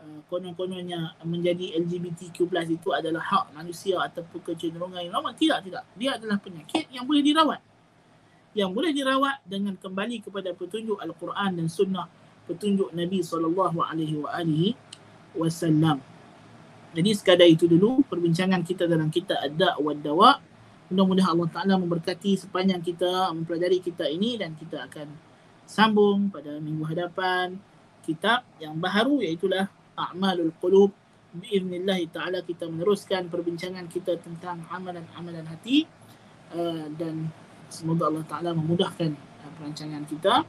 uh, 0.00 0.20
konon-kononnya 0.28 1.16
menjadi 1.24 1.76
LGBTQ 1.80 2.36
itu 2.72 2.88
adalah 2.92 3.22
hak 3.22 3.44
manusia 3.56 4.00
ataupun 4.00 4.40
kecenderungan 4.42 5.00
yang 5.04 5.14
lama. 5.14 5.32
Tidak, 5.32 5.58
tidak. 5.64 5.84
Dia 5.96 6.16
adalah 6.16 6.40
penyakit 6.40 6.88
yang 6.92 7.04
boleh 7.04 7.22
dirawat. 7.24 7.60
Yang 8.56 8.70
boleh 8.72 8.90
dirawat 8.96 9.36
dengan 9.44 9.76
kembali 9.76 10.24
kepada 10.24 10.56
petunjuk 10.56 10.96
Al-Quran 10.96 11.60
dan 11.60 11.68
Sunnah 11.68 12.08
petunjuk 12.48 12.94
Nabi 12.94 13.20
SAW. 13.20 13.74
Jadi 16.96 17.10
sekadar 17.12 17.44
itu 17.44 17.68
dulu 17.68 18.00
perbincangan 18.08 18.64
kita 18.64 18.88
dalam 18.88 19.12
kitab 19.12 19.36
Ad-Da' 19.44 19.76
wa 19.76 19.92
Dawa. 19.92 20.40
Mudah-mudahan 20.88 21.34
Allah 21.36 21.50
Ta'ala 21.52 21.74
memberkati 21.76 22.40
sepanjang 22.40 22.80
kita 22.80 23.34
mempelajari 23.36 23.84
kita 23.84 24.08
ini 24.08 24.40
dan 24.40 24.56
kita 24.56 24.86
akan 24.88 25.10
sambung 25.66 26.30
pada 26.30 26.56
minggu 26.62 26.86
hadapan 26.86 27.58
kitab 28.06 28.46
yang 28.62 28.78
baharu 28.78 29.18
iaitulah 29.26 29.66
A'malul 29.98 30.54
Qulub. 30.62 30.94
Biiznillah 31.36 32.00
taala 32.14 32.40
kita 32.40 32.64
meneruskan 32.70 33.28
perbincangan 33.28 33.90
kita 33.92 34.16
tentang 34.22 34.64
amalan-amalan 34.72 35.44
hati 35.44 35.84
uh, 36.54 36.88
dan 36.96 37.28
semoga 37.68 38.08
Allah 38.08 38.24
taala 38.24 38.50
memudahkan 38.56 39.10
uh, 39.12 39.50
perancangan 39.58 40.06
kita. 40.06 40.46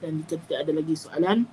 Dan 0.00 0.24
jika 0.24 0.40
tidak 0.46 0.58
ada 0.64 0.72
lagi 0.80 0.94
soalan 0.94 1.44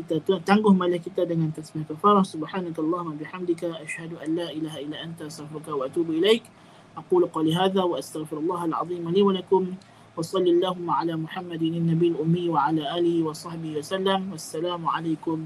kita 0.00 0.40
tangguh 0.40 0.72
malah 0.72 0.96
kita 0.96 1.28
dengan 1.28 1.52
tasbih 1.52 1.84
kafarah. 1.84 2.24
Subhanakallah 2.24 3.04
wa 3.04 3.14
bihamdika 3.14 3.84
asyhadu 3.84 4.16
an 4.16 4.32
la 4.32 4.48
ilaha 4.48 4.78
illa 4.80 4.96
anta 5.04 5.28
astaghfiruka 5.28 5.76
wa 5.76 5.84
atubu 5.84 6.16
ilaik. 6.16 6.48
Aqulu 6.96 7.28
qali 7.28 7.52
hadha 7.52 7.84
wa 7.84 8.00
astaghfirullah 8.00 8.64
li 8.64 9.20
wa 9.22 9.32
lakum 9.36 9.76
وصل 10.20 10.44
اللهم 10.44 10.84
على 10.84 11.16
محمد 11.16 11.62
النبي 11.64 12.08
الأمي 12.12 12.52
وعلى 12.52 12.82
آله 12.92 13.24
وصحبه 13.24 13.80
وسلم. 13.80 14.36
والسلام 14.36 14.82
عليكم 14.84 15.38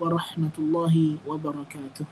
ورحمة 0.00 0.54
الله 0.58 0.94
وبركاته. 1.28 2.04